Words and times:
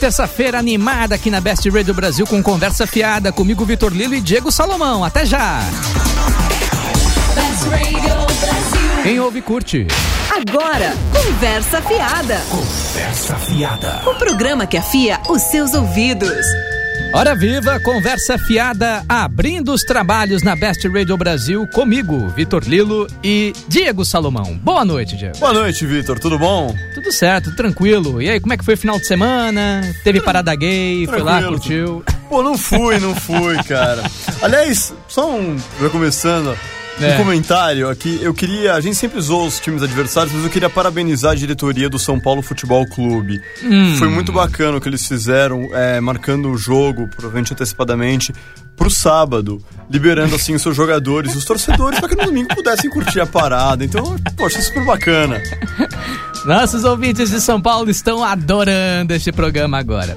terça-feira 0.00 0.58
animada 0.58 1.14
aqui 1.14 1.30
na 1.30 1.42
Best 1.42 1.68
Radio 1.68 1.92
Brasil 1.92 2.26
com 2.26 2.42
conversa 2.42 2.86
fiada 2.86 3.30
comigo, 3.30 3.66
Vitor 3.66 3.92
Lilo 3.92 4.14
e 4.14 4.20
Diego 4.20 4.50
Salomão. 4.50 5.04
Até 5.04 5.26
já! 5.26 5.60
Quem 9.02 9.20
ouve, 9.20 9.42
curte. 9.42 9.86
Agora, 10.30 10.94
Conversa 11.12 11.82
Fiada. 11.82 12.40
Conversa 12.48 13.36
Fiada. 13.36 14.02
O 14.06 14.14
programa 14.14 14.66
que 14.66 14.78
afia 14.78 15.20
os 15.28 15.42
seus 15.42 15.74
ouvidos. 15.74 16.46
Hora 17.12 17.34
viva, 17.34 17.80
conversa 17.80 18.38
fiada, 18.38 19.04
abrindo 19.08 19.72
os 19.72 19.82
trabalhos 19.82 20.42
na 20.44 20.54
Best 20.54 20.86
Radio 20.88 21.16
Brasil 21.16 21.66
comigo, 21.68 22.28
Vitor 22.28 22.62
Lilo 22.64 23.08
e 23.22 23.52
Diego 23.66 24.04
Salomão. 24.04 24.56
Boa 24.62 24.84
noite, 24.84 25.16
Diego. 25.16 25.36
Boa 25.38 25.52
noite, 25.52 25.84
Vitor. 25.84 26.20
Tudo 26.20 26.38
bom? 26.38 26.72
Tudo 26.94 27.10
certo, 27.10 27.54
tranquilo. 27.56 28.22
E 28.22 28.30
aí, 28.30 28.38
como 28.38 28.52
é 28.52 28.56
que 28.56 28.64
foi 28.64 28.74
o 28.74 28.78
final 28.78 28.96
de 28.98 29.06
semana? 29.06 29.80
Teve 30.04 30.20
parada 30.20 30.54
gay, 30.54 31.04
foi 31.06 31.20
lá, 31.20 31.38
Tranquilo. 31.40 31.58
curtiu? 31.58 32.04
Pô, 32.28 32.42
não 32.44 32.56
fui, 32.56 32.98
não 33.00 33.14
fui, 33.14 33.56
cara. 33.64 34.02
Aliás, 34.40 34.94
só 35.08 35.34
um. 35.34 35.56
Já 35.80 35.90
começando. 35.90 36.56
É. 37.00 37.14
Um 37.14 37.16
comentário 37.18 37.88
aqui, 37.88 38.18
eu 38.20 38.34
queria. 38.34 38.74
A 38.74 38.80
gente 38.80 38.96
sempre 38.96 39.20
zoou 39.20 39.46
os 39.46 39.58
times 39.58 39.82
adversários, 39.82 40.32
mas 40.34 40.44
eu 40.44 40.50
queria 40.50 40.68
parabenizar 40.68 41.32
a 41.32 41.34
diretoria 41.34 41.88
do 41.88 41.98
São 41.98 42.20
Paulo 42.20 42.42
Futebol 42.42 42.86
Clube. 42.86 43.40
Hum. 43.62 43.96
Foi 43.96 44.08
muito 44.08 44.32
bacana 44.32 44.76
o 44.76 44.80
que 44.80 44.88
eles 44.88 45.06
fizeram, 45.06 45.68
é, 45.72 46.00
marcando 46.00 46.50
o 46.50 46.58
jogo, 46.58 47.08
provavelmente 47.08 47.52
antecipadamente, 47.52 48.34
pro 48.76 48.90
sábado, 48.90 49.62
liberando 49.90 50.34
assim 50.34 50.54
os 50.54 50.62
seus 50.62 50.76
jogadores, 50.76 51.34
os 51.34 51.44
torcedores, 51.44 51.98
para 52.00 52.08
que 52.08 52.16
no 52.16 52.24
domingo 52.24 52.54
pudessem 52.54 52.90
curtir 52.90 53.20
a 53.20 53.26
parada. 53.26 53.84
Então, 53.84 54.16
poxa, 54.36 54.58
é 54.58 54.62
super 54.62 54.84
bacana. 54.84 55.42
Nossos 56.44 56.84
ouvintes 56.84 57.30
de 57.30 57.40
São 57.40 57.60
Paulo 57.60 57.90
estão 57.90 58.24
adorando 58.24 59.12
este 59.12 59.30
programa 59.32 59.78
agora. 59.78 60.16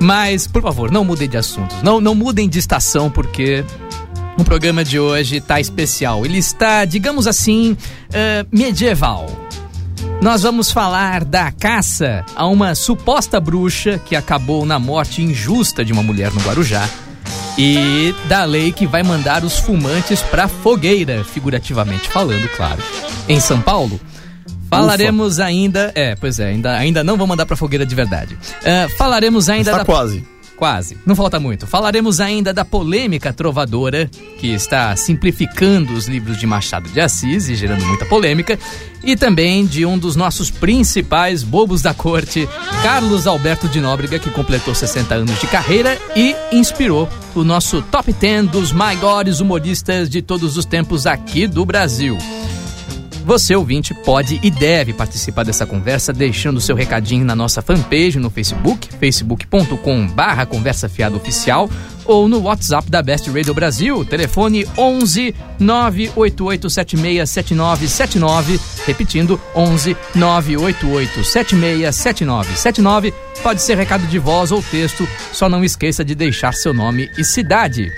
Mas, 0.00 0.46
por 0.46 0.62
favor, 0.62 0.90
não 0.90 1.04
mudem 1.04 1.28
de 1.28 1.36
assuntos. 1.36 1.82
Não, 1.82 2.00
não 2.00 2.14
mudem 2.14 2.48
de 2.48 2.58
estação, 2.58 3.10
porque 3.10 3.64
o 4.38 4.44
programa 4.44 4.84
de 4.84 4.98
hoje 4.98 5.36
está 5.36 5.60
especial. 5.60 6.24
Ele 6.24 6.38
está, 6.38 6.84
digamos 6.84 7.26
assim, 7.26 7.76
eh, 8.12 8.46
medieval. 8.52 9.26
Nós 10.22 10.42
vamos 10.42 10.70
falar 10.70 11.24
da 11.24 11.50
caça 11.50 12.24
a 12.34 12.46
uma 12.46 12.74
suposta 12.74 13.40
bruxa 13.40 14.00
que 14.04 14.16
acabou 14.16 14.64
na 14.64 14.78
morte 14.78 15.22
injusta 15.22 15.84
de 15.84 15.92
uma 15.92 16.02
mulher 16.02 16.32
no 16.32 16.40
Guarujá. 16.40 16.88
E 17.56 18.14
da 18.28 18.44
lei 18.44 18.70
que 18.70 18.86
vai 18.86 19.02
mandar 19.02 19.44
os 19.44 19.58
fumantes 19.58 20.22
pra 20.22 20.46
fogueira, 20.46 21.24
figurativamente 21.24 22.08
falando, 22.08 22.48
claro. 22.56 22.80
Em 23.28 23.40
São 23.40 23.60
Paulo, 23.60 24.00
falaremos 24.70 25.40
ainda. 25.40 25.90
É, 25.96 26.14
pois 26.14 26.38
é, 26.38 26.48
ainda, 26.50 26.76
ainda 26.76 27.02
não 27.02 27.16
vou 27.16 27.26
mandar 27.26 27.44
pra 27.46 27.56
fogueira 27.56 27.84
de 27.84 27.94
verdade. 27.96 28.38
Ah, 28.64 28.88
falaremos 28.96 29.48
ainda 29.48 29.70
Está 29.72 29.78
da. 29.78 29.84
quase. 29.84 30.24
Quase. 30.58 30.98
Não 31.06 31.14
falta 31.14 31.38
muito. 31.38 31.68
Falaremos 31.68 32.20
ainda 32.20 32.52
da 32.52 32.64
polêmica 32.64 33.32
trovadora, 33.32 34.10
que 34.40 34.48
está 34.48 34.94
simplificando 34.96 35.92
os 35.92 36.08
livros 36.08 36.36
de 36.36 36.48
Machado 36.48 36.88
de 36.88 37.00
Assis 37.00 37.48
e 37.48 37.54
gerando 37.54 37.86
muita 37.86 38.04
polêmica. 38.04 38.58
E 39.04 39.14
também 39.14 39.64
de 39.64 39.86
um 39.86 39.96
dos 39.96 40.16
nossos 40.16 40.50
principais 40.50 41.44
bobos 41.44 41.80
da 41.80 41.94
corte, 41.94 42.48
Carlos 42.82 43.28
Alberto 43.28 43.68
de 43.68 43.80
Nóbrega, 43.80 44.18
que 44.18 44.30
completou 44.30 44.74
60 44.74 45.14
anos 45.14 45.40
de 45.40 45.46
carreira 45.46 45.96
e 46.16 46.34
inspirou 46.50 47.08
o 47.36 47.44
nosso 47.44 47.80
top 47.80 48.12
10 48.12 48.48
dos 48.48 48.72
maiores 48.72 49.38
humoristas 49.38 50.10
de 50.10 50.20
todos 50.20 50.56
os 50.56 50.64
tempos 50.64 51.06
aqui 51.06 51.46
do 51.46 51.64
Brasil. 51.64 52.18
Você, 53.28 53.54
ouvinte, 53.54 53.92
pode 53.92 54.40
e 54.42 54.50
deve 54.50 54.94
participar 54.94 55.44
dessa 55.44 55.66
conversa 55.66 56.14
deixando 56.14 56.62
seu 56.62 56.74
recadinho 56.74 57.26
na 57.26 57.36
nossa 57.36 57.60
fanpage 57.60 58.18
no 58.18 58.30
Facebook, 58.30 58.88
facebook.com 58.98 60.06
barra 60.06 60.46
conversa 60.46 60.88
fiada 60.88 61.14
oficial 61.14 61.68
ou 62.06 62.26
no 62.26 62.40
WhatsApp 62.40 62.90
da 62.90 63.02
Best 63.02 63.28
Radio 63.28 63.52
Brasil, 63.52 64.02
telefone 64.02 64.66
11 64.78 65.34
988767979, 65.60 68.58
repetindo 68.86 69.38
11 69.54 69.94
988767979. 70.16 73.12
Pode 73.42 73.60
ser 73.60 73.76
recado 73.76 74.06
de 74.06 74.18
voz 74.18 74.50
ou 74.50 74.62
texto, 74.62 75.06
só 75.34 75.50
não 75.50 75.62
esqueça 75.62 76.02
de 76.02 76.14
deixar 76.14 76.54
seu 76.54 76.72
nome 76.72 77.10
e 77.18 77.24
cidade. 77.24 77.92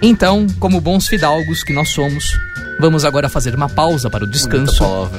Então, 0.00 0.46
como 0.58 0.80
bons 0.80 1.08
fidalgos 1.08 1.62
que 1.62 1.74
nós 1.74 1.90
somos, 1.90 2.32
vamos 2.78 3.04
agora 3.04 3.28
fazer 3.28 3.54
uma 3.54 3.68
pausa 3.68 4.08
para 4.10 4.24
o 4.24 4.30
descanso. 4.30 5.10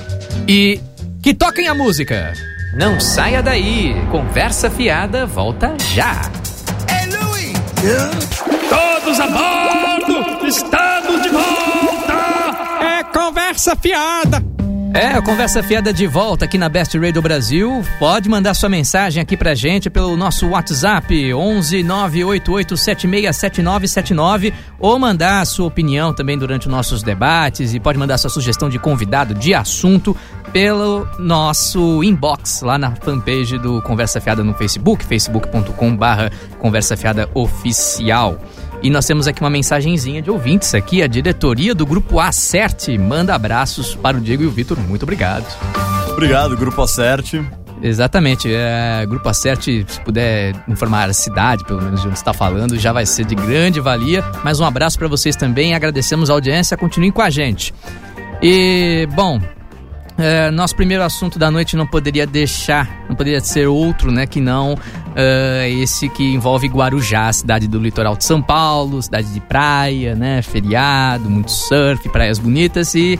E 0.48 0.80
que 1.22 1.34
toquem 1.34 1.68
a 1.68 1.74
música. 1.74 2.34
Não 2.74 3.00
saia 3.00 3.42
daí. 3.42 3.96
Conversa 4.12 4.70
fiada 4.70 5.26
volta 5.26 5.76
já. 5.94 6.22
Todos 8.70 9.20
a 9.20 9.28
bordo! 9.28 10.46
Estamos 10.48 11.22
de 11.22 11.30
volta! 11.30 12.14
É 12.82 13.04
conversa 13.04 13.76
fiada! 13.76 14.47
É, 14.98 15.10
a 15.10 15.22
Conversa 15.22 15.62
Fiada 15.62 15.94
de 15.94 16.08
volta 16.08 16.46
aqui 16.46 16.58
na 16.58 16.68
Best 16.68 16.98
Radio 16.98 17.22
Brasil. 17.22 17.86
Pode 18.00 18.28
mandar 18.28 18.56
sua 18.56 18.68
mensagem 18.68 19.22
aqui 19.22 19.38
pra 19.38 19.54
gente 19.54 19.92
pelo 19.92 20.18
nosso 20.18 20.48
WhatsApp 20.48 21.36
11 21.36 21.84
988767979 21.84 24.52
ou 24.80 24.98
mandar 24.98 25.46
sua 25.46 25.68
opinião 25.68 26.16
também 26.16 26.36
durante 26.36 26.66
os 26.66 26.72
nossos 26.72 27.04
debates 27.04 27.76
e 27.76 27.80
pode 27.80 28.00
mandar 28.00 28.18
sua 28.18 28.32
sugestão 28.32 28.70
de 28.70 28.80
convidado, 28.80 29.36
de 29.36 29.54
assunto 29.54 30.18
pelo 30.52 31.08
nosso 31.20 32.04
inbox 32.04 32.64
lá 32.64 32.80
na 32.80 32.96
fanpage 32.96 33.60
do 33.60 33.84
Conversa 33.84 34.20
Fiada 34.20 34.44
no 34.44 34.56
Facebook, 34.56 35.06
facebook.com 35.06 35.96
barra 35.96 36.32
Conversa 36.58 36.98
Fiada 36.98 37.30
Oficial. 37.36 38.40
E 38.82 38.90
nós 38.90 39.06
temos 39.06 39.28
aqui 39.28 39.42
uma 39.42 39.50
mensagenzinha 39.50 40.22
de 40.22 40.30
ouvintes 40.30 40.74
aqui, 40.76 41.02
a 41.02 41.08
diretoria 41.08 41.74
do 41.74 41.86
Grupo 41.86 42.20
Acerte 42.20 42.98
manda 42.98 43.34
abraços 43.34 43.96
para 43.96 44.18
o 44.18 44.22
Diego 44.22 44.44
e 44.44 44.46
o 44.46 44.52
Vitor, 44.52 44.78
muito 44.80 45.04
obrigado. 45.04 45.46
Obrigado, 46.12 46.56
Grupo 46.56 46.82
Acerte. 46.82 47.44
Exatamente, 47.82 48.52
é, 48.52 49.06
Grupo 49.06 49.30
Acerte, 49.30 49.86
se 49.88 50.02
puder 50.02 50.56
informar 50.68 51.10
a 51.10 51.14
cidade, 51.14 51.64
pelo 51.64 51.82
menos 51.82 52.02
de 52.02 52.08
onde 52.08 52.18
está 52.18 52.34
falando, 52.34 52.78
já 52.78 52.92
vai 52.92 53.06
ser 53.06 53.26
de 53.26 53.36
grande 53.36 53.80
valia. 53.80 54.24
Mais 54.44 54.60
um 54.60 54.66
abraço 54.66 54.98
para 54.98 55.08
vocês 55.08 55.36
também, 55.36 55.76
agradecemos 55.76 56.30
a 56.30 56.34
audiência, 56.34 56.76
continuem 56.76 57.12
com 57.12 57.22
a 57.22 57.30
gente. 57.30 57.74
E, 58.42 59.08
bom, 59.14 59.40
é, 60.18 60.50
nosso 60.52 60.76
primeiro 60.76 61.04
assunto 61.04 61.38
da 61.38 61.52
noite 61.52 61.76
não 61.76 61.86
poderia 61.86 62.26
deixar, 62.26 63.06
não 63.08 63.16
poderia 63.16 63.40
ser 63.40 63.68
outro, 63.68 64.12
né, 64.12 64.26
que 64.26 64.42
não 64.42 64.78
é, 65.16 65.70
esse 65.70 66.10
que 66.10 66.34
envolve 66.34 66.68
Guarujá, 66.68 67.32
cidade 67.32 67.68
do 67.68 67.80
litoral 67.80 68.16
de 68.16 68.24
São 68.24 68.42
Paulo, 68.42 69.02
cidade 69.02 69.32
de 69.34 69.40
praia, 69.40 70.16
né, 70.16 70.42
feriado, 70.42 71.30
muito 71.30 71.52
surf, 71.52 72.10
praias 72.10 72.40
bonitas 72.40 72.96
e 72.96 73.20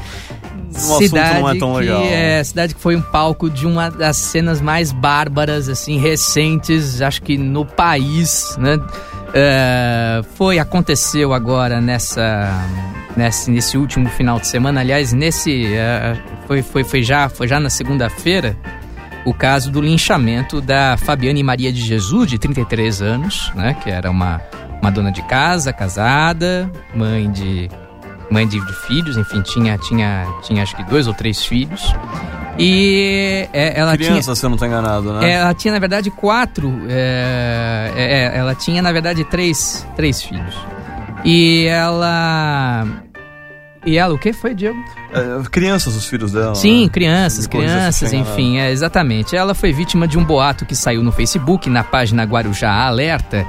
assunto 0.76 1.16
não 1.16 1.50
é 1.50 1.58
tão 1.58 1.74
que 1.74 1.80
legal. 1.80 2.02
é 2.04 2.44
cidade 2.44 2.76
que 2.76 2.82
foi 2.82 2.96
um 2.96 3.02
palco 3.02 3.50
de 3.50 3.66
uma 3.66 3.90
das 3.90 4.18
cenas 4.18 4.62
mais 4.62 4.92
bárbaras, 4.92 5.70
assim, 5.70 5.98
recentes, 5.98 7.02
acho 7.02 7.22
que 7.22 7.38
no 7.38 7.66
país, 7.66 8.56
né? 8.58 8.78
É, 9.34 10.22
foi, 10.36 10.60
aconteceu 10.60 11.34
agora 11.34 11.82
nessa, 11.82 12.50
nesse, 13.16 13.52
nesse 13.52 13.78
último 13.78 14.10
final 14.10 14.40
de 14.40 14.48
semana, 14.48 14.82
aliás, 14.82 15.14
nesse, 15.14 15.66
é, 15.74 16.18
foi, 16.48 16.62
foi, 16.62 16.84
foi, 16.84 17.04
já, 17.04 17.30
foi 17.30 17.48
já 17.48 17.60
na 17.60 17.70
segunda-feira, 17.70 18.58
o 19.26 19.34
caso 19.34 19.70
do 19.70 19.82
linchamento 19.82 20.62
da 20.62 20.96
Fabiane 20.96 21.44
Maria 21.44 21.72
de 21.72 21.82
Jesus, 21.82 22.30
de 22.30 22.38
33 22.38 23.02
anos, 23.02 23.52
né? 23.56 23.74
Que 23.84 23.90
era 23.90 24.10
uma, 24.10 24.42
uma 24.82 24.90
dona 24.90 25.12
de 25.12 25.22
casa, 25.24 25.74
casada, 25.74 26.72
mãe 26.96 27.30
de 27.30 27.70
mãe 28.30 28.48
de, 28.48 28.60
de 28.60 28.74
filhos, 28.88 29.18
enfim, 29.18 29.42
tinha, 29.42 29.78
tinha, 29.78 30.28
tinha 30.44 30.64
acho 30.64 30.76
que 30.76 30.84
dois 30.84 31.08
ou 31.08 31.14
três 31.14 31.46
filhos. 31.46 31.94
E 32.60 33.48
é, 33.54 33.80
ela 33.80 33.96
tinha. 33.96 34.10
Criança, 34.10 34.36
se 34.36 34.46
eu 34.46 34.50
não 34.50 34.58
tô 34.58 34.66
enganado, 34.66 35.14
né? 35.14 35.32
Ela 35.32 35.54
tinha, 35.54 35.74
na 35.74 35.80
verdade, 35.80 36.10
quatro. 36.10 36.74
é, 36.90 37.92
é, 37.96 38.04
é, 38.04 38.38
ela 38.38 38.56
tinha, 38.56 38.82
na 38.82 38.92
verdade, 38.92 39.24
três, 39.26 39.86
três 39.96 40.22
filhos. 40.22 40.56
E 41.24 41.66
ela. 41.68 42.86
E 43.86 43.98
ela, 43.98 44.14
o 44.14 44.18
que 44.18 44.34
foi, 44.34 44.54
Diego? 44.54 44.78
É, 45.14 45.50
crianças, 45.50 45.96
os 45.96 46.06
filhos 46.06 46.32
dela. 46.32 46.56
Sim, 46.56 46.86
né? 46.86 46.90
crianças, 46.90 47.48
Depois 47.48 47.64
crianças, 47.64 48.12
enfim, 48.12 48.58
é, 48.58 48.72
exatamente. 48.72 49.36
Ela 49.36 49.54
foi 49.54 49.72
vítima 49.72 50.08
de 50.08 50.18
um 50.18 50.26
boato 50.26 50.66
que 50.66 50.76
saiu 50.76 51.04
no 51.04 51.12
Facebook, 51.12 51.70
na 51.70 51.84
página 51.84 52.24
Guarujá 52.24 52.70
Alerta, 52.70 53.46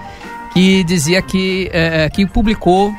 que 0.53 0.85
dizia 0.85 1.21
que, 1.23 1.69
é, 1.73 2.09
que 2.11 2.25
publicou 2.27 2.95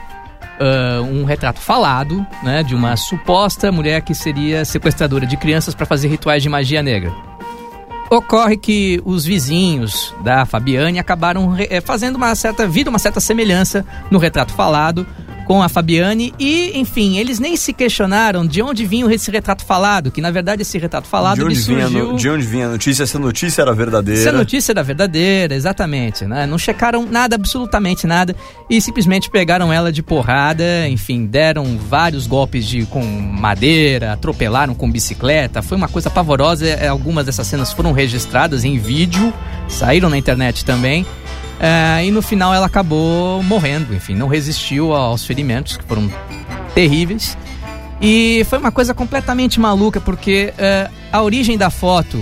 ah, 0.59 1.01
um 1.01 1.23
retrato 1.23 1.59
falado 1.59 2.25
né, 2.43 2.63
de 2.63 2.75
uma 2.75 2.95
suposta 2.97 3.71
mulher 3.71 4.01
que 4.01 4.13
seria 4.13 4.65
sequestradora 4.65 5.25
de 5.25 5.37
crianças 5.37 5.73
para 5.73 5.85
fazer 5.85 6.09
rituais 6.09 6.43
de 6.43 6.49
magia 6.49 6.83
negra. 6.83 7.11
Ocorre 8.09 8.57
que 8.57 8.99
os 9.05 9.23
vizinhos 9.23 10.13
da 10.23 10.43
Fabiane 10.43 10.97
acabaram 10.97 11.55
eh, 11.57 11.79
fazendo 11.79 12.15
uma 12.15 12.33
certa 12.33 12.67
vida, 12.67 12.89
uma 12.89 12.97
certa 12.97 13.19
semelhança 13.19 13.85
no 14.09 14.17
retrato 14.17 14.51
falado 14.51 15.05
com 15.49 15.63
a 15.63 15.67
Fabiane 15.67 16.31
e, 16.37 16.77
enfim, 16.77 17.17
eles 17.17 17.39
nem 17.39 17.57
se 17.57 17.73
questionaram 17.73 18.45
de 18.45 18.61
onde 18.61 18.85
vinha 18.85 19.11
esse 19.11 19.31
retrato 19.31 19.65
falado, 19.65 20.11
que 20.11 20.21
na 20.21 20.29
verdade 20.29 20.61
esse 20.61 20.77
retrato 20.77 21.07
falado 21.07 21.37
de, 21.39 21.43
onde 21.43 21.55
vinha, 21.55 21.81
surgiu... 21.87 22.07
no- 22.11 22.17
de 22.17 22.29
onde 22.29 22.45
vinha 22.45 22.67
a 22.67 22.69
notícia? 22.69 23.07
Se 23.07 23.17
a 23.17 23.19
notícia 23.19 23.63
era 23.63 23.73
verdadeira. 23.73 24.21
Se 24.21 24.29
a 24.29 24.31
notícia 24.31 24.71
era 24.73 24.83
verdadeira, 24.83 25.55
exatamente, 25.55 26.23
né? 26.25 26.45
Não 26.45 26.59
checaram 26.59 27.03
nada, 27.03 27.33
absolutamente 27.35 28.05
nada, 28.05 28.35
e 28.69 28.79
simplesmente 28.79 29.27
pegaram 29.27 29.73
ela 29.73 29.91
de 29.91 30.03
porrada, 30.03 30.87
enfim, 30.87 31.25
deram 31.25 31.79
vários 31.79 32.27
golpes 32.27 32.63
de 32.67 32.85
com 32.85 33.03
madeira, 33.03 34.13
atropelaram 34.13 34.75
com 34.75 34.91
bicicleta, 34.91 35.63
foi 35.63 35.77
uma 35.77 35.87
coisa 35.87 36.11
pavorosa. 36.11 36.67
é, 36.67 36.87
Algumas 36.89 37.25
dessas 37.25 37.47
cenas 37.47 37.73
foram 37.73 37.91
registradas 37.91 38.63
em 38.63 38.77
vídeo, 38.77 39.33
saíram 39.67 40.09
na 40.11 40.17
internet 40.17 40.63
também. 40.63 41.07
É, 41.59 42.05
e 42.05 42.11
no 42.11 42.21
final 42.21 42.53
ela 42.53 42.67
acabou 42.67 43.43
morrendo, 43.43 43.93
enfim, 43.93 44.15
não 44.15 44.27
resistiu 44.27 44.93
aos 44.93 45.25
ferimentos 45.25 45.75
que 45.75 45.83
foram 45.83 46.09
terríveis. 46.73 47.37
E 48.01 48.45
foi 48.49 48.57
uma 48.59 48.71
coisa 48.71 48.93
completamente 48.93 49.59
maluca, 49.59 49.99
porque 49.99 50.53
é, 50.57 50.89
a 51.11 51.21
origem 51.21 51.57
da 51.57 51.69
foto, 51.69 52.17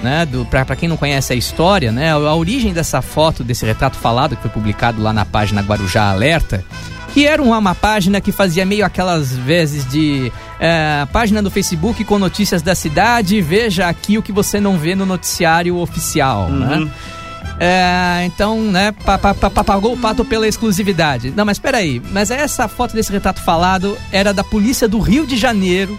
né, 0.00 0.24
do, 0.24 0.44
pra, 0.46 0.64
pra 0.64 0.76
quem 0.76 0.88
não 0.88 0.96
conhece 0.96 1.32
a 1.32 1.36
história, 1.36 1.90
né, 1.90 2.12
a, 2.12 2.34
origem 2.34 2.72
dessa 2.72 3.02
foto, 3.02 3.42
desse 3.42 3.66
retrato 3.66 3.96
falado 3.96 4.36
que 4.36 4.42
foi 4.42 4.50
publicado 4.52 5.02
lá 5.02 5.12
na 5.12 5.24
página 5.24 5.62
Guarujá 5.62 6.10
Alerta, 6.10 6.64
que 7.12 7.26
era 7.26 7.42
uma, 7.42 7.58
uma 7.58 7.74
página 7.74 8.20
que 8.20 8.30
fazia 8.30 8.64
meio 8.64 8.84
aquelas 8.84 9.34
vezes 9.34 9.84
de 9.88 10.30
é, 10.60 11.04
página 11.12 11.42
do 11.42 11.50
Facebook 11.50 12.04
com 12.04 12.20
notícias 12.20 12.62
da 12.62 12.76
cidade, 12.76 13.40
veja 13.40 13.88
aqui 13.88 14.16
o 14.16 14.22
que 14.22 14.30
você 14.30 14.60
não 14.60 14.78
vê 14.78 14.94
no 14.94 15.04
noticiário 15.04 15.76
oficial, 15.76 16.48
né? 16.50 16.88
É, 17.58 18.24
então, 18.26 18.60
né, 18.60 18.92
pa, 19.04 19.16
pa, 19.18 19.34
pa- 19.34 19.50
pa- 19.50 19.64
pagou 19.64 19.94
o 19.94 19.96
pato 19.98 20.24
pela 20.24 20.46
exclusividade. 20.46 21.32
Não, 21.34 21.44
mas 21.44 21.58
peraí, 21.58 22.02
mas 22.12 22.30
essa 22.30 22.68
foto 22.68 22.94
desse 22.94 23.10
retrato 23.10 23.40
falado 23.42 23.96
era 24.12 24.32
da 24.34 24.44
polícia 24.44 24.86
do 24.86 24.98
Rio 25.00 25.26
de 25.26 25.36
Janeiro, 25.36 25.98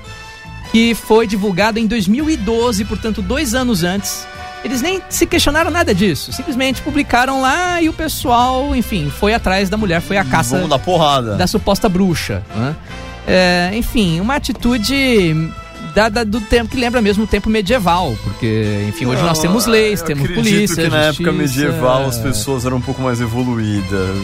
que 0.71 0.93
foi 0.93 1.25
divulgado 1.25 1.79
em 1.79 1.87
2012, 1.87 2.85
portanto, 2.85 3.21
dois 3.21 3.55
anos 3.55 3.83
antes. 3.83 4.27
Eles 4.63 4.81
nem 4.81 5.01
se 5.09 5.25
questionaram 5.25 5.71
nada 5.71 5.93
disso, 5.95 6.31
simplesmente 6.33 6.81
publicaram 6.81 7.41
lá 7.41 7.81
e 7.81 7.87
o 7.89 7.93
pessoal, 7.93 8.75
enfim, 8.75 9.09
foi 9.09 9.33
atrás 9.33 9.69
da 9.69 9.77
mulher, 9.77 10.01
foi 10.01 10.17
a 10.17 10.25
caça 10.25 10.55
Vamos 10.55 10.69
dar 10.69 10.79
porrada. 10.79 11.35
da 11.35 11.47
suposta 11.47 11.87
bruxa. 11.87 12.43
Né? 12.55 12.75
É, 13.27 13.71
enfim, 13.73 14.19
uma 14.19 14.35
atitude 14.35 15.49
da, 15.97 16.09
da- 16.09 16.23
do 16.23 16.39
tempo 16.39 16.69
que 16.69 16.77
lembra 16.77 17.01
mesmo 17.01 17.23
o 17.23 17.27
tempo 17.27 17.49
medieval, 17.49 18.15
porque, 18.23 18.85
enfim, 18.87 19.07
hoje 19.07 19.23
nós 19.23 19.37
Não, 19.37 19.41
temos 19.41 19.65
leis, 19.65 19.99
temos 20.03 20.29
polícia. 20.29 20.83
que 20.83 20.89
na 20.91 21.05
época 21.05 21.31
medieval 21.31 22.05
as 22.05 22.19
pessoas 22.19 22.65
eram 22.67 22.77
um 22.77 22.81
pouco 22.81 23.01
mais 23.01 23.19
evoluídas. 23.19 24.15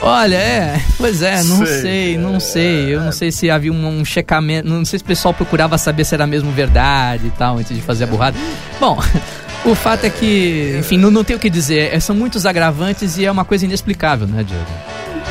Olha, 0.00 0.36
é, 0.36 0.80
pois 0.96 1.20
é, 1.20 1.42
não 1.44 1.58
sei, 1.58 1.80
Sei, 1.82 2.18
não 2.18 2.36
é. 2.36 2.40
sei. 2.40 2.94
Eu 2.94 3.02
não 3.02 3.12
sei 3.12 3.30
se 3.30 3.50
havia 3.50 3.70
um, 3.70 4.00
um 4.00 4.04
checamento, 4.06 4.66
não 4.68 4.84
sei 4.86 4.98
se 4.98 5.04
o 5.04 5.06
pessoal 5.06 5.34
procurava 5.34 5.76
saber 5.76 6.04
se 6.06 6.14
era 6.14 6.26
mesmo 6.26 6.50
verdade 6.50 7.26
e 7.26 7.30
tal, 7.30 7.58
antes 7.58 7.76
de 7.76 7.82
fazer 7.82 8.04
a 8.04 8.06
burrada. 8.06 8.36
Bom, 8.80 8.98
o 9.66 9.74
fato 9.74 10.04
é 10.04 10.10
que, 10.10 10.76
enfim, 10.80 10.96
não, 10.96 11.10
não 11.10 11.22
tem 11.22 11.36
o 11.36 11.38
que 11.38 11.50
dizer. 11.50 11.94
é, 11.94 12.00
São 12.00 12.16
muitos 12.16 12.46
agravantes 12.46 13.18
e 13.18 13.26
é 13.26 13.30
uma 13.30 13.44
coisa 13.44 13.66
inexplicável, 13.66 14.26
né, 14.26 14.42
Diego? 14.42 14.64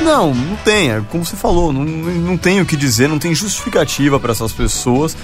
Não, 0.00 0.34
não 0.34 0.56
tem. 0.64 0.90
É 0.90 1.02
como 1.10 1.24
você 1.24 1.36
falou, 1.36 1.70
não, 1.72 1.84
não 1.84 2.36
tem 2.38 2.60
o 2.60 2.64
que 2.66 2.76
dizer, 2.76 3.08
não 3.08 3.18
tem 3.18 3.34
justificativa 3.34 4.18
para 4.18 4.32
essas 4.32 4.52
pessoas. 4.52 5.14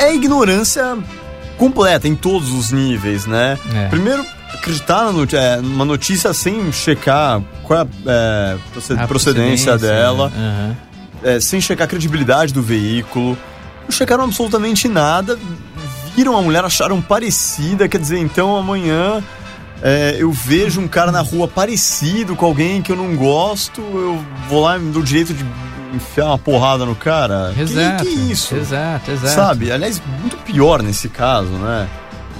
É 0.00 0.14
ignorância 0.14 0.98
completa 1.58 2.08
em 2.08 2.14
todos 2.14 2.52
os 2.52 2.72
níveis, 2.72 3.26
né? 3.26 3.58
É. 3.74 3.88
Primeiro, 3.88 4.24
acreditar 4.54 5.04
é, 5.32 5.56
numa 5.60 5.84
notícia 5.84 6.32
sem 6.32 6.72
checar 6.72 7.40
qual 7.62 7.80
é 7.80 7.82
a 7.82 7.86
é, 8.06 8.58
proce- 8.72 8.92
A 8.94 9.06
procedência 9.06 9.76
dela, 9.78 10.32
é, 11.22 11.38
sem 11.40 11.60
checar 11.60 11.84
a 11.84 11.88
credibilidade 11.88 12.52
do 12.52 12.62
veículo. 12.62 13.36
Não 13.84 13.90
checaram 13.90 14.24
absolutamente 14.24 14.88
nada, 14.88 15.38
viram 16.16 16.36
a 16.36 16.42
mulher, 16.42 16.64
acharam 16.64 17.00
parecida, 17.02 17.88
quer 17.88 17.98
dizer, 17.98 18.18
então 18.18 18.56
amanhã 18.56 19.22
é, 19.82 20.16
eu 20.18 20.30
vejo 20.32 20.80
um 20.80 20.88
cara 20.88 21.10
na 21.12 21.20
rua 21.20 21.46
parecido 21.48 22.34
com 22.36 22.46
alguém 22.46 22.80
que 22.82 22.92
eu 22.92 22.96
não 22.96 23.14
gosto, 23.16 23.80
eu 23.80 24.24
vou 24.48 24.62
lá 24.62 24.76
e 24.76 24.80
me 24.80 24.92
dou 24.92 25.02
o 25.02 25.04
direito 25.04 25.34
de 25.34 25.44
enfiar 25.94 26.26
uma 26.26 26.38
porrada 26.38 26.84
no 26.84 26.94
cara? 26.94 27.52
Que- 27.54 27.60
Exato. 27.62 28.04
Que, 28.04 28.10
isso? 28.10 28.54
Exato, 28.56 29.10
exato. 29.10 29.34
Sabe? 29.34 29.70
Aliás, 29.72 30.00
muito 30.20 30.36
pior 30.38 30.82
nesse 30.82 31.08
caso, 31.08 31.48
né? 31.50 31.88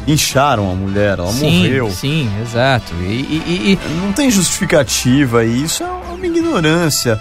Incharam 0.06 0.70
a 0.70 0.74
mulher, 0.74 1.18
ela 1.18 1.30
sim, 1.32 1.58
morreu. 1.62 1.90
Sim, 1.90 2.30
exato. 2.42 2.92
E, 3.00 3.04
e- 3.04 3.72
e- 3.84 3.94
Não 4.00 4.12
tem 4.12 4.30
justificativa 4.30 5.44
e 5.44 5.62
isso 5.64 5.82
é 5.84 5.86
uma 5.86 6.26
ignorância. 6.26 7.20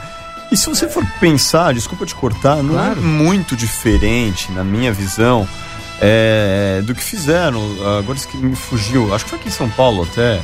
E 0.52 0.58
se 0.58 0.68
você 0.68 0.88
for 0.88 1.06
pensar, 1.20 1.74
desculpa 1.74 2.06
te 2.06 2.16
cortar, 2.16 2.56
não 2.64 2.74
Claro. 2.74 3.00
é 3.00 3.04
muito 3.04 3.56
diferente, 3.56 4.52
na 4.52 4.64
minha 4.64 4.92
visão, 4.92 5.48
é, 6.02 6.82
do 6.86 6.96
que 6.96 7.04
fizeram. 7.04 7.62
Agora 8.00 8.18
isso 8.18 8.28
que 8.28 8.38
me 8.38 8.56
fugiu, 8.56 9.14
acho 9.14 9.26
que 9.26 9.30
foi 9.32 9.40
aqui 9.40 9.50
em 9.50 9.52
São 9.52 9.70
Paulo 9.70 10.04
até. 10.04 10.40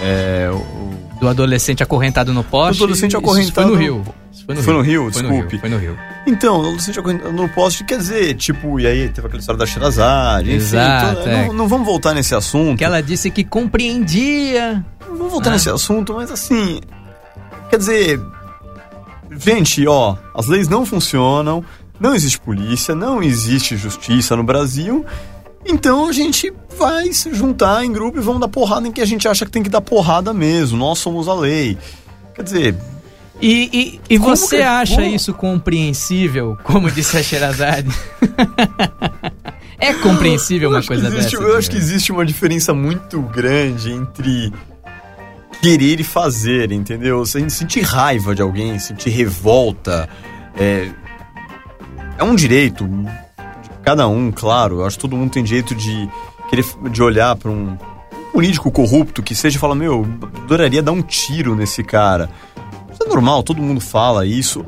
É, 0.00 0.48
o- 0.52 0.94
do 1.20 1.28
adolescente 1.28 1.82
acorrentado 1.82 2.32
no 2.32 2.42
poste. 2.42 2.78
Do 2.78 2.84
adolescente 2.84 3.16
acorrentado 3.16 3.68
no- 3.68 3.74
Rio. 3.76 4.04
Isso 4.46 4.46
Foi 4.46 4.54
no 4.54 4.62
Foi 4.62 4.72
Rio. 4.72 4.74
no 4.74 4.82
Rio, 4.82 5.12
Foi 5.12 5.22
desculpe. 5.22 5.58
Foi 5.58 5.68
no 5.70 5.78
Rio. 5.78 5.98
Então, 6.26 6.56
o 6.58 6.60
adolescente 6.60 6.98
acorrentado 6.98 7.32
no 7.32 7.48
poste 7.48 7.82
quer 7.84 7.96
dizer, 7.98 8.34
tipo, 8.34 8.78
e 8.78 8.86
aí 8.86 9.08
teve 9.08 9.26
aquela 9.26 9.40
história 9.40 9.58
da 9.58 9.66
Sherazade, 9.66 10.48
enfim, 10.50 10.56
Exato, 10.56 11.20
então, 11.20 11.32
é. 11.32 11.46
não, 11.46 11.54
não 11.54 11.68
vamos 11.68 11.86
voltar 11.86 12.12
nesse 12.14 12.34
assunto. 12.34 12.76
Que 12.78 12.84
ela 12.84 13.02
disse 13.02 13.30
que 13.30 13.42
compreendia. 13.44 14.84
Não 15.08 15.16
vou 15.16 15.30
voltar 15.30 15.50
Ah. 15.50 15.52
nesse 15.54 15.70
assunto, 15.70 16.14
mas 16.14 16.30
assim. 16.30 16.80
Quer 17.70 17.78
dizer. 17.78 18.20
Gente, 19.36 19.86
ó, 19.86 20.16
as 20.34 20.46
leis 20.46 20.68
não 20.68 20.86
funcionam, 20.86 21.64
não 21.98 22.14
existe 22.14 22.38
polícia, 22.38 22.94
não 22.94 23.20
existe 23.22 23.76
justiça 23.76 24.36
no 24.36 24.44
Brasil. 24.44 25.04
Então 25.66 26.06
a 26.08 26.12
gente 26.12 26.52
vai 26.78 27.12
se 27.12 27.32
juntar 27.34 27.84
em 27.84 27.90
grupo 27.92 28.18
e 28.18 28.20
vamos 28.20 28.40
dar 28.40 28.48
porrada 28.48 28.86
em 28.86 28.92
que 28.92 29.00
a 29.00 29.04
gente 29.06 29.26
acha 29.26 29.44
que 29.44 29.50
tem 29.50 29.62
que 29.62 29.70
dar 29.70 29.80
porrada 29.80 30.32
mesmo. 30.32 30.76
Nós 30.78 30.98
somos 31.00 31.26
a 31.26 31.34
lei. 31.34 31.76
Quer 32.34 32.42
dizer, 32.42 32.76
E, 33.40 34.00
e, 34.08 34.14
e 34.14 34.18
você 34.18 34.58
que- 34.58 34.62
acha 34.62 34.94
como? 34.96 35.06
isso 35.06 35.34
compreensível, 35.34 36.56
como 36.62 36.90
disse 36.90 37.16
a 37.18 37.22
Sherazade? 37.22 37.88
é 39.78 39.92
compreensível 39.94 40.70
eu 40.70 40.76
uma 40.76 40.82
coisa 40.82 41.08
existe- 41.08 41.36
dessa? 41.36 41.42
Eu 41.50 41.56
acho 41.58 41.70
que 41.70 41.76
existe 41.76 42.12
uma 42.12 42.24
diferença 42.24 42.72
muito 42.72 43.20
grande 43.20 43.90
entre 43.92 44.52
querer 45.60 46.00
e 46.00 46.04
fazer, 46.04 46.72
entendeu? 46.72 47.24
Se 47.26 47.36
a 47.38 47.40
gente 47.40 47.52
sentir 47.52 47.80
raiva 47.82 48.34
de 48.34 48.42
alguém, 48.42 48.78
sentir 48.78 49.10
revolta, 49.10 50.08
é, 50.58 50.88
é 52.18 52.24
um 52.24 52.34
direito 52.34 52.86
de 52.86 53.70
cada 53.82 54.06
um, 54.08 54.30
claro. 54.30 54.80
Eu 54.80 54.86
acho 54.86 54.96
que 54.96 55.02
todo 55.02 55.16
mundo 55.16 55.30
tem 55.32 55.42
direito 55.42 55.74
de 55.74 56.08
querer 56.48 56.64
de 56.90 57.02
olhar 57.02 57.34
para 57.36 57.50
um 57.50 57.76
político 58.32 58.70
corrupto 58.70 59.22
que 59.22 59.34
seja 59.34 59.56
e 59.56 59.60
falar, 59.60 59.74
meu, 59.74 60.06
adoraria 60.44 60.82
dar 60.82 60.92
um 60.92 61.02
tiro 61.02 61.54
nesse 61.54 61.82
cara. 61.82 62.28
Isso 62.94 63.02
é 63.04 63.08
normal, 63.08 63.42
todo 63.42 63.60
mundo 63.60 63.80
fala 63.80 64.24
isso. 64.24 64.64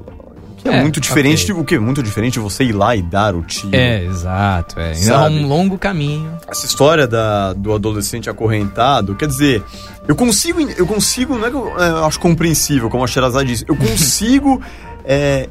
Que 0.59 0.69
é, 0.69 0.79
É, 0.79 0.83
muito 0.83 1.01
diferente 1.01 1.45
ok. 1.45 1.55
de 1.55 1.61
o 1.61 1.65
que 1.65 1.75
é 1.77 1.79
muito 1.79 2.03
diferente 2.03 2.35
de 2.35 2.41
você 2.41 2.65
ir 2.65 2.73
lá 2.73 2.95
e 2.97 3.03
dar 3.03 3.35
o 3.35 3.43
tiro. 3.43 3.75
É, 3.75 4.05
exato. 4.05 4.79
É. 4.81 4.93
É 4.93 5.19
um 5.29 5.47
longo 5.47 5.79
caminho. 5.79 6.31
essa 6.49 6.67
história 6.67 7.07
da, 7.07 7.53
do 7.53 7.73
adolescente 7.73 8.29
acorrentado, 8.29 9.15
quer 9.15 9.29
dizer, 9.29 9.63
eu 10.09 10.17
consigo, 10.17 10.61
eu 10.61 10.87
consigo, 10.87 11.37
não 11.39 11.47
é 11.47 11.51
que 11.51 11.57
eu, 11.57 11.81
é, 11.81 11.91
eu 11.91 12.05
acho 12.05 12.19
compreensível, 12.19 12.89
como 12.91 13.05
a 13.05 13.07
Sherazade 13.07 13.49
disse, 13.49 13.65
eu 13.69 13.77
consigo, 13.77 14.61
é, 15.05 15.49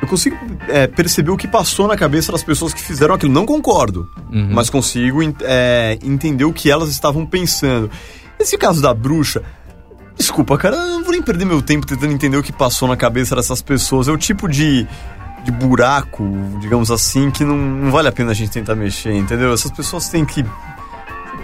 eu 0.00 0.06
consigo 0.06 0.36
é, 0.68 0.86
perceber 0.86 1.30
o 1.30 1.36
que 1.36 1.48
passou 1.48 1.88
na 1.88 1.96
cabeça 1.96 2.30
das 2.30 2.42
pessoas 2.44 2.72
que 2.74 2.80
fizeram 2.82 3.14
aquilo. 3.14 3.32
Não 3.32 3.46
concordo, 3.46 4.08
Uhum. 4.30 4.50
mas 4.52 4.68
consigo 4.70 5.20
é, 5.40 5.98
entender 6.04 6.44
o 6.44 6.52
que 6.52 6.70
elas 6.70 6.90
estavam 6.90 7.24
pensando. 7.26 7.90
Esse 8.38 8.58
caso 8.58 8.82
da 8.82 8.92
bruxa, 8.92 9.42
desculpa, 10.16 10.56
cara, 10.56 10.76
eu 10.76 10.98
não 10.98 11.02
vou 11.02 11.12
nem 11.12 11.22
perder 11.22 11.44
meu 11.44 11.60
tempo 11.62 11.86
tentando 11.86 12.12
entender 12.12 12.36
o 12.36 12.42
que 12.42 12.52
passou 12.52 12.88
na 12.88 12.96
cabeça 12.96 13.34
dessas 13.36 13.62
pessoas. 13.62 14.08
É 14.08 14.12
o 14.12 14.18
tipo 14.18 14.48
de 14.48 14.86
de 15.44 15.52
buraco, 15.52 16.24
digamos 16.58 16.90
assim, 16.90 17.30
que 17.30 17.44
não, 17.44 17.56
não 17.56 17.90
vale 17.90 18.08
a 18.08 18.12
pena 18.12 18.30
a 18.30 18.34
gente 18.34 18.50
tentar 18.50 18.74
mexer, 18.74 19.12
entendeu? 19.12 19.52
Essas 19.52 19.70
pessoas 19.70 20.08
têm 20.08 20.24
que 20.24 20.42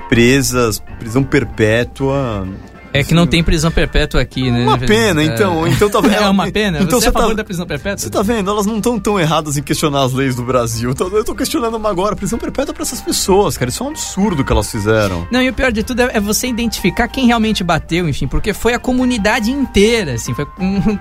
presas, 0.09 0.83
prisão 0.99 1.23
perpétua. 1.23 2.49
É 2.93 3.05
que 3.05 3.15
não 3.15 3.27
tem 3.27 3.43
prisão 3.43 3.71
perpétua 3.71 4.21
aqui, 4.21 4.51
né? 4.51 4.65
Uma 4.65 4.77
pena, 4.79 5.23
É. 5.23 5.27
então, 5.27 5.67
então 5.67 5.89
tá 5.89 6.01
vendo? 6.03 6.15
É 6.15 6.29
uma 6.29 6.51
pena? 6.51 6.81
Então 6.81 6.99
você 7.01 7.07
é 7.07 7.09
a 7.09 7.11
você 7.11 7.13
tá- 7.13 7.21
favor 7.21 7.35
da 7.37 7.45
prisão 7.45 7.67
perpétua? 7.67 7.99
Você 7.99 8.11
tá 8.11 8.23
vendo? 8.23 8.51
Elas 8.51 8.67
não 8.67 8.79
estão 8.79 8.99
tão 8.99 9.19
erradas 9.21 9.57
em 9.57 9.63
questionar 9.63 10.03
as 10.03 10.13
leis 10.13 10.35
do 10.35 10.43
Brasil. 10.43 10.91
Então, 10.91 11.09
Eu 11.09 11.25
tô 11.25 11.35
questionando 11.35 11.77
uma 11.77 11.89
agora, 11.91 12.17
prisão 12.17 12.39
perpétua 12.39 12.75
pra 12.75 12.83
essas 12.83 13.01
pessoas, 13.01 13.57
cara. 13.57 13.69
Isso 13.69 13.83
é 13.83 13.87
um 13.87 13.91
absurdo 13.91 14.45
que 14.45 14.51
elas 14.53 14.71
fizeram. 14.71 15.27
Não, 15.31 15.41
e 15.41 15.49
o 15.49 15.53
pior 15.55 15.71
de 15.71 15.83
tudo 15.83 16.01
é 16.03 16.11
é 16.15 16.21
você 16.21 16.49
identificar 16.49 17.07
quem 17.07 17.27
realmente 17.27 17.63
bateu, 17.63 18.09
enfim, 18.09 18.27
porque 18.27 18.53
foi 18.53 18.75
a 18.75 18.79
comunidade 18.79 19.51
inteira, 19.53 20.15
assim, 20.15 20.35
foi 20.35 20.47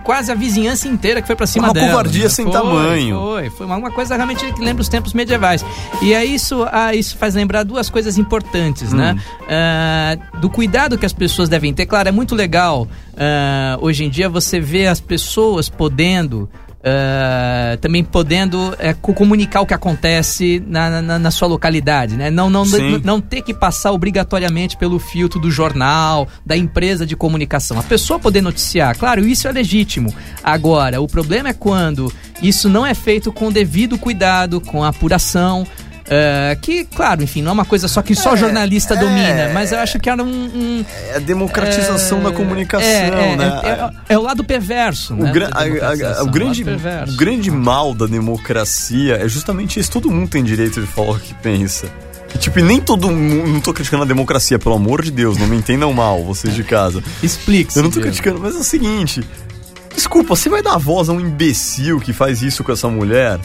quase 0.04 0.32
a 0.32 0.36
vizinhança 0.36 0.88
inteira 0.88 1.20
que 1.22 1.28
foi 1.28 1.36
pra 1.36 1.48
cima 1.48 1.68
Uma 1.68 1.74
dela. 1.74 1.88
covardia 1.88 2.24
né? 2.24 2.30
sem 2.30 2.46
Foi, 2.46 2.54
tamanho. 2.54 3.20
Foi, 3.20 3.50
foi 3.50 3.66
uma, 3.66 3.78
uma 3.78 3.92
coisa 3.92 4.16
realmente 4.16 4.46
que 4.54 4.62
lembra 4.62 4.82
os 4.82 4.88
tempos 4.90 5.14
medievais. 5.14 5.66
E 6.02 6.14
aí 6.14 6.36
isso, 6.36 6.66
ah, 6.72 6.94
isso 6.94 7.18
faz 7.18 7.34
lembrar 7.34 7.64
duas 7.64 7.90
coisas 7.90 8.18
importantes, 8.20 8.94
né? 8.94 9.16
Hum. 9.18 9.46
Ah, 9.50 10.18
do 10.40 10.50
cuidado 10.50 10.98
que 10.98 11.06
as 11.06 11.14
pessoas 11.14 11.50
devem 11.50 11.74
ter 11.74 11.79
Claro, 11.86 12.10
é 12.10 12.12
muito 12.12 12.36
legal 12.36 12.88
ah, 13.18 13.78
hoje 13.82 14.04
em 14.06 14.10
dia 14.10 14.30
você 14.30 14.60
vê 14.60 14.88
as 14.88 15.00
pessoas 15.00 15.68
podendo. 15.70 16.50
ah, 16.84 17.78
também 17.82 18.04
podendo 18.04 18.74
co- 19.02 19.14
comunicar 19.14 19.62
o 19.62 19.66
que 19.66 19.74
acontece 19.74 20.64
na, 20.66 21.02
na, 21.02 21.20
na 21.20 21.32
sua 21.32 21.48
localidade, 21.48 22.16
né? 22.16 22.30
Não, 22.32 22.50
não, 22.50 22.64
Sim. 22.66 23.02
não 23.04 23.20
ter 23.22 23.42
que 23.42 23.54
passar 23.54 23.92
obrigatoriamente 23.92 24.78
pelo 24.78 24.98
filtro 25.00 25.40
do 25.40 25.52
jornal, 25.52 26.28
da 26.46 26.56
empresa 26.56 27.06
de 27.06 27.16
comunicação. 27.16 27.78
A 27.80 27.84
pessoa 27.84 28.18
poder 28.20 28.42
noticiar, 28.42 28.98
claro, 28.98 29.26
isso 29.28 29.48
é 29.48 29.52
legítimo. 29.52 30.14
Agora, 30.44 31.02
o 31.02 31.08
problema 31.08 31.50
é 31.50 31.54
quando 31.54 32.12
isso 32.42 32.70
não 32.70 32.86
é 32.86 32.94
feito 32.94 33.32
com 33.32 33.52
devido 33.52 33.98
cuidado, 33.98 34.62
com 34.62 34.84
apuração. 34.84 35.66
Eh, 36.10 36.58
que, 36.62 36.86
claro, 36.86 37.24
enfim, 37.24 37.42
não 37.42 37.52
é 37.52 37.54
uma 37.54 37.66
coisa 37.66 37.88
só 37.88 38.02
que 38.02 38.16
só 38.16 38.34
É, 38.34 38.38
jornalista 38.38 38.94
é. 38.96 38.98
domina, 38.98 39.50
mas 39.54 39.72
eu 39.72 39.80
acho 39.80 40.00
que 40.00 40.10
era 40.10 40.24
um. 40.24 40.28
um 40.28 40.86
É 41.12 41.16
a 41.18 41.20
democratização 41.20 42.20
é, 42.20 42.24
da 42.24 42.32
comunicação, 42.32 42.88
é, 42.88 43.34
é, 43.34 43.36
né? 43.36 43.62
é, 44.08 44.14
é- 44.14 44.18
o 44.18 44.22
lado 44.22 44.44
perverso. 44.44 45.14
O, 45.14 45.18
né, 45.18 45.32
gra- 45.32 45.50
a- 45.54 46.20
a- 46.20 46.24
o 46.24 46.28
grande, 46.30 46.64
lado 46.64 46.78
perverso. 46.80 47.14
o 47.14 47.18
grande 47.18 47.52
mal 47.52 47.94
da 47.94 48.06
democracia 48.08 49.16
é 49.18 49.28
justamente 49.30 49.80
isso. 49.80 49.92
Todo 49.92 50.10
mundo 50.10 50.30
tem 50.30 50.44
direito 50.44 50.82
de 50.82 50.88
falar 50.88 51.12
o 51.12 51.20
que 51.20 51.34
pensa. 51.36 51.88
Tipo, 52.38 52.60
nem 52.60 52.80
todo 52.80 53.10
mundo. 53.10 53.48
Não 53.48 53.60
tô 53.60 53.74
criticando 53.74 54.04
a 54.04 54.06
democracia, 54.06 54.60
pelo 54.60 54.76
amor 54.76 55.02
de 55.04 55.10
Deus, 55.12 55.38
não 55.38 55.48
me 55.48 55.58
entendam 55.58 55.92
mal, 55.92 56.24
vocês 56.24 56.54
de 56.54 56.64
casa. 56.64 57.04
Explique-se. 57.24 57.78
Eu 57.80 57.84
não 57.84 57.90
tô 57.92 58.00
criticando, 58.02 58.40
mas 58.40 58.56
é 58.56 58.60
o 58.60 58.64
seguinte. 58.64 59.24
Desculpa, 59.96 60.36
você 60.36 60.48
vai 60.48 60.62
dar 60.62 60.78
voz 60.78 61.10
a 61.10 61.14
um 61.14 61.20
imbecil 61.20 62.00
que 62.00 62.14
faz 62.14 62.42
isso 62.42 62.64
com 62.64 62.72
essa 62.72 62.88
mulher? 62.88 63.40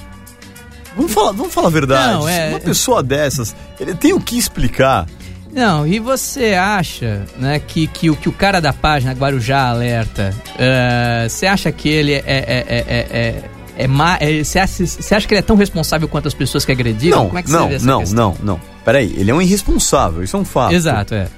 Vamos 0.97 1.13
falar, 1.13 1.33
vamos 1.33 1.53
falar 1.53 1.69
a 1.69 1.71
verdade. 1.71 2.13
Não, 2.15 2.29
é- 2.29 2.51
Uma 2.51 2.61
pessoa 2.61 3.03
dessas, 3.03 3.55
ele 3.81 3.95
tem 3.95 4.13
o 4.13 4.21
que 4.21 4.39
explicar. 4.39 5.07
Não, 5.53 5.87
e 5.87 6.01
você 6.01 6.55
acha, 6.55 7.23
né, 7.39 7.61
que, 7.61 7.87
que, 7.87 8.11
o, 8.11 8.17
que 8.17 8.29
o 8.29 8.33
cara 8.33 8.61
da 8.61 8.73
página 8.73 9.13
Guarujá 9.13 9.69
Alerta, 9.69 10.35
eh, 10.59 11.27
você 11.29 11.47
acha 11.47 11.71
que 11.71 11.89
ele 11.89 12.13
é. 12.13 12.17
é, 12.17 12.25
é, 12.27 12.65
é, 12.69 12.85
é 12.89 13.45
é 13.77 13.85
é- 13.85 14.45
Você 14.45 14.59
acha, 14.59 14.85
você 14.87 15.15
acha 15.15 15.27
que 15.29 15.35
ele 15.35 15.39
é 15.41 15.43
tão 15.43 15.55
responsável 15.57 16.09
quanto 16.09 16.27
as 16.29 16.35
pessoas 16.35 16.65
que 16.65 16.73
agrediram? 16.73 17.19
não, 17.19 17.27
Como 17.27 17.39
é 17.39 17.43
que 17.43 17.51
não, 17.51 17.61
não, 17.61 17.69
questão? 18.01 18.05
não, 18.13 18.37
não. 18.43 18.61
Peraí, 18.85 19.15
ele 19.17 19.31
é 19.31 19.35
um 19.35 19.41
irresponsável, 19.43 20.23
isso 20.25 20.37
é 20.37 20.41
um 20.41 20.45
fato. 20.45 20.73
Exato, 20.75 21.15
é. 21.15 21.29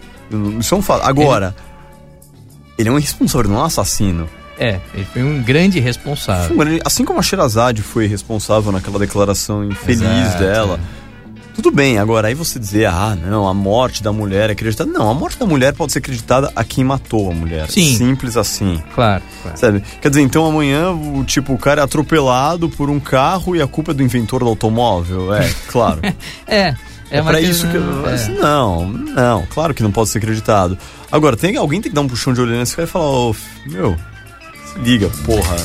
Isso 0.58 0.74
é 0.74 0.78
um 0.78 0.82
fato. 0.82 1.02
Agora, 1.06 1.54
ele, 2.78 2.88
é 2.88 2.92
um 2.92 2.98
irresponsável, 2.98 3.50
não 3.50 3.58
é 3.58 3.62
um 3.62 3.66
assassino. 3.66 4.28
É, 4.58 4.80
ele 4.94 5.04
foi 5.12 5.22
um 5.22 5.42
grande 5.42 5.78
responsável. 5.80 6.56
Assim 6.84 7.04
como 7.04 7.18
a 7.18 7.22
Sherazade 7.22 7.82
foi 7.82 8.06
responsável 8.06 8.72
naquela 8.72 8.98
declaração 8.98 9.64
infeliz 9.64 10.00
Exato, 10.02 10.38
dela. 10.38 10.80
Tudo 11.54 11.70
bem, 11.70 11.96
agora 11.98 12.28
aí 12.28 12.34
você 12.34 12.58
dizer, 12.58 12.84
ah, 12.86 13.16
não, 13.16 13.48
a 13.48 13.54
morte 13.54 14.02
da 14.02 14.12
mulher 14.12 14.50
é 14.50 14.52
acreditada. 14.52 14.90
Não, 14.90 15.08
a 15.10 15.14
morte 15.14 15.38
da 15.38 15.46
mulher 15.46 15.72
pode 15.72 15.90
ser 15.92 16.00
acreditada 16.00 16.52
a 16.54 16.62
quem 16.62 16.84
matou 16.84 17.30
a 17.30 17.34
mulher. 17.34 17.70
Sim. 17.70 17.96
Simples 17.96 18.36
assim. 18.36 18.82
Claro, 18.94 19.22
claro. 19.42 19.56
Sabe? 19.58 19.82
Quer 20.02 20.10
dizer, 20.10 20.20
então 20.20 20.44
amanhã, 20.46 20.90
o 20.90 21.24
tipo, 21.24 21.54
o 21.54 21.58
cara 21.58 21.80
é 21.80 21.84
atropelado 21.84 22.68
por 22.68 22.90
um 22.90 23.00
carro 23.00 23.56
e 23.56 23.62
a 23.62 23.66
culpa 23.66 23.92
é 23.92 23.94
do 23.94 24.02
inventor 24.02 24.40
do 24.40 24.48
automóvel? 24.48 25.34
É, 25.34 25.50
claro. 25.72 26.00
É, 26.46 26.56
é, 26.56 26.74
É, 27.10 27.22
questão- 27.22 27.40
isso 27.40 27.68
que. 27.68 27.76
eu- 27.76 28.06
é. 28.06 28.28
Não, 28.38 28.86
não, 28.88 29.46
claro 29.46 29.72
que 29.72 29.82
não 29.82 29.90
pode 29.92 30.10
ser 30.10 30.18
acreditado. 30.18 30.76
Agora, 31.10 31.38
tem 31.38 31.56
alguém 31.56 31.80
tem 31.80 31.90
que 31.90 31.94
dar 31.94 32.02
um 32.02 32.08
puxão 32.08 32.34
de 32.34 32.40
orelha 32.42 32.58
nesse 32.58 32.76
cara 32.76 32.86
e 32.86 32.90
falar, 32.90 33.08
ô, 33.10 33.32
f- 33.32 33.70
meu, 33.70 33.96
se 34.76 34.82
liga, 34.82 35.10
porra. 35.24 35.56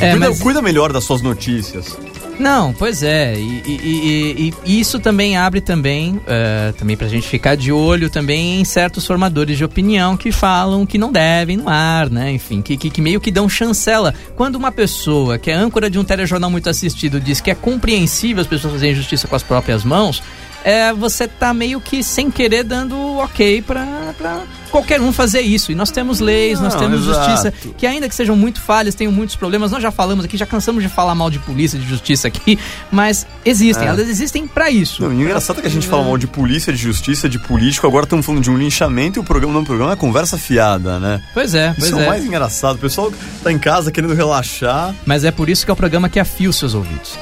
É, 0.00 0.10
cuida, 0.12 0.28
mas- 0.30 0.38
cuida 0.42 0.62
melhor 0.62 0.92
das 0.92 1.04
suas 1.04 1.22
notícias. 1.22 1.96
Não, 2.38 2.70
pois 2.74 3.02
é, 3.02 3.34
e, 3.34 3.62
e- 3.66 3.80
e- 3.82 4.54
e- 4.66 4.78
isso 4.80 4.98
também 5.00 5.38
abre 5.38 5.58
também, 5.62 6.20
eh, 6.26 6.74
também 6.78 6.94
pra 6.94 7.08
gente 7.08 7.26
ficar 7.26 7.56
de 7.56 7.72
olho 7.72 8.10
também 8.10 8.60
em 8.60 8.64
certos 8.66 9.06
formadores 9.06 9.56
de 9.56 9.64
opinião 9.64 10.18
que 10.18 10.30
falam 10.30 10.84
que 10.84 10.98
não 10.98 11.10
devem 11.10 11.56
no 11.56 11.66
ar, 11.66 12.10
né? 12.10 12.30
Enfim, 12.32 12.60
que, 12.60 12.76
que, 12.76 12.90
que 12.90 13.00
meio 13.00 13.22
que 13.22 13.30
dão 13.30 13.48
chancela. 13.48 14.12
Quando 14.36 14.56
uma 14.56 14.70
pessoa 14.70 15.38
que 15.38 15.50
é 15.50 15.54
âncora 15.54 15.88
de 15.88 15.98
um 15.98 16.04
telejornal 16.04 16.50
muito 16.50 16.68
assistido 16.68 17.18
diz 17.18 17.40
que 17.40 17.50
é 17.50 17.54
compreensível 17.54 18.42
as 18.42 18.46
pessoas 18.46 18.74
fazerem 18.74 18.94
justiça 18.94 19.26
com 19.26 19.34
as 19.34 19.42
próprias 19.42 19.82
mãos, 19.82 20.22
é, 20.62 20.92
você 20.92 21.26
tá 21.26 21.54
meio 21.54 21.80
que 21.80 22.02
sem 22.02 22.30
querer 22.30 22.64
dando 22.64 22.98
ok 23.16 23.62
pra, 23.62 24.12
pra 24.18 24.42
qualquer 24.76 25.00
um 25.00 25.12
fazer 25.12 25.40
isso. 25.40 25.72
E 25.72 25.74
nós 25.74 25.90
temos 25.90 26.20
leis, 26.20 26.60
nós 26.60 26.74
Não, 26.74 26.80
temos 26.80 27.06
exato. 27.06 27.30
justiça, 27.30 27.52
que 27.76 27.86
ainda 27.86 28.08
que 28.08 28.14
sejam 28.14 28.36
muito 28.36 28.60
falhas, 28.60 28.94
tenham 28.94 29.12
muitos 29.12 29.34
problemas, 29.36 29.70
nós 29.70 29.82
já 29.82 29.90
falamos 29.90 30.24
aqui, 30.24 30.36
já 30.36 30.46
cansamos 30.46 30.82
de 30.82 30.88
falar 30.88 31.14
mal 31.14 31.30
de 31.30 31.38
polícia, 31.38 31.78
de 31.78 31.86
justiça 31.88 32.28
aqui, 32.28 32.58
mas 32.90 33.26
existem, 33.44 33.86
É. 33.86 33.88
elas 33.88 34.08
existem 34.08 34.46
pra 34.46 34.70
isso. 34.70 35.02
Não, 35.02 35.12
e 35.12 35.16
o 35.16 35.22
engraçado 35.22 35.58
é 35.58 35.62
que 35.62 35.68
a 35.68 35.70
gente 35.70 35.86
fala 35.86 36.02
mal 36.04 36.18
de 36.18 36.26
polícia, 36.26 36.72
de 36.72 36.78
justiça, 36.78 37.28
de 37.28 37.38
político, 37.38 37.86
agora 37.86 38.04
estamos 38.04 38.24
falando 38.26 38.42
de 38.42 38.50
um 38.50 38.56
linchamento 38.58 39.18
e 39.18 39.20
o 39.20 39.24
programa, 39.24 39.50
o 39.52 39.54
nome 39.54 39.64
do 39.64 39.68
programa 39.68 39.92
é 39.92 39.96
conversa 39.96 40.36
fiada, 40.36 40.98
né? 41.00 41.22
Pois 41.32 41.54
é, 41.54 41.72
pois 41.72 41.88
Isso 41.88 41.94
é 41.98 42.02
o 42.02 42.04
é. 42.04 42.06
mais 42.08 42.24
engraçado. 42.24 42.76
O 42.76 42.78
pessoal 42.78 43.12
tá 43.42 43.50
em 43.50 43.58
casa 43.58 43.90
querendo 43.90 44.14
relaxar. 44.14 44.94
Mas 45.04 45.24
é 45.24 45.30
por 45.30 45.48
isso 45.48 45.64
que 45.64 45.70
é 45.70 45.74
o 45.74 45.76
programa 45.76 46.08
que 46.08 46.20
afia 46.20 46.48
os 46.50 46.56
seus 46.56 46.74
ouvidos. 46.74 47.18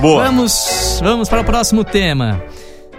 Boa. 0.00 0.24
Vamos, 0.28 0.98
vamos 1.02 1.28
para 1.28 1.40
o 1.40 1.44
próximo 1.44 1.84
tema. 1.84 2.40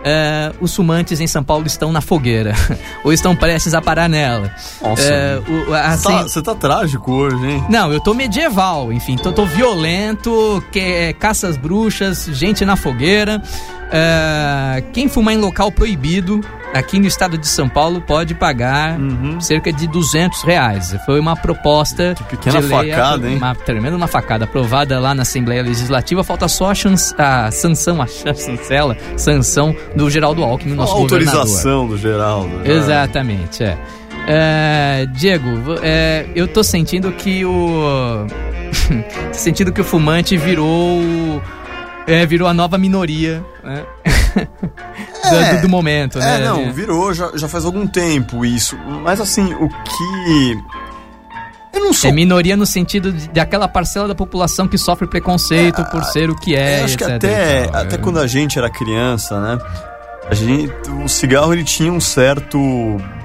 É, 0.04 0.52
os 0.62 0.74
fumantes 0.76 1.20
em 1.20 1.28
São 1.28 1.44
Paulo 1.44 1.68
estão 1.68 1.92
na 1.92 2.00
fogueira, 2.02 2.54
ou 3.04 3.12
estão 3.12 3.36
prestes 3.36 3.74
a 3.74 3.82
parar 3.82 4.08
nela. 4.08 4.50
Nossa. 4.82 5.02
É, 5.02 5.42
o- 5.48 5.66
Você 5.66 5.74
assim, 5.76 6.04
tá, 6.10 6.22
você 6.24 6.42
tá 6.42 6.56
trágico 6.56 7.12
hoje, 7.12 7.46
hein? 7.46 7.64
Não, 7.70 7.92
eu 7.92 8.00
tô 8.00 8.14
medieval, 8.14 8.94
enfim, 8.94 9.18
tô, 9.18 9.32
tô 9.34 9.46
violento, 9.46 10.64
que, 10.72 10.80
é, 10.80 11.14
caça 11.14 11.48
às 11.48 11.58
bruxas, 11.58 12.26
gente 12.32 12.64
na 12.64 12.76
fogueira. 12.76 13.42
É, 13.92 14.84
quem 14.94 15.08
fumar 15.10 15.34
em 15.34 15.38
local 15.38 15.72
proibido, 15.72 16.42
aqui 16.74 17.00
no 17.00 17.08
estado 17.08 17.38
de 17.38 17.48
São 17.48 17.68
Paulo, 17.70 18.02
pode 18.02 18.34
pagar 18.36 19.00
Uhum. 19.00 19.40
cerca 19.42 19.72
de 19.72 19.88
200 19.88 20.44
reais. 20.44 20.96
Foi 21.06 21.20
uma 21.20 21.36
proposta 21.36 22.14
Que 22.16 22.24
pequena 22.24 22.62
de 22.62 22.68
lei, 22.68 22.92
facada, 22.92 23.30
hein? 23.30 23.38
Uma 23.38 23.56
tremenda 23.56 23.96
uma 23.98 24.08
facada, 24.08 24.46
aprovada 24.46 25.00
lá 25.00 25.14
na 25.14 25.22
Assembleia 25.24 25.62
Legislativa. 25.64 26.24
Falta 26.24 26.48
só 26.48 26.70
a, 26.72 26.76
chance, 26.76 27.14
a 27.18 27.50
sanção, 27.52 28.02
a 28.02 28.08
chancela, 28.08 28.96
sanção 29.18 29.76
do 29.96 30.10
Geraldo 30.10 30.44
Alckmin, 30.44 30.74
A 30.74 30.76
nosso 30.76 30.94
governador. 30.96 31.40
autorização 31.40 31.88
do 31.88 31.98
Geraldo. 31.98 32.48
né? 32.50 32.72
Exatamente, 32.72 33.64
é. 33.64 33.78
É, 34.32 35.08
Diego, 35.12 35.48
é, 35.82 36.28
eu 36.36 36.48
tô 36.48 36.64
sentindo 36.64 37.12
que 37.14 37.44
o. 37.46 38.28
sentindo 39.34 39.72
que 39.72 39.82
o 39.82 39.84
fumante 39.84 40.38
virou. 40.38 41.42
É, 42.06 42.26
virou 42.26 42.48
a 42.48 42.54
nova 42.54 42.78
minoria, 42.78 43.44
né? 43.64 43.84
do, 45.22 45.56
do- 45.56 45.62
do 45.64 45.70
momento, 45.70 46.20
né? 46.20 46.42
É, 46.42 46.46
não, 46.46 46.72
virou 46.74 47.14
já, 47.14 47.32
já 47.36 47.48
faz 47.48 47.66
algum 47.66 47.86
tempo 47.88 48.46
isso. 48.46 48.78
Mas 49.04 49.20
assim, 49.20 49.54
o 49.54 49.68
que. 49.70 50.60
Eu 51.74 51.82
não 51.86 51.94
sou. 51.94 52.10
É 52.10 52.14
minoria 52.14 52.58
no 52.58 52.66
sentido 52.66 53.12
de, 53.12 53.28
daquela 53.30 53.68
parcela 53.68 54.08
da 54.08 54.16
população 54.16 54.68
que 54.68 54.78
sofre 54.78 55.08
preconceito 55.08 55.84
por 55.86 56.04
ser 56.04 56.30
o 56.30 56.36
que 56.36 56.56
é. 56.56 56.80
Eu 56.82 56.86
acho 56.86 56.98
que 56.98 57.04
etc. 57.04 57.16
até, 57.16 57.64
e 57.64 57.68
tal, 57.68 57.82
até 57.82 57.96
é. 57.96 57.98
quando 57.98 58.20
a 58.20 58.28
gente 58.28 58.58
era 58.58 58.70
criança, 58.70 59.40
né? 59.40 59.60
A 60.30 60.36
gente, 60.36 60.72
o 61.04 61.08
cigarro 61.08 61.52
ele 61.54 61.64
tinha 61.64 61.92
um 61.92 62.00
certo 62.00 62.60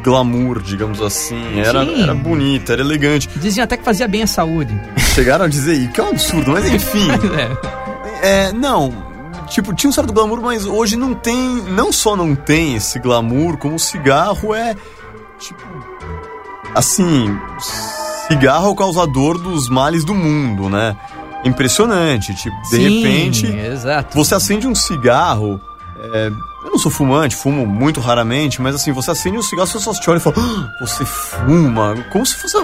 glamour, 0.02 0.62
digamos 0.62 1.02
assim. 1.02 1.60
Era, 1.60 1.84
Sim. 1.84 2.02
era 2.02 2.14
bonito, 2.14 2.72
era 2.72 2.80
elegante. 2.80 3.28
Diziam 3.36 3.64
até 3.64 3.76
que 3.76 3.84
fazia 3.84 4.08
bem 4.08 4.22
à 4.22 4.26
saúde. 4.26 4.74
Chegaram 5.14 5.44
a 5.44 5.48
dizer 5.48 5.74
isso, 5.74 5.90
que 5.92 6.00
é 6.00 6.04
um 6.04 6.08
absurdo, 6.10 6.50
mas 6.52 6.64
enfim. 6.66 7.08
É. 8.22 8.46
É, 8.46 8.52
não. 8.52 9.13
Tipo, 9.48 9.74
tinha 9.74 9.90
um 9.90 9.92
certo 9.92 10.12
glamour, 10.12 10.40
mas 10.40 10.64
hoje 10.64 10.96
não 10.96 11.14
tem. 11.14 11.36
Não 11.62 11.92
só 11.92 12.16
não 12.16 12.34
tem 12.34 12.74
esse 12.76 12.98
glamour, 12.98 13.56
como 13.58 13.74
o 13.76 13.78
cigarro 13.78 14.54
é. 14.54 14.74
Tipo. 15.38 15.62
Assim. 16.74 17.26
Cigarro 18.28 18.66
é 18.68 18.70
o 18.70 18.74
causador 18.74 19.38
dos 19.38 19.68
males 19.68 20.04
do 20.04 20.14
mundo, 20.14 20.68
né? 20.68 20.96
Impressionante. 21.44 22.34
Tipo, 22.34 22.56
de 22.62 22.68
Sim, 22.68 23.02
repente. 23.02 23.46
Exato. 23.46 24.16
Você 24.16 24.34
acende 24.34 24.66
um 24.66 24.74
cigarro. 24.74 25.60
é, 26.12 26.28
eu 26.64 26.70
não 26.70 26.78
sou 26.78 26.90
fumante, 26.90 27.36
fumo 27.36 27.66
muito 27.66 28.00
raramente, 28.00 28.60
mas 28.62 28.74
assim, 28.74 28.90
você 28.92 29.10
acende 29.10 29.36
um 29.36 29.42
cigarro, 29.42 29.64
as 29.64 29.72
pessoas 29.72 29.98
te 29.98 30.08
olham 30.08 30.18
e 30.18 30.22
falam, 30.22 30.38
"Ah, 30.42 30.70
você 30.84 31.04
fuma? 31.04 31.94
Como 32.10 32.24
se 32.24 32.34
fosse. 32.36 32.56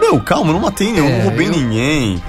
Meu, 0.00 0.20
calma, 0.20 0.50
eu 0.50 0.54
não 0.54 0.60
matei 0.60 0.92
nenhum, 0.92 1.06
É, 1.06 1.18
não 1.18 1.28
roubei 1.28 1.46
eu- 1.46 1.52
ninguém. 1.52 2.22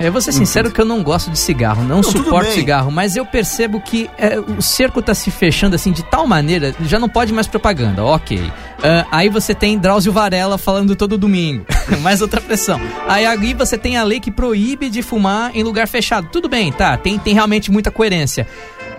Eu 0.00 0.12
vou 0.12 0.20
ser 0.20 0.30
sincero 0.32 0.70
que 0.70 0.80
eu 0.80 0.84
não 0.84 1.02
gosto 1.02 1.28
de 1.30 1.38
cigarro, 1.38 1.82
não, 1.82 2.00
tudo 2.02 2.18
suporto 2.18 2.52
cigarro, 2.52 2.90
mas 2.90 3.16
eu 3.16 3.26
percebo 3.26 3.80
que 3.80 4.08
é, 4.16 4.38
o 4.38 4.62
cerco 4.62 5.02
tá 5.02 5.12
se 5.12 5.28
fechando 5.30 5.74
assim 5.74 5.90
de 5.90 6.04
tal 6.04 6.24
maneira, 6.24 6.72
já 6.82 7.00
não 7.00 7.08
pode 7.08 7.32
mais 7.32 7.48
propaganda, 7.48 8.04
ok. 8.04 8.40
Ah, 8.82 9.06
aí 9.10 9.28
você 9.28 9.54
tem 9.56 9.76
Drauzio 9.76 10.12
Varela 10.12 10.56
falando 10.56 10.94
todo 10.94 11.18
domingo, 11.18 11.66
mais 12.00 12.22
outra 12.22 12.40
pressão. 12.40 12.80
Aí, 13.08 13.26
aí 13.26 13.54
você 13.54 13.76
tem 13.76 13.96
a 13.96 14.04
lei 14.04 14.20
que 14.20 14.30
proíbe 14.30 14.88
de 14.88 15.02
fumar 15.02 15.50
em 15.52 15.64
lugar 15.64 15.88
fechado. 15.88 16.28
Tudo 16.30 16.48
bem, 16.48 16.70
tá, 16.70 16.96
tem, 16.96 17.18
tem 17.18 17.34
realmente 17.34 17.68
muita 17.70 17.90
coerência. 17.90 18.46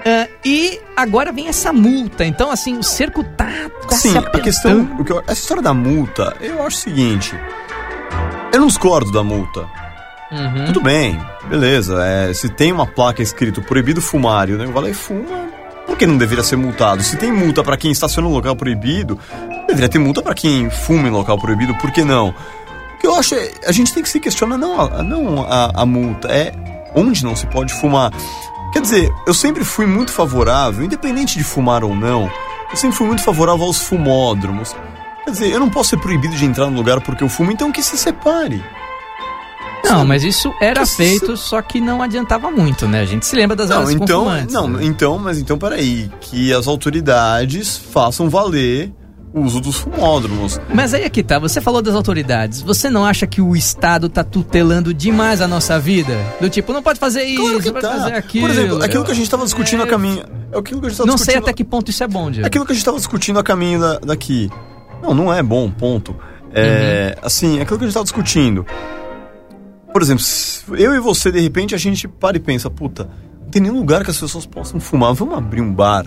Ah, 0.05 0.27
e 0.43 0.81
agora 0.97 1.31
vem 1.31 1.47
essa 1.47 1.71
multa, 1.71 2.25
então 2.25 2.51
assim, 2.51 2.77
o 2.77 2.83
cerco 2.83 3.23
tá 3.23 3.47
quase 3.87 4.09
Sim, 4.09 4.17
a 4.17 4.39
questão. 4.39 4.81
O 4.99 5.05
que 5.05 5.13
eu- 5.13 5.23
essa 5.27 5.33
história 5.41 5.63
da 5.63 5.73
multa, 5.73 6.35
eu 6.41 6.61
acho 6.65 6.75
o 6.77 6.79
seguinte. 6.81 7.33
Eu 8.51 8.59
não 8.59 8.67
discordo 8.67 9.11
da 9.13 9.23
multa. 9.23 9.65
Uhum. 10.31 10.65
Tudo 10.65 10.81
bem, 10.81 11.19
beleza. 11.47 12.03
é, 12.03 12.33
se 12.33 12.49
tem 12.49 12.71
uma 12.71 12.85
placa 12.85 13.21
escrito 13.21 13.61
proibido 13.61 14.01
fumar 14.01 14.49
e 14.49 14.53
o 14.53 14.57
nego 14.57 14.71
vai 14.71 14.83
lá 14.83 14.89
e 14.89 14.93
fuma, 14.93 15.49
por 15.87 15.97
que 15.97 16.05
não 16.05 16.17
deveria 16.17 16.43
ser 16.43 16.55
multado? 16.55 17.01
Se 17.01 17.17
tem 17.17 17.31
multa 17.31 17.63
para 17.63 17.75
quem 17.75 17.91
estaciona 17.91 18.29
em 18.29 18.31
local 18.31 18.55
proibido, 18.55 19.19
deveria 19.67 19.89
ter 19.89 19.99
multa 19.99 20.21
para 20.21 20.35
quem 20.35 20.69
fuma 20.69 21.07
em 21.07 21.11
local 21.11 21.37
proibido, 21.39 21.75
por 21.75 21.91
que 21.91 22.03
não? 22.03 22.29
O 22.29 22.99
que 22.99 23.07
eu 23.07 23.15
acho 23.15 23.33
é, 23.33 23.51
a 23.65 23.71
gente 23.71 23.93
tem 23.93 24.03
que 24.03 24.09
se 24.09 24.19
questionar 24.19 24.57
não 24.57 24.87
não 25.03 25.45
a, 25.49 25.81
a 25.81 25.85
multa, 25.85 26.27
é 26.27 26.51
onde 26.93 27.23
não 27.23 27.35
se 27.35 27.47
pode 27.47 27.73
fumar. 27.73 28.11
Quer 28.71 28.81
dizer, 28.81 29.11
eu 29.25 29.33
sempre 29.33 29.63
fui 29.63 29.87
muito 29.87 30.11
favorável, 30.11 30.83
independente 30.83 31.37
de 31.37 31.43
fumar 31.43 31.83
ou 31.83 31.95
não, 31.95 32.29
eu 32.69 32.77
sempre 32.77 32.95
fui 32.95 33.07
muito 33.07 33.23
favorável 33.23 33.65
aos 33.65 33.79
fumódromos. 33.79 34.75
Quer 35.23 35.31
dizer, 35.31 35.51
eu 35.51 35.59
não 35.59 35.69
posso 35.69 35.91
ser 35.91 35.97
proibido 35.97 36.35
de 36.35 36.45
entrar 36.45 36.67
no 36.69 36.75
lugar 36.75 37.01
porque 37.01 37.23
eu 37.23 37.29
fumo, 37.29 37.51
então 37.51 37.71
que 37.71 37.81
se 37.81 37.97
separe. 37.97 38.63
Não, 39.83 40.05
mas 40.05 40.23
isso 40.23 40.53
era 40.61 40.85
feito, 40.85 41.35
só 41.35 41.61
que 41.61 41.79
não 41.81 42.01
adiantava 42.01 42.51
muito, 42.51 42.87
né? 42.87 43.01
A 43.01 43.05
gente 43.05 43.25
se 43.25 43.35
lembra 43.35 43.55
das 43.55 43.69
Não, 43.69 43.89
então, 43.89 44.25
não, 44.51 44.67
né? 44.67 44.79
então, 44.85 45.17
mas 45.17 45.39
então 45.39 45.57
peraí, 45.57 46.09
que 46.21 46.53
as 46.53 46.67
autoridades 46.67 47.77
façam 47.77 48.29
valer 48.29 48.91
o 49.33 49.41
uso 49.41 49.59
dos 49.61 49.77
fumódromos. 49.77 50.59
Mas 50.73 50.93
aí 50.93 51.03
é 51.03 51.09
que 51.09 51.21
tá, 51.21 51.37
você 51.37 51.61
falou 51.61 51.81
das 51.83 51.93
autoridades. 51.93 52.61
Você 52.63 52.89
não 52.89 53.05
acha 53.05 53.27
que 53.27 53.39
o 53.41 53.55
Estado 53.55 54.09
tá 54.09 54.23
tutelando 54.23 54.91
demais 54.93 55.39
a 55.39 55.47
nossa 55.47 55.79
vida? 55.79 56.17
Do 56.41 56.49
tipo, 56.49 56.73
não 56.73 56.81
pode 56.81 56.99
fazer 56.99 57.23
isso, 57.23 57.41
Claro 57.41 57.59
que 57.59 57.65
não 57.67 57.73
pode 57.73 57.85
tá. 57.87 57.91
fazer 57.93 58.13
aquilo. 58.15 58.47
Por 58.47 58.51
exemplo, 58.51 58.83
aquilo 58.83 59.05
que 59.05 59.11
a 59.11 59.15
gente 59.15 59.25
estava 59.25 59.43
discutindo 59.45 59.81
É, 59.81 59.85
a 59.85 59.87
caminho. 59.87 60.23
É 60.51 60.57
aquilo 60.57 60.81
que 60.81 60.87
a 60.87 60.89
gente 60.89 60.97
tava 60.97 61.07
Não 61.11 61.17
sei 61.17 61.25
discutindo. 61.27 61.43
até 61.43 61.53
que 61.53 61.63
ponto 61.63 61.89
isso 61.91 62.03
é 62.03 62.07
bom, 62.07 62.31
Diego. 62.31 62.47
Aquilo 62.47 62.65
que 62.65 62.71
a 62.71 62.75
gente 62.75 62.81
estava 62.81 62.97
discutindo 62.97 63.37
a 63.39 63.43
caminho 63.43 63.79
da- 63.79 63.99
daqui. 63.99 64.49
Não, 65.03 65.13
não 65.13 65.31
é 65.33 65.43
bom, 65.43 65.69
ponto. 65.69 66.15
É, 66.51 67.15
Uhum. 67.19 67.25
Assim, 67.27 67.59
aquilo 67.59 67.77
que 67.77 67.83
a 67.85 67.87
gente 67.87 67.89
estava 67.89 68.03
discutindo. 68.03 68.65
Por 69.91 70.01
exemplo, 70.01 70.23
eu 70.77 70.93
e 70.95 70.99
você, 70.99 71.31
de 71.31 71.39
repente, 71.39 71.73
a 71.73 71.77
gente 71.77 72.07
para 72.07 72.37
e 72.37 72.39
pensa, 72.39 72.69
puta, 72.69 73.09
não 73.41 73.49
tem 73.49 73.61
nenhum 73.61 73.77
lugar 73.79 74.03
que 74.03 74.11
as 74.11 74.19
pessoas 74.19 74.45
possam 74.45 74.79
fumar. 74.79 75.13
Vamos 75.13 75.35
abrir 75.37 75.61
um 75.61 75.73
bar 75.73 76.05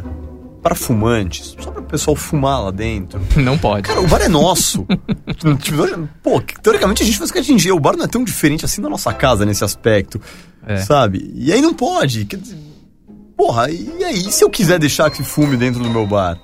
para 0.63 0.77
fumantes, 0.77 1.57
só 1.59 1.73
para 1.73 1.81
o 1.81 1.85
pessoal 1.85 2.15
fumar 2.15 2.63
lá 2.63 2.71
dentro. 2.71 3.21
Não 3.37 3.59
pode. 3.59 3.83
Cara, 3.83 4.01
o 4.01 4.07
bar 4.07 4.23
é 4.23 4.29
nosso. 4.29 4.87
Tipo, 5.61 6.09
Pô, 6.23 6.41
teoricamente 6.63 7.03
a 7.03 7.07
gente 7.07 7.19
faz 7.19 7.33
que 7.33 7.39
atingir. 7.41 7.73
O 7.73 7.81
bar 7.81 7.97
não 7.97 8.05
é 8.05 8.09
tão 8.09 8.23
diferente 8.23 8.65
assim 8.65 8.81
da 8.81 8.89
nossa 8.89 9.13
casa 9.13 9.45
nesse 9.45 9.65
aspecto. 9.65 10.21
É. 10.65 10.77
Sabe? 10.77 11.33
E 11.35 11.53
aí 11.53 11.61
não 11.61 11.75
pode. 11.75 12.25
Quer 12.27 12.37
dizer, 12.37 12.57
porra, 13.37 13.69
e 13.73 14.05
aí? 14.05 14.31
Se 14.31 14.45
eu 14.45 14.49
quiser 14.51 14.79
deixar 14.79 15.11
que 15.11 15.25
fume 15.25 15.57
dentro 15.57 15.83
do 15.83 15.91
meu 15.91 16.07
bar? 16.07 16.39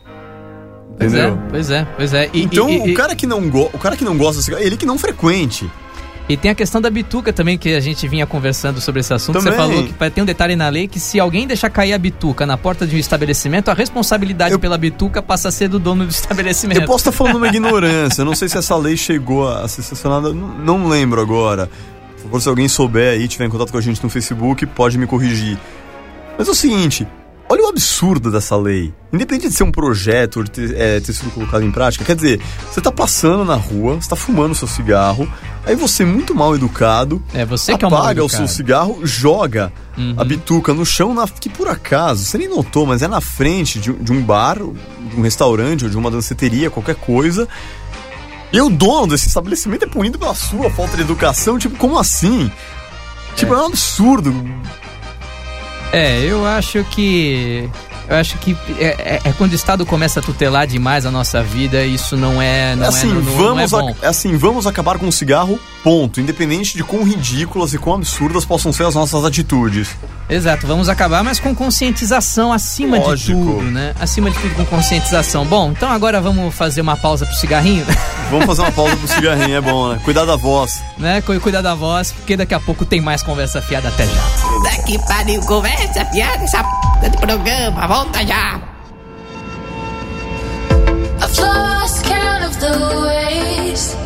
Pois 0.98 1.14
é, 1.14 1.28
Entendeu? 1.28 1.42
pois 1.48 1.70
é, 1.70 1.84
pois 1.96 2.12
é. 2.12 2.30
E, 2.32 2.42
Então, 2.42 2.68
e- 2.68 2.88
e- 2.88 2.92
o, 2.92 2.96
cara 2.96 3.14
que 3.14 3.24
não 3.26 3.48
go 3.48 3.70
o 3.72 3.78
cara 3.78 3.96
que 3.96 4.04
não 4.04 4.18
gosta 4.18 4.38
de 4.38 4.44
cigarro, 4.46 4.64
ele 4.64 4.76
que 4.76 4.84
não 4.84 4.98
frequente. 4.98 5.70
E 6.28 6.36
tem 6.36 6.50
a 6.50 6.54
questão 6.54 6.78
da 6.80 6.90
bituca 6.90 7.32
também, 7.32 7.56
que 7.56 7.74
a 7.74 7.80
gente 7.80 8.06
vinha 8.06 8.26
conversando 8.26 8.80
sobre 8.82 9.00
esse 9.00 9.14
assunto. 9.14 9.40
Você 9.40 9.50
Também. 9.50 9.58
falou 9.58 9.84
que 9.84 10.10
tem 10.10 10.22
um 10.22 10.26
detalhe 10.26 10.54
na 10.54 10.68
lei 10.68 10.86
que 10.86 11.00
se 11.00 11.18
alguém 11.18 11.46
deixar 11.46 11.70
cair 11.70 11.94
a 11.94 11.98
bituca 11.98 12.44
na 12.44 12.58
porta 12.58 12.86
de 12.86 12.94
um 12.96 12.98
estabelecimento, 12.98 13.70
a 13.70 13.74
responsabilidade 13.74 14.52
Eu- 14.52 14.58
pela 14.58 14.76
bituca 14.76 15.22
passa 15.22 15.48
a 15.48 15.50
ser 15.52 15.68
do 15.68 15.78
dono 15.78 16.04
do 16.04 16.10
estabelecimento. 16.10 16.80
Eu 16.82 16.86
posso 16.86 17.08
estar 17.08 17.12
falando 17.12 17.36
uma 17.36 17.48
ignorância, 17.48 18.20
eu 18.20 18.26
não 18.26 18.34
sei 18.34 18.46
se 18.48 18.58
essa 18.58 18.76
lei 18.76 18.94
chegou 18.96 19.48
a 19.48 19.66
ser 19.68 19.80
sancionada, 19.82 20.34
não, 20.34 20.48
não 20.48 20.88
lembro 20.88 21.18
agora. 21.20 21.70
Por 22.16 22.22
favor, 22.24 22.42
se 22.42 22.48
alguém 22.50 22.68
souber 22.68 23.14
aí, 23.14 23.26
tiver 23.26 23.46
em 23.46 23.50
contato 23.50 23.70
com 23.72 23.78
a 23.78 23.80
gente 23.80 24.02
no 24.04 24.10
Facebook, 24.10 24.66
pode 24.66 24.98
me 24.98 25.06
corrigir. 25.06 25.56
Mas 26.36 26.46
é 26.46 26.50
o 26.50 26.54
seguinte, 26.54 27.06
olha 27.48 27.64
o 27.64 27.68
absurdo 27.68 28.30
dessa 28.30 28.56
lei. 28.56 28.92
Independente 29.12 29.48
de 29.48 29.54
ser 29.54 29.64
um 29.64 29.72
projeto 29.72 30.38
ou 30.38 30.44
de 30.44 30.50
ter, 30.50 30.76
é, 30.76 31.00
ter 31.00 31.12
sido 31.12 31.30
colocado 31.30 31.62
em 31.64 31.70
prática, 31.70 32.04
quer 32.04 32.14
dizer, 32.14 32.40
você 32.70 32.80
tá 32.80 32.92
passando 32.92 33.44
na 33.44 33.54
rua, 33.54 33.94
você 33.96 34.08
tá 34.08 34.16
fumando 34.16 34.54
seu 34.54 34.68
cigarro, 34.68 35.26
aí 35.64 35.74
você, 35.74 36.04
muito 36.04 36.34
mal 36.34 36.54
educado, 36.54 37.22
É 37.32 37.44
você 37.46 37.76
que 37.76 37.84
é 37.84 37.88
o 37.88 37.90
mal 37.90 38.00
apaga 38.02 38.22
o 38.22 38.26
educado. 38.26 38.46
seu 38.48 38.54
cigarro, 38.56 39.00
joga 39.04 39.72
Uhum. 39.96 40.14
a 40.16 40.24
bituca 40.24 40.72
no 40.74 40.84
chão, 40.86 41.12
na, 41.14 41.26
que 41.26 41.48
por 41.48 41.68
acaso, 41.68 42.24
você 42.24 42.36
nem 42.38 42.48
notou, 42.48 42.84
mas 42.86 43.02
é 43.02 43.08
na 43.08 43.20
frente 43.20 43.78
de, 43.80 43.90
um- 43.90 43.98
de 44.02 44.12
um 44.12 44.22
bar, 44.22 44.56
de 44.58 45.16
um 45.16 45.22
restaurante 45.22 45.84
ou 45.84 45.90
de 45.90 45.96
uma 45.96 46.10
danceteria, 46.10 46.70
qualquer 46.70 46.94
coisa. 46.96 47.48
E 48.52 48.60
o 48.60 48.70
dono 48.70 49.08
desse 49.08 49.26
estabelecimento 49.28 49.84
é 49.84 49.88
punido 49.88 50.18
pela 50.18 50.34
sua 50.34 50.70
falta 50.70 50.96
de 50.96 51.02
educação. 51.02 51.58
Tipo, 51.58 51.76
como 51.76 51.98
assim? 51.98 52.50
Tipo, 53.36 53.54
é, 53.54 53.60
um 53.62 53.66
absurdo. 53.66 54.32
É, 55.92 56.20
eu 56.24 56.44
acho 56.46 56.84
que. 56.84 57.68
Eu 58.08 58.16
acho 58.16 58.38
que 58.38 58.56
é, 58.78 58.86
é- 58.86 59.20
é 59.28 59.32
quando 59.36 59.52
o 59.52 59.54
Estado 59.54 59.84
começa 59.84 60.20
a 60.20 60.22
tutelar 60.22 60.66
demais 60.66 61.04
a 61.04 61.10
nossa 61.10 61.42
vida, 61.42 61.84
isso 61.84 62.16
não 62.16 62.40
é. 62.40 62.74
Não 62.74 62.88
assim, 62.88 63.10
é, 63.10 63.14
não, 63.14 63.20
não 63.20 63.32
vamos 63.36 63.72
é 63.72 63.76
a- 63.76 63.94
é 64.06 64.08
assim, 64.08 64.34
vamos 64.36 64.66
acabar 64.66 64.98
com 64.98 65.06
o 65.06 65.12
cigarro, 65.12 65.60
ponto. 65.84 66.18
Independente 66.18 66.74
de 66.74 66.82
quão 66.82 67.04
ridículas 67.04 67.74
e 67.74 67.78
quão 67.78 67.96
absurdas 67.96 68.46
possam 68.46 68.72
ser 68.72 68.84
as 68.86 68.94
nossas 68.94 69.24
atitudes. 69.26 69.90
Exato, 70.30 70.66
vamos 70.66 70.88
acabar, 70.88 71.22
mas 71.22 71.38
com 71.38 71.54
conscientização 71.54 72.50
acima 72.50 72.96
Lógico. 72.98 73.38
de 73.38 73.46
tudo, 73.46 73.62
né? 73.70 73.94
Acima 74.00 74.30
de 74.30 74.38
tudo 74.38 74.54
com 74.54 74.64
conscientização. 74.64 75.44
Bom, 75.44 75.70
então 75.72 75.90
agora 75.90 76.18
vamos 76.18 76.54
fazer 76.54 76.80
uma 76.80 76.96
pausa 76.96 77.26
pro 77.26 77.34
cigarrinho, 77.34 77.84
Vamos 78.30 78.44
fazer 78.44 78.60
uma 78.60 78.72
pausa 78.72 78.94
pro 78.96 79.08
cigarrinho, 79.08 79.56
é 79.56 79.60
bom, 79.60 79.88
né? 79.92 80.00
Cuidar 80.04 80.26
da 80.26 80.36
voz. 80.36 80.82
né? 80.98 81.22
Cu- 81.22 81.38
Cuidar 81.40 81.62
da 81.62 81.74
voz, 81.74 82.12
porque 82.12 82.36
daqui 82.36 82.52
a 82.54 82.60
pouco 82.60 82.84
tem 82.84 83.00
mais 83.00 83.22
conversa 83.22 83.60
fiada 83.62 83.88
até 83.88 84.04
já. 84.06 84.20
Daqui 84.68 84.98
pariu, 85.06 85.40
conversa, 85.46 86.04
piada, 86.04 86.44
essa 86.44 86.62
p 87.00 87.08
de 87.08 87.16
programa, 87.16 87.86
volta 87.86 88.26
já. 88.26 88.60
I've 91.22 91.38
lost 91.40 92.04
count 92.04 92.44
of 92.44 92.58
the 92.58 92.68
ways. 93.00 93.96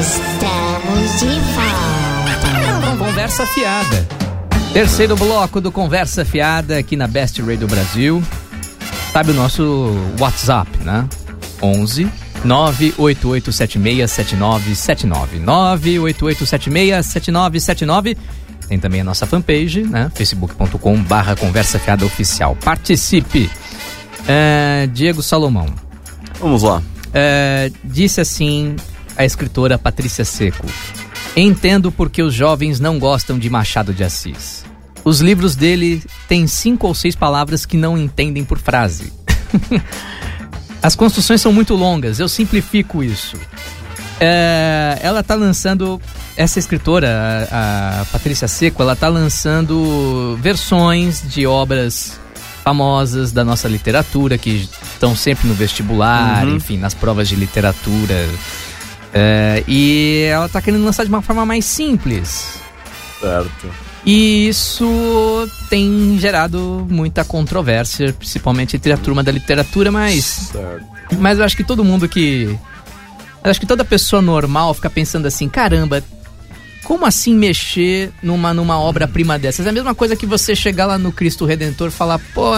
Estamos 0.00 1.20
de 1.20 1.40
volta. 1.54 2.98
Conversa 2.98 3.46
fiada. 3.46 4.08
Terceiro 4.72 5.14
bloco 5.14 5.60
do 5.60 5.70
Conversa 5.70 6.24
Fiada 6.24 6.76
aqui 6.76 6.96
na 6.96 7.06
Best 7.06 7.40
Radio 7.40 7.68
Brasil. 7.68 8.20
Sabe 9.12 9.30
o 9.30 9.34
nosso 9.34 9.94
WhatsApp, 10.18 10.68
né? 10.82 11.08
11 11.62 12.10
988767979 12.44 15.44
988767979 15.44 18.16
Tem 18.68 18.78
também 18.78 19.00
a 19.00 19.04
nossa 19.04 19.26
fanpage, 19.26 19.82
né? 19.82 20.10
facebook.com 20.14 21.02
barra 21.02 21.34
Conversa 21.36 21.78
Fiada 21.78 22.04
Oficial. 22.04 22.56
Participe. 22.56 23.50
É, 24.26 24.88
Diego 24.92 25.22
Salomão. 25.22 25.66
Vamos 26.40 26.62
lá. 26.62 26.82
É, 27.12 27.70
disse 27.82 28.20
assim 28.20 28.76
a 29.16 29.24
escritora 29.24 29.78
Patrícia 29.78 30.24
Seco: 30.24 30.66
Entendo 31.36 31.90
porque 31.90 32.22
os 32.22 32.34
jovens 32.34 32.78
não 32.78 32.98
gostam 32.98 33.38
de 33.38 33.48
Machado 33.48 33.94
de 33.94 34.04
Assis. 34.04 34.64
Os 35.04 35.20
livros 35.20 35.56
dele 35.56 36.02
têm 36.28 36.46
cinco 36.46 36.86
ou 36.86 36.94
seis 36.94 37.16
palavras 37.16 37.64
que 37.64 37.76
não 37.76 37.96
entendem 37.96 38.44
por 38.44 38.58
frase. 38.58 39.12
As 40.82 40.94
construções 40.94 41.40
são 41.40 41.52
muito 41.52 41.74
longas, 41.74 42.20
eu 42.20 42.28
simplifico 42.28 43.02
isso. 43.02 43.36
É, 44.20 44.98
ela 45.00 45.22
tá 45.22 45.34
lançando, 45.34 46.00
essa 46.36 46.58
escritora, 46.58 47.48
a, 47.50 48.00
a 48.02 48.04
Patrícia 48.06 48.48
Seco, 48.48 48.82
ela 48.82 48.96
tá 48.96 49.08
lançando 49.08 50.36
versões 50.40 51.22
de 51.22 51.46
obras 51.46 52.18
famosas 52.64 53.32
da 53.32 53.44
nossa 53.44 53.68
literatura, 53.68 54.36
que 54.36 54.68
estão 54.92 55.16
sempre 55.16 55.48
no 55.48 55.54
vestibular, 55.54 56.46
enfim, 56.48 56.76
nas 56.76 56.94
provas 56.94 57.28
de 57.28 57.36
literatura. 57.36 58.28
É, 59.14 59.64
e 59.66 60.26
ela 60.30 60.48
tá 60.48 60.60
querendo 60.60 60.84
lançar 60.84 61.04
de 61.04 61.08
uma 61.08 61.22
forma 61.22 61.46
mais 61.46 61.64
simples. 61.64 62.60
Certo. 63.20 63.87
E 64.10 64.48
isso 64.48 65.46
tem 65.68 66.18
gerado 66.18 66.86
muita 66.88 67.22
controvérsia, 67.24 68.10
principalmente 68.14 68.74
entre 68.74 68.90
a 68.90 68.96
turma 68.96 69.22
da 69.22 69.30
literatura, 69.30 69.92
mas 69.92 70.50
mas 71.18 71.38
eu 71.38 71.44
acho 71.44 71.54
que 71.54 71.62
todo 71.62 71.84
mundo 71.84 72.08
que. 72.08 72.58
Eu 73.44 73.50
acho 73.50 73.60
que 73.60 73.66
toda 73.66 73.84
pessoa 73.84 74.22
normal 74.22 74.72
fica 74.72 74.88
pensando 74.88 75.26
assim: 75.26 75.46
caramba, 75.46 76.02
como 76.84 77.04
assim 77.04 77.34
mexer 77.34 78.10
numa, 78.22 78.54
numa 78.54 78.80
obra-prima 78.80 79.38
dessas? 79.38 79.66
É 79.66 79.68
a 79.68 79.72
mesma 79.74 79.94
coisa 79.94 80.16
que 80.16 80.24
você 80.24 80.56
chegar 80.56 80.86
lá 80.86 80.96
no 80.96 81.12
Cristo 81.12 81.44
Redentor 81.44 81.88
e 81.88 81.90
falar, 81.90 82.18
pô, 82.32 82.52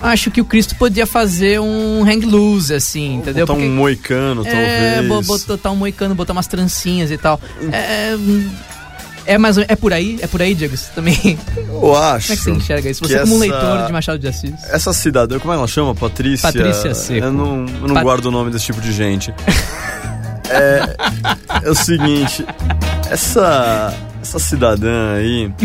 acho 0.00 0.32
que 0.32 0.40
o 0.40 0.44
Cristo 0.44 0.74
podia 0.74 1.06
fazer 1.06 1.60
um 1.60 2.02
hang 2.02 2.26
loose, 2.26 2.74
assim, 2.74 3.18
entendeu? 3.18 3.46
Botar 3.46 3.60
um 3.60 3.70
moicano, 3.70 4.44
é, 4.44 5.00
talvez. 5.00 5.44
botar 5.46 5.70
um 5.70 5.76
moicano, 5.76 6.12
botar 6.16 6.32
umas 6.32 6.48
trancinhas 6.48 7.12
e 7.12 7.16
tal. 7.16 7.40
É. 7.70 8.16
É, 9.26 9.36
mas 9.38 9.58
é 9.58 9.74
por 9.76 9.92
aí? 9.92 10.18
É 10.22 10.26
por 10.26 10.40
aí, 10.40 10.54
Diego? 10.54 10.76
Você 10.76 10.90
também. 10.94 11.38
Como 11.54 11.86
Eu 11.88 11.96
acho. 11.96 12.32
é 12.32 12.36
que 12.36 12.42
você 12.42 12.50
enxerga 12.52 12.88
isso? 12.90 13.02
Você, 13.04 13.18
como 13.20 13.36
um 13.36 13.38
leitor 13.38 13.86
de 13.86 13.92
Machado 13.92 14.18
de 14.18 14.28
Assis. 14.28 14.52
Essa 14.70 14.92
cidadã, 14.92 15.38
como 15.38 15.52
é 15.52 15.56
que 15.56 15.58
ela 15.58 15.68
chama? 15.68 15.94
Patrícia? 15.94 16.50
Patrícia 16.52 16.94
Seco. 16.94 17.26
Eu 17.26 17.32
não, 17.32 17.66
eu 17.66 17.88
não 17.88 17.94
Pat- 17.94 18.02
guardo 18.04 18.26
o 18.26 18.30
nome 18.30 18.50
desse 18.50 18.66
tipo 18.66 18.80
de 18.80 18.92
gente. 18.92 19.34
é, 20.48 20.96
é 21.64 21.70
o 21.70 21.74
seguinte, 21.74 22.46
essa, 23.10 23.92
essa 24.22 24.38
cidadã 24.38 25.14
aí... 25.16 25.52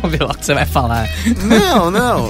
Vamos 0.00 0.16
ver 0.16 0.22
lá 0.22 0.30
o 0.30 0.38
que 0.38 0.46
você 0.46 0.54
vai 0.54 0.64
falar. 0.64 1.08
Não, 1.42 1.90
não. 1.90 2.28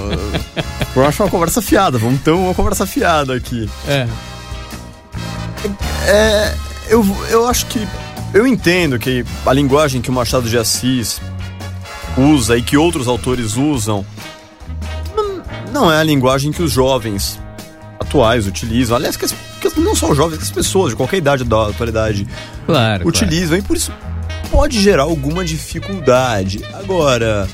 Eu 0.95 1.05
acho 1.05 1.21
uma 1.21 1.29
conversa 1.29 1.61
fiada. 1.61 1.99
Vamos 1.99 2.19
ter 2.21 2.31
uma 2.31 2.51
conversa 2.53 2.87
fiada 2.87 3.35
aqui. 3.35 3.69
É. 3.87 4.07
É, 6.07 6.53
eu, 6.89 7.05
eu 7.29 7.47
acho 7.47 7.67
que. 7.67 7.87
Eu 8.33 8.47
entendo 8.47 8.97
que 8.97 9.23
a 9.45 9.53
linguagem 9.53 10.01
que 10.01 10.09
o 10.09 10.13
Machado 10.13 10.49
de 10.49 10.57
Assis 10.57 11.21
usa 12.17 12.57
e 12.57 12.61
que 12.61 12.75
outros 12.77 13.07
autores 13.07 13.55
usam 13.55 14.05
não 15.71 15.91
é 15.91 15.97
a 15.99 16.03
linguagem 16.03 16.51
que 16.51 16.61
os 16.61 16.71
jovens 16.71 17.39
atuais 17.99 18.45
utilizam. 18.47 18.95
Aliás, 18.95 19.15
que, 19.17 19.25
as- 19.25 19.35
que 19.61 19.79
não 19.79 19.95
só 19.95 20.11
os 20.11 20.17
jovens, 20.17 20.37
que 20.37 20.43
as 20.43 20.51
pessoas 20.51 20.91
de 20.91 20.95
qualquer 20.95 21.17
idade 21.17 21.43
da 21.43 21.67
atualidade 21.69 22.27
Claro. 22.65 23.07
utilizam. 23.07 23.57
E 23.57 23.61
por 23.61 23.75
isso 23.75 23.91
pode 24.51 24.79
gerar 24.81 25.03
alguma 25.03 25.43
dificuldade. 25.43 26.63
Agora, 26.73 27.47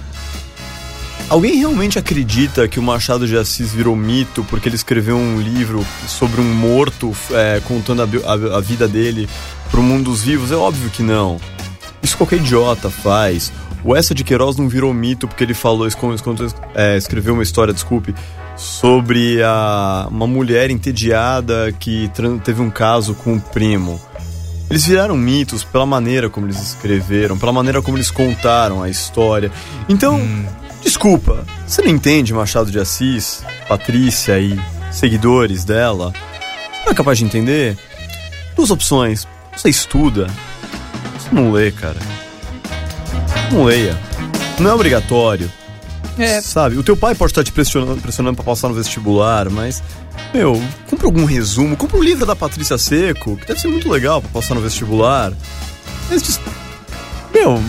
alguém 1.29 1.55
realmente 1.57 1.99
acredita 1.99 2.67
que 2.67 2.79
o 2.79 2.83
Machado 2.83 3.27
de 3.27 3.37
Assis 3.37 3.71
virou 3.71 3.95
mito 3.95 4.43
porque 4.49 4.67
ele 4.69 4.75
escreveu 4.75 5.15
um 5.17 5.39
livro 5.39 5.85
sobre 6.07 6.41
um 6.41 6.53
morto 6.53 7.15
é, 7.31 7.61
contando 7.65 8.01
a, 8.01 8.05
a- 8.05 8.57
a 8.57 8.61
vida 8.61 8.87
dele 8.87 9.27
pro 9.71 9.81
mundo 9.81 10.05
dos 10.11 10.21
vivos? 10.23 10.51
É 10.51 10.55
óbvio 10.55 10.89
que 10.89 11.03
não. 11.03 11.39
Isso 12.01 12.17
qualquer 12.17 12.37
idiota 12.37 12.89
faz. 12.89 13.51
O 13.83 13.95
Essa 13.95 14.13
de 14.13 14.23
Queiroz 14.23 14.57
não 14.57 14.67
virou 14.67 14.93
mito 14.93 15.27
porque 15.27 15.43
ele 15.43 15.53
falou, 15.53 15.87
é, 16.75 16.97
escreveu 16.97 17.33
uma 17.33 17.43
história, 17.43 17.73
desculpe, 17.73 18.13
sobre 18.57 19.41
a, 19.41 20.07
uma 20.11 20.27
mulher 20.27 20.69
entediada 20.69 21.71
que 21.79 22.09
teve 22.43 22.61
um 22.61 22.69
caso 22.69 23.13
com 23.13 23.35
o 23.35 23.39
primo. 23.39 24.01
Eles 24.69 24.85
viraram 24.85 25.15
mitos 25.17 25.63
pela 25.63 25.85
maneira 25.85 26.29
como 26.29 26.45
eles 26.45 26.61
escreveram, 26.61 27.37
pela 27.37 27.53
maneira 27.53 27.81
como 27.81 27.97
eles 27.97 28.11
contaram 28.11 28.83
a 28.83 28.89
história. 28.89 29.51
Então, 29.87 30.19
desculpa, 30.81 31.45
você 31.65 31.81
não 31.81 31.89
entende 31.89 32.33
Machado 32.33 32.71
de 32.71 32.79
Assis, 32.79 33.43
Patrícia 33.67 34.39
e 34.39 34.59
seguidores 34.91 35.63
dela? 35.63 36.13
Não 36.85 36.91
é 36.91 36.95
capaz 36.95 37.17
de 37.17 37.25
entender? 37.25 37.77
Duas 38.55 38.71
opções. 38.71 39.27
Você 39.55 39.69
estuda, 39.69 40.27
você 41.17 41.29
não 41.31 41.51
lê, 41.51 41.71
cara. 41.71 41.99
Não 43.51 43.63
leia. 43.63 43.97
Não 44.59 44.71
é 44.71 44.73
obrigatório. 44.73 45.51
É. 46.17 46.41
Sabe? 46.41 46.77
O 46.77 46.83
teu 46.83 46.97
pai 46.97 47.15
pode 47.15 47.31
estar 47.31 47.43
te 47.43 47.51
pressionando, 47.51 48.01
pressionando 48.01 48.35
pra 48.35 48.43
passar 48.43 48.67
no 48.67 48.75
vestibular, 48.75 49.49
mas. 49.49 49.81
Meu, 50.33 50.61
compra 50.89 51.07
algum 51.07 51.23
resumo, 51.23 51.77
compra 51.77 51.97
um 51.97 52.03
livro 52.03 52.25
da 52.25 52.35
Patrícia 52.35 52.77
Seco, 52.77 53.37
que 53.37 53.47
deve 53.47 53.59
ser 53.59 53.69
muito 53.69 53.89
legal 53.89 54.21
pra 54.21 54.29
passar 54.31 54.53
no 54.53 54.61
vestibular. 54.61 55.31
Mas, 56.09 56.39
meu, 57.33 57.61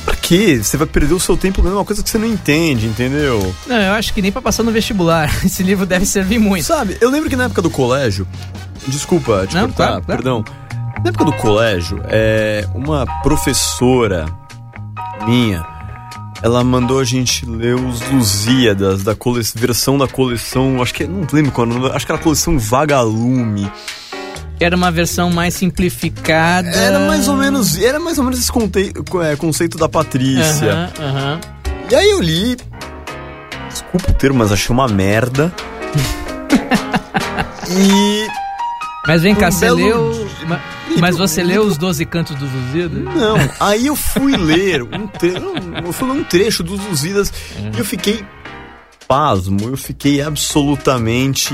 pra 0.00 0.16
quê? 0.16 0.60
Você 0.62 0.76
vai 0.76 0.86
perder 0.86 1.14
o 1.14 1.20
seu 1.20 1.36
tempo 1.36 1.62
lendo 1.62 1.74
uma 1.76 1.84
coisa 1.84 2.02
que 2.02 2.10
você 2.10 2.18
não 2.18 2.26
entende, 2.26 2.86
entendeu? 2.86 3.54
Não, 3.66 3.76
eu 3.76 3.92
acho 3.92 4.12
que 4.12 4.20
nem 4.22 4.32
pra 4.32 4.42
passar 4.42 4.62
no 4.62 4.70
vestibular. 4.70 5.30
Esse 5.44 5.62
livro 5.62 5.86
deve 5.86 6.06
servir 6.06 6.38
muito. 6.38 6.64
Sabe, 6.64 6.96
eu 7.00 7.10
lembro 7.10 7.28
que 7.30 7.36
na 7.36 7.44
época 7.44 7.62
do 7.62 7.70
colégio. 7.70 8.26
Desculpa 8.86 9.46
te 9.46 9.54
Não, 9.54 9.62
cortar, 9.62 9.76
claro, 9.76 10.02
claro. 10.02 10.04
perdão. 10.06 10.44
Na 11.02 11.08
época 11.10 11.24
do 11.24 11.32
colégio, 11.34 12.00
é, 12.08 12.66
uma 12.74 13.06
professora 13.22 14.26
minha, 15.26 15.64
ela 16.42 16.64
mandou 16.64 16.98
a 16.98 17.04
gente 17.04 17.44
ler 17.46 17.74
os 17.74 18.00
Lusíadas, 18.10 19.02
da 19.02 19.14
cole... 19.14 19.42
versão 19.54 19.98
da 19.98 20.08
coleção, 20.08 20.80
acho 20.82 20.94
que, 20.94 21.06
não 21.06 21.26
lembro 21.32 21.52
qual, 21.52 21.66
era 21.66 21.76
o 21.76 21.80
nome, 21.80 21.94
acho 21.94 22.06
que 22.06 22.12
era 22.12 22.20
a 22.20 22.22
coleção 22.22 22.58
Vagalume. 22.58 23.70
Era 24.60 24.76
uma 24.76 24.90
versão 24.90 25.30
mais 25.30 25.54
simplificada. 25.54 26.68
Era 26.68 26.98
mais 27.00 27.26
ou 27.28 27.36
menos, 27.36 27.78
era 27.78 27.98
mais 27.98 28.18
ou 28.18 28.24
menos 28.24 28.38
esse 28.38 28.52
conte... 28.52 28.92
é, 29.24 29.36
conceito 29.36 29.78
da 29.78 29.88
Patrícia. 29.88 30.72
Aham, 30.72 30.90
aham. 31.00 31.40
E 31.90 31.94
aí 31.94 32.10
eu 32.10 32.20
li. 32.20 32.56
Desculpa 33.70 34.10
o 34.10 34.14
termo, 34.14 34.38
mas 34.38 34.52
achei 34.52 34.70
uma 34.72 34.86
merda. 34.86 35.52
e. 37.70 38.26
Mas 39.06 39.22
vem 39.22 39.34
cá, 39.34 39.48
Um 39.48 39.52
você 39.52 39.64
belo 39.66 39.78
leu. 39.78 40.28
ma- 40.46 40.60
Mas 40.98 41.16
você 41.16 41.42
leu 41.42 41.62
os 41.62 41.78
12 41.78 42.04
cantos 42.04 42.36
dos 42.36 42.50
Lusíadas? 42.52 43.02
Não, 43.02 43.36
aí 43.58 43.86
eu 43.86 43.96
fui 43.96 44.36
ler 44.36 44.82
um, 44.82 45.06
tre... 45.06 45.32
eu 45.84 45.92
fui 45.92 46.12
ler 46.12 46.20
um 46.20 46.24
trecho 46.24 46.62
dos 46.62 46.78
Lusíadas 46.84 47.32
e 47.74 47.78
eu 47.78 47.84
fiquei 47.84 48.22
pasmo, 49.10 49.70
eu 49.70 49.76
fiquei 49.76 50.22
absolutamente 50.22 51.52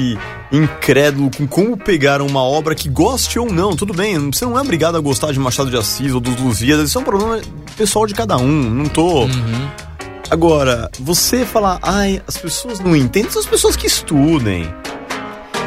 incrédulo 0.52 1.30
com 1.34 1.46
como 1.46 1.74
pegaram 1.74 2.26
uma 2.26 2.42
obra 2.42 2.74
que 2.74 2.86
goste 2.86 3.38
ou 3.38 3.50
não, 3.50 3.74
tudo 3.74 3.94
bem, 3.94 4.30
você 4.30 4.44
não 4.44 4.58
é 4.58 4.60
obrigado 4.60 4.94
a 4.94 5.00
gostar 5.00 5.32
de 5.32 5.38
Machado 5.38 5.70
de 5.70 5.76
Assis 5.78 6.12
ou 6.12 6.20
dos 6.20 6.38
Lusíadas, 6.38 6.90
isso 6.90 6.98
é 6.98 7.00
um 7.00 7.04
problema 7.04 7.40
pessoal 7.74 8.06
de 8.06 8.12
cada 8.12 8.36
um, 8.36 8.62
não 8.62 8.84
tô... 8.84 9.22
Uhum. 9.22 9.70
Agora, 10.28 10.90
você 11.00 11.46
falar, 11.46 11.78
ai, 11.80 12.20
as 12.26 12.36
pessoas 12.36 12.78
não 12.78 12.94
entendem, 12.94 13.30
são 13.30 13.40
as 13.40 13.48
pessoas 13.48 13.74
que 13.74 13.86
estudem. 13.86 14.68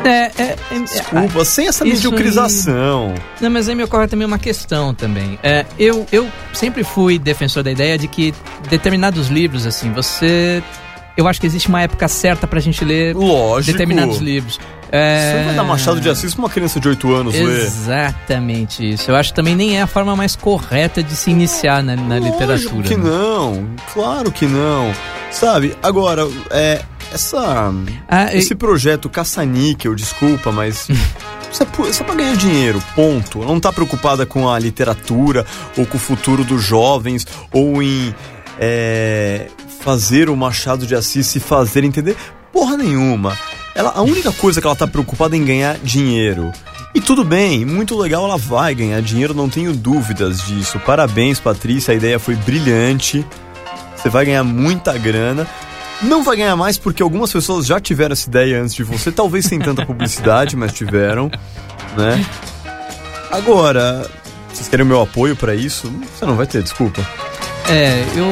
É, 0.03 0.31
é, 0.41 0.55
é, 0.71 0.79
Desculpa, 0.79 1.43
sem 1.43 1.67
essa 1.67 1.83
mediocrização. 1.83 3.15
Não, 3.41 3.49
mas 3.49 3.67
aí 3.67 3.75
me 3.75 3.83
ocorre 3.83 4.07
também 4.07 4.27
uma 4.27 4.37
questão 4.37 4.93
também. 4.93 5.39
É, 5.41 5.65
eu, 5.77 6.05
eu 6.11 6.29
sempre 6.53 6.83
fui 6.83 7.17
defensor 7.17 7.63
da 7.63 7.71
ideia 7.71 7.97
de 7.97 8.07
que 8.07 8.33
determinados 8.69 9.27
livros, 9.27 9.65
assim, 9.65 9.91
você. 9.91 10.63
Eu 11.19 11.27
acho 11.27 11.41
que 11.41 11.45
existe 11.45 11.67
uma 11.67 11.81
época 11.81 12.07
certa 12.07 12.47
pra 12.47 12.61
gente 12.61 12.85
ler 12.85 13.13
Lógico. 13.13 13.73
determinados 13.73 14.19
livros. 14.19 14.57
É... 14.89 15.33
Você 15.39 15.43
vai 15.47 15.55
dar 15.55 15.63
Machado 15.65 15.99
de 15.99 16.09
Assis 16.09 16.33
pra 16.33 16.43
uma 16.43 16.49
criança 16.49 16.79
de 16.79 16.87
8 16.87 17.13
anos 17.13 17.33
ler? 17.35 17.59
Exatamente 17.59 18.89
isso. 18.89 19.11
Eu 19.11 19.17
acho 19.17 19.31
que 19.31 19.35
também 19.35 19.53
nem 19.53 19.77
é 19.77 19.81
a 19.81 19.87
forma 19.87 20.15
mais 20.15 20.37
correta 20.37 21.03
de 21.03 21.13
se 21.17 21.29
iniciar 21.29 21.83
na, 21.83 21.97
na 21.97 22.15
Lógico 22.15 22.31
literatura. 22.31 22.87
que 22.87 22.95
né? 22.95 23.03
não, 23.03 23.69
claro 23.93 24.31
que 24.31 24.45
não. 24.45 24.93
Sabe, 25.29 25.75
agora, 25.83 26.25
é, 26.51 26.81
essa, 27.13 27.73
Ah, 28.07 28.33
esse 28.33 28.55
projeto 28.55 29.09
caça-níquel, 29.09 29.93
desculpa, 29.95 30.53
mas 30.53 30.87
isso 31.51 31.63
é, 31.63 31.89
isso 31.89 32.01
é 32.01 32.05
pra 32.05 32.15
ganhar 32.15 32.37
dinheiro, 32.37 32.81
ponto. 32.95 33.39
Não 33.39 33.59
tá 33.59 33.73
preocupada 33.73 34.25
com 34.25 34.47
a 34.49 34.57
literatura, 34.57 35.45
ou 35.77 35.85
com 35.85 35.97
o 35.97 35.99
futuro 35.99 36.45
dos 36.45 36.63
jovens, 36.63 37.27
ou 37.51 37.83
em 37.83 38.15
é, 38.57 39.47
fazer 39.79 40.29
o 40.29 40.35
Machado 40.35 40.85
de 40.85 40.95
Assis 40.95 41.27
se 41.27 41.39
fazer 41.39 41.83
entender 41.83 42.15
porra 42.51 42.77
nenhuma. 42.77 43.37
Ela, 43.73 43.91
a 43.95 44.01
única 44.01 44.31
coisa 44.31 44.59
que 44.59 44.67
ela 44.67 44.75
tá 44.75 44.87
preocupada 44.87 45.35
é 45.35 45.39
em 45.39 45.45
ganhar 45.45 45.77
dinheiro. 45.77 46.51
E 46.93 46.99
tudo 46.99 47.23
bem, 47.23 47.65
muito 47.65 47.95
legal, 47.97 48.25
ela 48.25 48.37
vai 48.37 48.73
ganhar 48.73 49.01
dinheiro, 49.01 49.33
não 49.33 49.47
tenho 49.47 49.73
dúvidas 49.73 50.41
disso. 50.41 50.79
Parabéns, 50.79 51.39
Patrícia, 51.39 51.93
a 51.93 51.95
ideia 51.95 52.19
foi 52.19 52.35
brilhante. 52.35 53.25
Você 53.95 54.09
vai 54.09 54.25
ganhar 54.25 54.43
muita 54.43 54.97
grana. 54.97 55.47
Não 56.01 56.23
vai 56.23 56.37
ganhar 56.37 56.55
mais 56.55 56.77
porque 56.77 57.03
algumas 57.03 57.31
pessoas 57.31 57.65
já 57.65 57.79
tiveram 57.79 58.13
essa 58.13 58.27
ideia 58.27 58.61
antes 58.61 58.73
de 58.73 58.83
você, 58.83 59.11
talvez 59.11 59.45
sem 59.45 59.59
tanta 59.59 59.85
publicidade, 59.85 60.55
mas 60.55 60.73
tiveram, 60.73 61.29
né? 61.97 62.25
Agora, 63.29 64.09
vocês 64.51 64.67
querem 64.67 64.85
o 64.85 64.87
meu 64.87 65.01
apoio 65.01 65.35
pra 65.35 65.53
isso? 65.53 65.91
Você 66.17 66.25
não 66.25 66.35
vai 66.35 66.47
ter, 66.47 66.63
desculpa. 66.63 67.05
É, 67.67 68.03
eu 68.15 68.27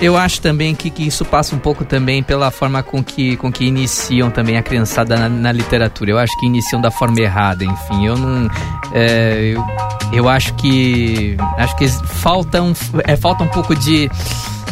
eu 0.00 0.16
acho 0.16 0.40
também 0.40 0.74
que, 0.74 0.90
que 0.90 1.06
isso 1.06 1.24
passa 1.24 1.54
um 1.54 1.58
pouco 1.58 1.84
também 1.84 2.22
pela 2.22 2.50
forma 2.50 2.82
com 2.82 3.02
que, 3.02 3.36
com 3.36 3.50
que 3.50 3.64
iniciam 3.64 4.30
também 4.30 4.56
a 4.56 4.62
criançada 4.62 5.16
na, 5.16 5.28
na 5.28 5.52
literatura. 5.52 6.10
Eu 6.12 6.18
acho 6.18 6.38
que 6.38 6.46
iniciam 6.46 6.80
da 6.80 6.90
forma 6.90 7.20
errada, 7.20 7.64
enfim. 7.64 8.06
Eu 8.06 8.16
não. 8.16 8.48
é, 8.92 9.52
eu, 9.54 9.64
eu 10.12 10.28
acho 10.28 10.54
que. 10.54 11.36
Acho 11.56 11.76
que 11.76 11.88
falta 11.88 12.62
um, 12.62 12.72
é, 13.04 13.16
falta 13.16 13.42
um 13.44 13.48
pouco 13.48 13.74
de. 13.74 14.10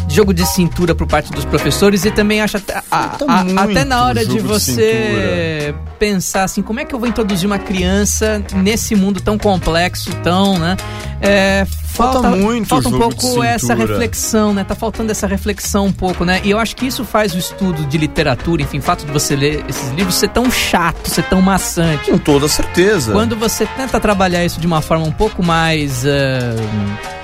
Jogo 0.09 0.33
de 0.33 0.45
cintura 0.45 0.95
por 0.95 1.05
parte 1.05 1.29
dos 1.33 1.43
professores 1.43 2.05
e 2.05 2.11
também 2.11 2.39
acho 2.39 2.55
até, 2.55 2.75
a- 2.89 3.17
a- 3.27 3.41
até 3.63 3.83
na 3.83 4.05
hora 4.05 4.21
de 4.25 4.37
jogo 4.39 4.41
de 4.43 4.47
você 4.47 5.75
pensar 5.99 6.45
assim, 6.45 6.61
como 6.61 6.79
é 6.79 6.85
que 6.85 6.95
eu 6.95 6.99
vou 6.99 7.09
introduzir 7.09 7.45
uma 7.45 7.59
criança 7.59 8.41
nesse 8.55 8.95
mundo 8.95 9.19
tão 9.19 9.37
complexo, 9.37 10.09
tão, 10.23 10.57
né? 10.57 10.77
É, 11.21 11.67
Falta 11.97 12.29
muito 12.29 12.67
falta 12.67 12.87
um 12.89 12.99
pouco 12.99 13.43
essa 13.43 13.73
reflexão, 13.73 14.53
né? 14.53 14.63
Tá 14.63 14.75
faltando 14.75 15.11
essa 15.11 15.27
reflexão 15.27 15.85
um 15.87 15.91
pouco, 15.91 16.23
né? 16.23 16.39
E 16.43 16.51
eu 16.51 16.59
acho 16.59 16.75
que 16.75 16.85
isso 16.85 17.03
faz 17.03 17.33
o 17.33 17.37
estudo 17.37 17.85
de 17.85 17.97
literatura, 17.97 18.61
enfim, 18.61 18.77
o 18.79 18.81
fato 18.81 19.05
de 19.05 19.11
você 19.11 19.35
ler 19.35 19.63
esses 19.67 19.89
livros 19.91 20.15
ser 20.15 20.29
tão 20.29 20.49
chato, 20.51 21.09
ser 21.09 21.23
tão 21.23 21.41
maçante. 21.41 22.11
Com 22.11 22.17
toda 22.17 22.47
certeza. 22.47 23.11
Quando 23.11 23.35
você 23.35 23.65
tenta 23.77 23.99
trabalhar 23.99 24.45
isso 24.45 24.59
de 24.59 24.67
uma 24.67 24.81
forma 24.81 25.05
um 25.05 25.11
pouco 25.11 25.43
mais 25.43 26.05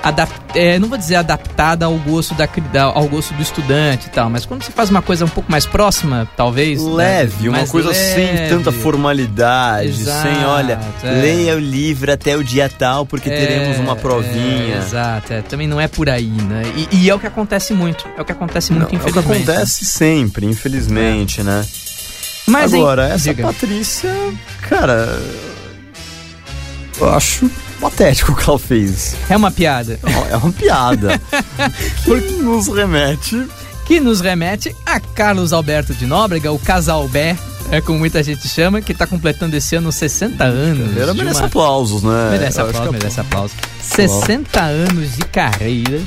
adap- 0.02 0.30
é, 0.54 0.78
não 0.78 0.88
vou 0.88 0.98
dizer 0.98 1.16
adaptada 1.16 1.86
ao 1.86 1.94
gosto 1.98 2.34
da, 2.34 2.46
da- 2.72 2.84
ao 2.84 3.08
gosto 3.08 3.32
do 3.34 3.42
estudante 3.42 4.06
e 4.06 4.10
tal, 4.10 4.28
mas 4.30 4.44
quando 4.46 4.62
você 4.62 4.70
faz 4.70 4.90
uma 4.90 5.02
coisa 5.02 5.24
um 5.24 5.28
pouco 5.28 5.50
mais 5.50 5.66
próxima, 5.66 6.28
talvez 6.36 6.82
né, 6.84 6.92
Leve, 6.94 7.48
uma 7.48 7.58
mais 7.58 7.70
coisa 7.70 7.92
sem 7.94 8.26
leve. 8.26 8.48
tanta 8.48 8.70
formalidade, 8.70 9.88
Exato, 9.88 10.22
sem, 10.28 10.44
olha, 10.44 10.78
é. 11.02 11.10
leia 11.10 11.56
o 11.56 11.58
livro 11.58 12.12
até 12.12 12.36
o 12.36 12.44
dia 12.44 12.68
tal, 12.68 13.04
porque 13.06 13.28
É, 13.30 13.36
teremos 13.36 13.78
uma 13.78 13.96
provinha. 13.96 14.63
É, 14.72 14.78
exato, 14.78 15.32
é, 15.32 15.42
também 15.42 15.66
não 15.66 15.80
é 15.80 15.88
por 15.88 16.08
aí, 16.08 16.26
né? 16.26 16.62
E, 16.92 16.96
e 17.04 17.10
é 17.10 17.14
o 17.14 17.18
que 17.18 17.26
acontece 17.26 17.72
muito, 17.72 18.06
é 18.16 18.20
o 18.20 18.24
que 18.24 18.32
acontece 18.32 18.72
muito, 18.72 18.92
Não, 18.92 18.98
é 18.98 19.02
o 19.02 19.04
que 19.04 19.10
infelizmente. 19.10 19.50
acontece 19.50 19.84
sempre, 19.84 20.46
infelizmente, 20.46 21.42
né? 21.42 21.64
Mas, 22.46 22.72
hein, 22.72 22.80
Agora, 22.80 23.08
essa 23.08 23.30
diga. 23.32 23.42
Patrícia, 23.44 24.12
cara, 24.68 25.18
eu 27.00 27.14
acho 27.14 27.50
patético 27.80 28.32
o 28.32 28.36
que 28.36 28.48
ela 28.48 28.58
fez. 28.58 29.16
é 29.28 29.36
uma 29.36 29.50
piada. 29.50 29.98
É 30.30 30.36
uma 30.36 30.52
piada. 30.52 31.20
que 32.04 32.14
nos 32.42 32.68
remete. 32.68 33.46
que 33.86 34.00
nos 34.00 34.20
remete 34.20 34.74
a 34.86 35.00
Carlos 35.00 35.52
Alberto 35.52 35.92
de 35.94 36.06
Nóbrega, 36.06 36.52
o 36.52 36.58
Casalbé, 36.58 37.36
é 37.70 37.80
como 37.80 37.98
muita 37.98 38.22
gente 38.22 38.46
chama, 38.48 38.80
que 38.80 38.92
está 38.92 39.06
completando 39.06 39.56
esse 39.56 39.74
ano 39.76 39.90
60 39.90 40.44
anos. 40.44 40.94
De 40.94 41.14
merece 41.14 41.40
uma- 41.40 41.46
aplausos, 41.46 42.02
né? 42.02 42.30
Merece 42.30 42.58
Eu 42.60 42.66
acho 42.66 42.70
aplauso, 42.76 42.92
que 42.92 42.98
merece 42.98 43.20
aplauso. 43.20 43.54
60 43.80 44.60
anos 44.62 45.16
de 45.16 45.22
carreira 45.24 46.00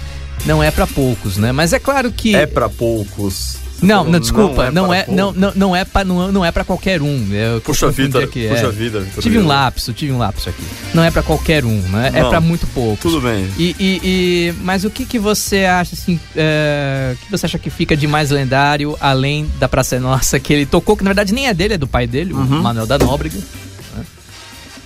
não 0.45 0.63
é 0.63 0.71
para 0.71 0.88
poucos, 0.88 1.38
né? 1.38 1.52
Mas 1.52 1.73
é 1.73 1.80
claro 1.80 2.12
que 2.12 2.36
É 2.36 2.45
pra 2.45 2.69
poucos. 2.69 3.58
Não, 3.80 4.04
não, 4.04 4.19
desculpa, 4.19 4.71
não 4.71 4.91
é, 4.91 5.04
para 5.04 5.13
não, 5.13 5.32
não, 5.32 5.52
não 5.56 5.76
é 5.76 5.86
para 5.86 6.04
não, 6.04 6.32
não 6.32 6.43
é 6.43 6.52
para 6.52 6.63
qualquer 6.63 7.00
um. 7.00 7.32
Eu 7.32 7.62
Puxa 7.62 7.91
vida, 7.91 8.23
aqui, 8.23 8.47
puxa 8.47 8.65
é. 8.65 8.71
vida, 8.71 9.00
Vitor 9.02 9.21
Tive 9.21 9.38
um 9.38 9.45
lapso, 9.45 9.93
tive 9.93 10.12
um 10.12 10.17
lapso 10.17 10.50
aqui. 10.50 10.63
Não 10.95 11.04
é 11.04 11.12
para 11.12 11.21
qualquer 11.21 11.63
um, 11.63 11.80
né? 11.82 12.10
É 12.12 12.23
Não. 12.23 12.30
para 12.32 12.41
muito 12.41 12.65
poucos. 12.73 13.00
Tudo 13.00 13.21
bem. 13.21 13.47
E, 13.56 13.76
e- 13.80 14.02
e- 14.04 14.54
mas 14.63 14.84
o 14.84 14.89
que 14.89 15.06
que 15.06 15.19
você 15.19 15.65
acha 15.65 15.93
assim? 15.93 16.19
é, 16.36 17.13
o 17.13 17.26
que 17.26 17.30
você 17.32 17.45
acha 17.45 17.60
que 17.60 17.69
fica 17.69 17.95
de 17.95 18.08
mais 18.08 18.32
lendário 18.32 18.97
além 19.00 19.47
da 19.60 19.69
Praça 19.69 19.95
é 19.97 20.00
Nossa 20.00 20.39
que 20.39 20.52
ele 20.52 20.65
tocou 20.65 20.97
que 20.97 21.04
na 21.04 21.10
verdade 21.10 21.32
nem 21.32 21.45
é 21.47 21.54
dele, 21.54 21.76
é 21.76 21.78
do 21.78 21.88
pai 21.88 22.08
dele, 22.08 22.34
o 22.34 22.38
Uhum. 22.38 22.62
Manuel 22.63 22.88
da 22.88 22.97
Nóbrega. 22.97 23.38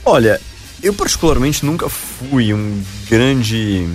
Olha, 0.04 0.42
eu 0.84 0.94
particularmente 0.94 1.66
nunca 1.66 1.88
fui 1.88 2.54
um 2.54 2.82
grande 3.10 3.88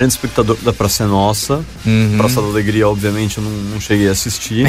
grande 0.00 0.14
espectador 0.14 0.56
da 0.62 0.72
Praça 0.72 1.04
é 1.04 1.06
Nossa. 1.06 1.62
Uhum. 1.84 2.16
Praça 2.16 2.40
da 2.40 2.46
Alegria, 2.46 2.88
obviamente, 2.88 3.36
eu 3.36 3.44
não, 3.44 3.50
não 3.50 3.80
cheguei 3.80 4.08
a 4.08 4.12
assistir. 4.12 4.66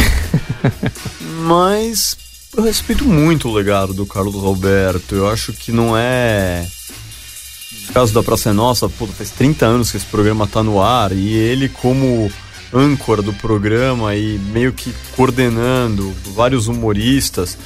Mas 1.47 2.17
eu 2.55 2.63
respeito 2.63 3.05
muito 3.05 3.47
o 3.47 3.53
legado 3.53 3.93
do 3.93 4.05
Carlos 4.05 4.35
Alberto. 4.43 5.15
Eu 5.15 5.29
acho 5.29 5.53
que 5.53 5.71
não 5.71 5.95
é. 5.97 6.67
No 7.87 7.93
caso 7.93 8.13
da 8.13 8.21
Praça 8.21 8.49
é 8.49 8.53
Nossa, 8.53 8.89
pô, 8.89 9.07
faz 9.07 9.29
30 9.29 9.65
anos 9.65 9.89
que 9.89 9.95
esse 9.95 10.05
programa 10.05 10.45
tá 10.45 10.61
no 10.61 10.81
ar 10.81 11.13
e 11.13 11.33
ele, 11.33 11.69
como 11.69 12.29
âncora 12.73 13.21
do 13.21 13.31
programa 13.31 14.13
e 14.13 14.37
meio 14.37 14.73
que 14.73 14.93
coordenando 15.15 16.13
vários 16.35 16.67
humoristas. 16.67 17.57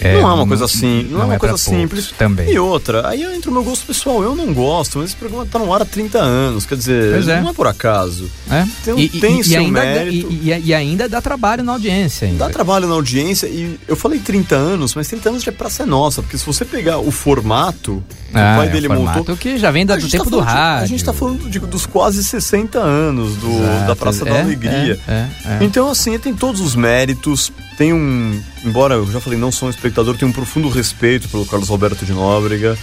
É, 0.00 0.20
não 0.20 0.30
é 0.30 0.34
uma 0.34 0.46
coisa 0.46 0.64
assim, 0.64 1.02
não, 1.04 1.10
não 1.18 1.22
é 1.22 1.24
uma 1.26 1.34
é 1.34 1.38
coisa 1.38 1.56
simples. 1.56 2.12
também. 2.18 2.50
E 2.52 2.58
outra, 2.58 3.08
aí 3.08 3.22
entra 3.22 3.50
o 3.50 3.52
meu 3.52 3.62
gosto 3.64 3.86
pessoal, 3.86 4.22
eu 4.22 4.34
não 4.34 4.52
gosto, 4.52 4.98
mas 4.98 5.10
esse 5.10 5.16
programa 5.16 5.46
tá 5.46 5.58
no 5.58 5.72
ar 5.72 5.82
há 5.82 5.84
30 5.84 6.18
anos, 6.18 6.66
quer 6.66 6.76
dizer, 6.76 7.28
é. 7.28 7.40
não 7.40 7.50
é 7.50 7.52
por 7.52 7.66
acaso. 7.66 8.30
É? 8.50 8.66
Tem- 8.84 9.08
tem 9.08 9.42
seu 9.42 9.60
ainda, 9.60 9.80
mérito. 9.80 10.28
E, 10.30 10.50
e- 10.52 10.62
e 10.66 10.74
ainda 10.74 11.08
dá 11.08 11.20
trabalho 11.20 11.62
na 11.62 11.72
audiência. 11.72 12.26
Ainda. 12.28 12.44
Dá 12.46 12.50
trabalho 12.50 12.86
na 12.88 12.94
audiência 12.94 13.46
e 13.46 13.78
eu 13.88 13.96
falei 13.96 14.18
30 14.18 14.54
anos, 14.56 14.94
mas 14.94 15.08
30 15.08 15.28
anos 15.30 15.42
já 15.42 15.50
é 15.52 15.54
pra 15.54 15.70
ser 15.70 15.86
nossa, 15.86 16.22
porque 16.22 16.36
se 16.38 16.44
você 16.46 16.64
pegar 16.64 16.98
o 16.98 17.10
formato 17.10 18.02
que 18.30 18.38
Ah, 18.38 18.54
o 18.54 18.58
pai 18.58 18.66
é, 18.66 18.70
dele 18.70 18.86
o 18.88 18.90
formato 18.90 19.18
montou. 19.18 19.36
que 19.36 19.58
já 19.58 19.70
vem 19.70 19.86
da- 19.86 19.94
do 19.94 20.00
gente 20.00 20.10
tempo 20.12 20.24
tá 20.24 20.30
do 20.30 20.36
falando 20.38 20.48
de- 20.48 20.54
rádio. 20.54 20.84
A 20.84 20.86
gente 20.88 21.04
tá 21.04 21.12
falando 21.12 21.48
de- 21.50 21.58
dos 21.60 21.86
quase 21.86 22.24
60 22.24 22.78
anos 22.80 23.36
do, 23.36 23.48
Exato. 23.48 23.86
da 23.86 23.96
Praça 23.96 24.28
É, 24.28 24.32
da 24.32 24.40
Alegria. 24.40 24.98
é, 25.06 25.12
é, 25.12 25.28
é. 25.46 25.58
Então, 25.64 25.88
assim, 25.88 26.18
tem 26.18 26.34
todos 26.34 26.60
os 26.60 26.74
méritos, 26.74 27.52
tem 27.76 27.92
um. 27.92 28.42
Embora 28.64 28.94
eu 28.94 29.10
já 29.10 29.20
falei, 29.20 29.38
não 29.38 29.50
sou 29.52 29.68
um 29.68 29.70
espectador, 29.70 30.16
tenho 30.16 30.30
um 30.30 30.34
profundo 30.34 30.68
respeito 30.68 31.28
pelo 31.28 31.46
Carlos 31.46 31.70
Alberto 31.70 32.04
de 32.04 32.12
Nóbrega, 32.12 32.76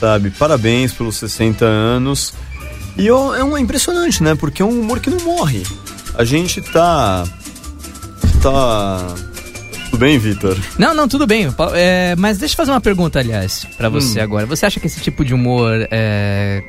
sabe? 0.00 0.30
Parabéns 0.30 0.92
pelos 0.92 1.16
60 1.16 1.64
anos. 1.64 2.32
E 2.96 3.10
ó, 3.10 3.34
é 3.34 3.42
um, 3.42 3.56
é 3.56 3.60
impressionante, 3.60 4.22
né? 4.22 4.34
Porque 4.34 4.62
é 4.62 4.64
um 4.64 4.80
humor 4.80 5.00
que 5.00 5.10
não 5.10 5.18
morre. 5.20 5.62
A 6.16 6.24
gente 6.24 6.60
tá. 6.60 7.24
Tá. 8.42 9.14
Tudo 9.90 9.98
bem, 9.98 10.18
Vitor? 10.18 10.56
Não, 10.78 10.92
não, 10.94 11.06
tudo 11.08 11.26
bem. 11.26 11.48
É, 11.74 12.14
mas 12.16 12.38
deixa 12.38 12.52
eu 12.54 12.56
fazer 12.56 12.70
uma 12.72 12.80
pergunta, 12.80 13.18
aliás, 13.20 13.64
pra 13.76 13.88
você 13.88 14.20
Hum. 14.20 14.24
agora. 14.24 14.46
Você 14.46 14.66
acha 14.66 14.78
que 14.80 14.86
esse 14.86 15.00
tipo 15.00 15.24
de 15.24 15.32
humor 15.34 15.86
é. 15.90 16.62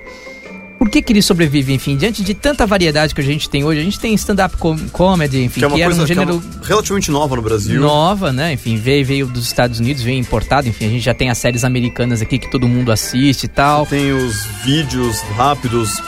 Por 0.78 0.90
que, 0.90 1.02
que 1.02 1.14
ele 1.14 1.22
sobrevive, 1.22 1.74
enfim, 1.74 1.96
diante 1.96 2.22
de 2.24 2.34
tanta 2.34 2.66
variedade 2.68 3.16
que 3.16 3.22
a 3.22 3.24
gente 3.24 3.50
tem 3.50 3.64
hoje? 3.64 3.80
A 3.80 3.84
gente 3.84 4.00
tem 4.00 4.14
stand-up 4.16 4.58
com- 4.58 4.78
comedy, 4.90 5.44
enfim, 5.44 5.60
Que 5.62 5.66
é 5.66 5.68
uma 5.68 5.78
era 5.78 5.86
coisa 5.86 6.02
um 6.04 6.06
que 6.06 6.12
é 6.12 6.16
gênero 6.16 6.36
uma- 6.38 6.66
relativamente 6.68 7.12
nova 7.12 7.36
no 7.36 7.42
Brasil. 7.42 7.80
nova, 7.82 8.32
né? 8.34 8.54
Enfim, 8.54 8.76
veio, 8.76 9.06
veio 9.06 9.28
dos 9.28 9.46
Estados 9.46 9.80
Unidos, 9.80 10.04
veio 10.04 10.20
importado, 10.20 10.68
enfim, 10.68 10.86
a 10.86 10.90
gente 10.90 11.02
já 11.04 11.14
tem 11.14 11.30
as 11.30 11.38
séries 11.38 11.64
americanas 11.64 12.22
aqui 12.22 12.38
que 12.38 12.50
todo 12.52 12.68
mundo 12.68 12.92
assiste 12.92 13.46
e 13.46 13.48
tal. 13.48 13.86
Tem 13.86 14.12
os 14.12 14.46
vídeos 14.66 15.22
rápidos 15.38 16.02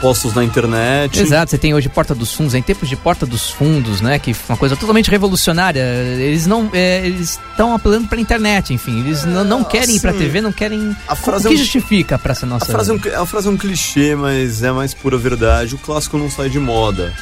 postos 0.00 0.34
na 0.34 0.44
internet. 0.44 1.20
Exato, 1.20 1.50
você 1.50 1.58
tem 1.58 1.74
hoje 1.74 1.88
Porta 1.88 2.14
dos 2.14 2.32
Fundos, 2.32 2.54
em 2.54 2.62
tempos 2.62 2.88
de 2.88 2.96
Porta 2.96 3.26
dos 3.26 3.50
Fundos, 3.50 4.00
né? 4.00 4.18
Que 4.18 4.32
foi 4.32 4.54
uma 4.54 4.58
coisa 4.58 4.76
totalmente 4.76 5.10
revolucionária. 5.10 5.80
Eles 5.80 6.46
não. 6.46 6.70
é, 6.72 7.04
eles 7.04 7.38
estão 7.50 7.74
apelando 7.74 8.06
pra 8.08 8.20
internet, 8.20 8.72
enfim. 8.72 9.00
Eles 9.00 9.24
não, 9.24 9.42
não 9.44 9.64
querem 9.64 9.96
ir 9.96 10.00
pra 10.00 10.10
assim, 10.10 10.20
TV, 10.20 10.40
não 10.40 10.52
querem. 10.52 10.96
a 11.08 11.16
frase 11.16 11.46
o 11.46 11.50
que 11.50 11.54
é 11.56 11.58
um- 11.58 11.62
justifica 11.62 12.18
pra 12.18 12.32
essa 12.32 12.46
A 12.46 12.48
nossa. 12.48 12.66
frase, 12.66 12.90
é 12.90 12.94
um, 12.94 13.22
a 13.22 13.26
frase 13.26 13.48
é 13.48 13.50
um 13.50 13.56
clichê, 13.56 14.14
mas 14.14 14.62
é 14.62 14.70
mais 14.72 14.94
pura 14.94 15.18
verdade. 15.18 15.74
O 15.74 15.78
clássico 15.78 16.16
não 16.16 16.30
sai 16.30 16.48
de 16.48 16.58
moda. 16.60 17.12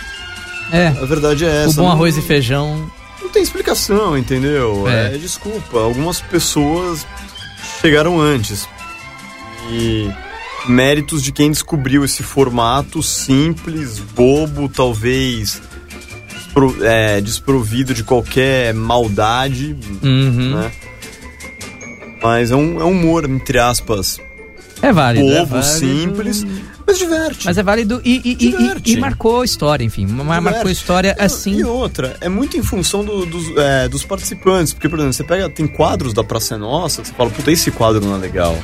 É. 0.70 0.88
A 0.88 1.04
verdade 1.06 1.44
é 1.46 1.62
essa. 1.64 1.70
O 1.70 1.74
bom 1.74 1.82
não- 1.84 1.92
arroz 1.92 2.16
e 2.16 2.22
feijão. 2.22 2.90
Não 3.22 3.30
tem 3.30 3.42
explicação, 3.42 4.16
entendeu? 4.16 4.86
É. 4.88 5.14
É. 5.14 5.18
desculpa. 5.18 5.78
Algumas 5.80 6.20
pessoas 6.20 7.06
chegaram 7.80 8.20
antes. 8.20 8.66
E 9.70 10.10
méritos 10.68 11.22
de 11.22 11.32
quem 11.32 11.50
descobriu 11.50 12.04
esse 12.04 12.22
formato 12.22 13.02
simples, 13.02 13.98
bobo, 13.98 14.68
talvez 14.68 15.60
despro- 16.28 16.76
é, 16.82 17.20
desprovido 17.20 17.94
de 17.94 18.04
qualquer 18.04 18.74
maldade, 18.74 19.76
Uhum. 20.02 20.54
né? 20.56 20.72
Mas 22.22 22.50
é 22.50 22.56
um, 22.56 22.80
é 22.80 22.84
um 22.84 22.90
humor, 22.90 23.24
entre 23.28 23.58
aspas, 23.58 24.20
É 24.80 24.92
válido. 24.92 25.28
é 25.30 25.40
bobo, 25.40 25.46
válido. 25.60 25.66
simples, 25.68 26.46
mas 26.86 26.98
diverte. 26.98 27.44
Mas 27.46 27.58
é 27.58 27.62
válido 27.62 28.00
e, 28.04 28.16
e- 28.16 28.20
e- 28.24 28.30
e- 28.30 28.36
Diverte. 28.52 28.96
marcou 28.98 29.40
a 29.40 29.44
história, 29.44 29.84
enfim. 29.84 30.06
ma- 30.06 30.24
Marcou 30.24 30.48
a 30.48 30.52
Diverte. 30.52 30.72
história 30.72 31.16
assim. 31.18 31.58
E 31.58 31.64
outra, 31.64 32.16
é 32.20 32.28
muito 32.28 32.56
em 32.56 32.62
função 32.62 33.04
do- 33.04 33.26
dos, 33.26 33.56
é, 33.56 33.88
dos 33.88 34.04
participantes. 34.04 34.72
Porque, 34.72 34.88
por 34.88 34.98
exemplo, 34.98 35.12
você 35.14 35.24
pega, 35.24 35.48
tem 35.50 35.66
quadros 35.66 36.12
da 36.14 36.22
Praça 36.22 36.54
é 36.54 36.58
Nossa, 36.58 37.02
que 37.02 37.08
você 37.08 37.14
fala, 37.14 37.30
puta, 37.30 37.50
esse 37.50 37.70
quadro 37.70 38.00
não 38.04 38.14
é 38.14 38.18
legal. 38.18 38.56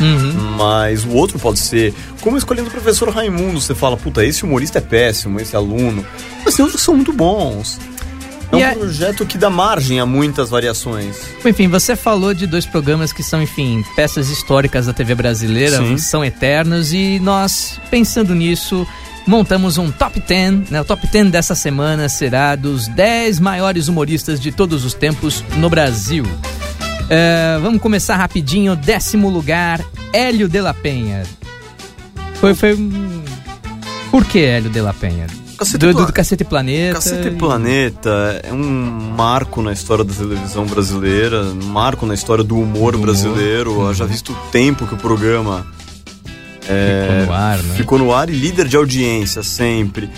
Uhum. 0.00 0.32
Mas 0.56 1.04
o 1.04 1.10
outro 1.10 1.38
pode 1.38 1.58
ser. 1.58 1.94
Como 2.20 2.36
escolhendo 2.36 2.68
o 2.68 2.72
professor 2.72 3.08
Raimundo, 3.10 3.60
você 3.60 3.74
fala, 3.74 3.96
puta, 3.96 4.24
esse 4.24 4.44
humorista 4.44 4.78
é 4.78 4.80
péssimo, 4.80 5.40
esse 5.40 5.54
aluno. 5.54 6.04
Mas 6.44 6.54
tem 6.54 6.64
outros 6.64 6.80
que 6.80 6.84
são 6.84 6.94
muito 6.96 7.12
bons. 7.12 7.78
É 8.52 8.56
E 8.56 8.58
um 8.58 8.66
é- 8.66 8.74
projeto 8.74 9.24
que 9.24 9.38
dá 9.38 9.48
margem 9.48 10.00
a 10.00 10.06
muitas 10.06 10.50
variações. 10.50 11.16
Enfim, 11.44 11.68
você 11.68 11.94
falou 11.94 12.34
de 12.34 12.46
dois 12.46 12.66
programas 12.66 13.12
que 13.12 13.22
são, 13.22 13.40
enfim, 13.40 13.84
peças 13.94 14.28
históricas 14.28 14.86
da 14.86 14.92
TV 14.92 15.14
brasileira, 15.14 15.78
Sim. 15.78 15.96
são 15.98 16.24
eternos 16.24 16.92
e 16.92 17.20
nós, 17.20 17.78
pensando 17.90 18.34
nisso, 18.34 18.86
montamos 19.26 19.78
um 19.78 19.90
top 19.90 20.20
10. 20.20 20.70
Né? 20.70 20.80
O 20.80 20.84
top 20.84 21.06
10 21.06 21.30
dessa 21.30 21.54
semana 21.54 22.08
será 22.08 22.56
dos 22.56 22.88
10 22.88 23.38
maiores 23.38 23.86
humoristas 23.88 24.40
de 24.40 24.50
todos 24.50 24.84
os 24.84 24.94
tempos 24.94 25.44
no 25.56 25.70
Brasil. 25.70 26.24
É, 27.08 27.58
vamos 27.62 27.80
começar 27.80 28.16
rapidinho. 28.16 28.74
Décimo 28.76 29.28
lugar, 29.30 29.80
Hélio 30.12 30.48
de 30.48 30.60
la 30.60 30.74
Penha. 30.74 31.22
Foi, 32.34 32.54
foi 32.54 32.74
um... 32.74 33.22
Por 34.10 34.24
que 34.24 34.40
Hélio 34.40 34.70
de 34.70 34.80
la 34.80 34.92
Penha? 34.92 35.26
Cacete 35.60 35.78
Do, 35.78 35.86
do, 35.88 35.94
Pla- 35.96 36.06
do 36.06 36.12
Cacete 36.12 36.44
Planeta. 36.44 36.94
Cacete 36.94 37.28
e- 37.28 37.30
Planeta 37.32 38.40
é 38.42 38.52
um 38.52 38.64
marco 39.16 39.60
na 39.62 39.72
história 39.72 40.02
da 40.04 40.12
televisão 40.12 40.64
brasileira, 40.66 41.42
um 41.42 41.66
marco 41.66 42.04
na 42.06 42.14
história 42.14 42.42
do 42.42 42.56
humor 42.58 42.92
Do 42.92 42.98
humor. 42.98 43.06
brasileiro. 43.12 43.72
Uhum. 43.72 43.94
Já 43.94 44.04
visto 44.06 44.32
o 44.32 44.36
tempo 44.50 44.86
que 44.86 44.94
o 44.94 44.96
programa 44.96 45.66
Ficou 46.62 47.26
no 47.26 47.32
ar, 47.32 47.58
né? 47.62 47.74
ficou 47.76 47.98
no 47.98 48.12
ar 48.14 48.30
e 48.30 48.32
líder 48.32 48.68
de 48.68 48.76
audiência 48.76 49.42
sempre. 49.42 50.08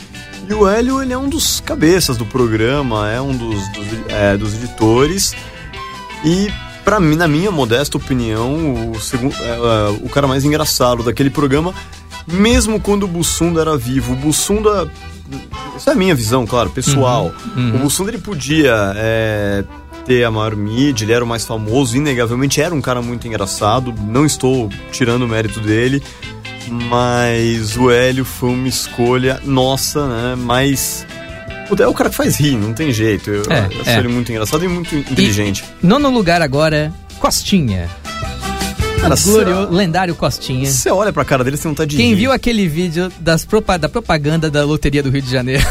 E 0.48 0.52
o 0.54 0.68
Hélio, 0.68 1.00
ele 1.02 1.12
é 1.12 1.18
um 1.18 1.28
dos 1.28 1.60
cabeças 1.60 2.16
do 2.16 2.26
programa, 2.26 3.10
é 3.10 3.20
um 3.20 3.32
dos, 3.36 3.56
dos, 3.72 3.86
é, 4.08 4.36
dos 4.36 4.54
editores. 4.54 5.34
E, 6.24 6.52
pra 6.84 7.00
mim, 7.00 7.16
na 7.16 7.26
minha 7.26 7.50
modesta 7.50 7.96
opinião, 7.96 8.90
o, 8.92 9.00
segundo, 9.00 9.34
é, 9.40 9.48
é, 9.48 9.98
o 10.04 10.08
cara 10.08 10.26
mais 10.26 10.44
engraçado 10.44 11.02
daquele 11.02 11.30
programa, 11.30 11.72
mesmo 12.26 12.78
quando 12.80 13.04
o 13.04 13.08
Bussunda 13.08 13.60
era 13.60 13.76
vivo. 13.76 14.12
O 14.12 14.16
Bussunda. 14.16 14.88
Isso 15.76 15.88
é 15.88 15.92
a 15.92 15.96
minha 15.96 16.14
visão, 16.14 16.46
claro, 16.46 16.70
pessoal. 16.70 17.32
uhum. 17.56 17.76
O 17.76 17.78
Bussunda 17.80 18.10
ele 18.10 18.18
podia 18.18 18.92
é, 18.96 19.64
ter 20.04 20.24
a 20.24 20.30
maior 20.30 20.54
mídia, 20.56 21.04
ele 21.04 21.12
era 21.12 21.24
o 21.24 21.26
mais 21.26 21.44
famoso, 21.44 21.96
inegavelmente 21.96 22.60
era 22.60 22.74
um 22.74 22.80
cara 22.80 23.00
muito 23.02 23.26
engraçado. 23.26 23.94
Não 24.06 24.24
estou 24.26 24.68
tirando 24.90 25.22
o 25.22 25.28
mérito 25.28 25.60
dele, 25.60 26.02
mas 26.68 27.76
o 27.76 27.90
Hélio 27.90 28.24
foi 28.24 28.50
uma 28.50 28.68
escolha 28.68 29.40
nossa, 29.44 30.06
né? 30.06 30.34
Mas. 30.36 31.06
É 31.78 31.86
o 31.86 31.94
cara 31.94 32.10
que 32.10 32.16
faz 32.16 32.36
rir, 32.36 32.56
não 32.56 32.74
tem 32.74 32.92
jeito. 32.92 33.30
Eu, 33.30 33.42
É, 33.48 33.60
acho 33.80 33.90
é. 33.90 33.98
ele 33.98 34.08
muito 34.08 34.30
engraçado 34.30 34.62
e 34.62 34.68
muito 34.68 34.94
inteligente. 34.94 35.64
Nono 35.82 36.10
lugar 36.10 36.42
agora, 36.42 36.92
Costinha. 37.18 37.88
Cara, 39.02 39.14
o 39.14 39.22
glorio, 39.24 39.70
lendário 39.70 40.14
Costinha. 40.14 40.64
Você 40.70 40.88
olha 40.90 41.12
pra 41.12 41.24
cara 41.24 41.42
dele, 41.42 41.56
você 41.56 41.66
não 41.66 41.74
tá 41.74 41.84
de 41.84 41.96
Quem 41.96 42.10
rir. 42.10 42.14
viu 42.14 42.32
aquele 42.32 42.68
vídeo 42.68 43.10
das 43.18 43.44
propa- 43.44 43.76
da 43.76 43.88
propaganda 43.88 44.48
da 44.50 44.64
Loteria 44.64 45.02
do 45.02 45.10
Rio 45.10 45.20
de 45.22 45.30
Janeiro 45.30 45.66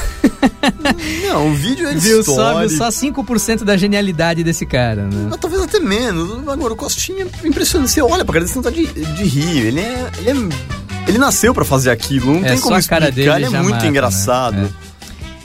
Não, 1.27 1.47
o 1.49 1.53
vídeo 1.53 1.87
é 1.87 1.93
viu 1.95 2.23
só, 2.23 2.59
viu 2.59 2.69
só 2.69 2.89
5% 2.89 3.63
da 3.63 3.77
genialidade 3.77 4.43
desse 4.43 4.65
cara, 4.65 5.03
né? 5.03 5.27
Mas 5.29 5.39
talvez 5.39 5.61
até 5.61 5.79
menos. 5.79 6.45
Agora, 6.47 6.73
o 6.73 6.75
Costinha 6.75 7.25
é 7.43 7.47
impressionante. 7.47 7.91
Você 7.91 8.01
olha 8.01 8.25
pra 8.25 8.33
cara 8.33 8.45
dele, 8.45 8.47
você 8.47 8.55
não 8.55 8.63
tá 8.63 8.69
de, 8.69 8.85
de 8.87 9.23
rir. 9.23 9.65
Ele 9.67 9.79
é. 9.79 10.09
Ele, 10.25 10.29
é, 10.29 11.09
ele 11.09 11.17
nasceu 11.17 11.53
pra 11.53 11.63
fazer 11.63 11.89
aquilo, 11.89 12.33
não 12.33 12.45
É, 12.45 12.49
tem 12.49 12.59
como 12.59 12.77
explicar. 12.77 13.07
ele 13.17 13.45
é 13.45 13.49
muito 13.49 13.69
mata, 13.71 13.87
engraçado. 13.87 14.57
né? 14.57 14.69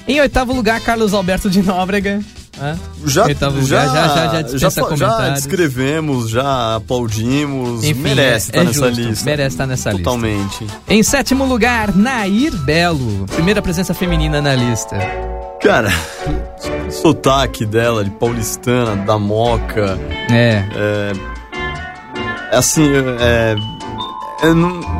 Em 0.08 0.20
oitavo 0.20 0.52
lugar, 0.52 0.80
Carlos 0.80 1.14
Alberto 1.14 1.48
de 1.48 1.62
Nóbrega. 1.62 2.20
Já, 3.04 3.24
Oitavo 3.26 3.62
já, 3.62 3.84
lugar, 3.84 4.08
já, 4.08 4.42
já, 4.42 4.58
já 4.58 4.70
já 4.70 4.82
comentários. 4.82 5.34
descrevemos, 5.34 6.30
já 6.30 6.76
aplaudimos. 6.76 7.84
Enfim, 7.84 8.00
merece 8.00 8.50
é- 8.52 8.56
estar 8.56 8.60
é 8.60 8.64
nessa 8.64 8.88
justo, 8.88 9.00
lista. 9.08 9.24
merece 9.26 9.48
estar 9.54 9.66
nessa 9.66 9.90
lista. 9.90 10.04
Totalmente. 10.04 10.66
Em 10.88 11.02
sétimo 11.02 11.44
lugar, 11.44 11.94
Nair 11.94 12.56
Belo. 12.64 13.26
Primeira 13.26 13.60
presença 13.60 13.92
feminina 13.92 14.40
na 14.40 14.54
lista. 14.54 14.96
Cara, 15.62 15.90
o 16.86 16.90
sotaque 16.92 17.66
dela, 17.66 18.02
de 18.04 18.10
paulistana, 18.10 18.96
da 19.04 19.18
moca, 19.18 19.98
É. 20.30 20.64
é, 20.74 21.12
assim, 22.56 22.86
é, 23.20 23.56
é, 24.42 24.50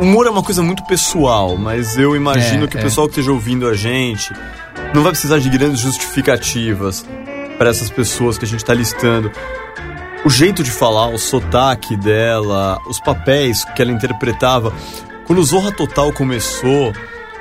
humor 0.02 0.26
é 0.26 0.30
uma 0.30 0.42
coisa 0.42 0.62
muito 0.62 0.84
pessoal, 0.84 1.56
mas 1.56 1.96
eu 1.96 2.14
imagino 2.16 2.64
É, 2.64 2.66
que 2.66 2.76
o 2.76 2.80
é. 2.80 2.82
pessoal 2.82 3.06
que 3.06 3.12
esteja 3.12 3.32
ouvindo 3.32 3.66
a 3.68 3.74
gente 3.74 4.32
não 4.94 5.02
vai 5.02 5.12
precisar 5.12 5.38
de 5.38 5.48
grandes 5.48 5.80
justificativas 5.80 7.04
para 7.56 7.70
essas 7.70 7.90
pessoas 7.90 8.38
que 8.38 8.44
a 8.44 8.48
gente 8.48 8.64
tá 8.64 8.74
listando. 8.74 9.30
O 10.24 10.30
jeito 10.30 10.62
de 10.62 10.70
falar, 10.70 11.08
o 11.08 11.18
sotaque 11.18 11.96
dela, 11.96 12.78
os 12.88 13.00
papéis 13.00 13.64
que 13.64 13.82
ela 13.82 13.92
interpretava. 13.92 14.72
Quando 15.26 15.38
o 15.38 15.44
Zorra 15.44 15.72
Total 15.72 16.12
começou, 16.12 16.92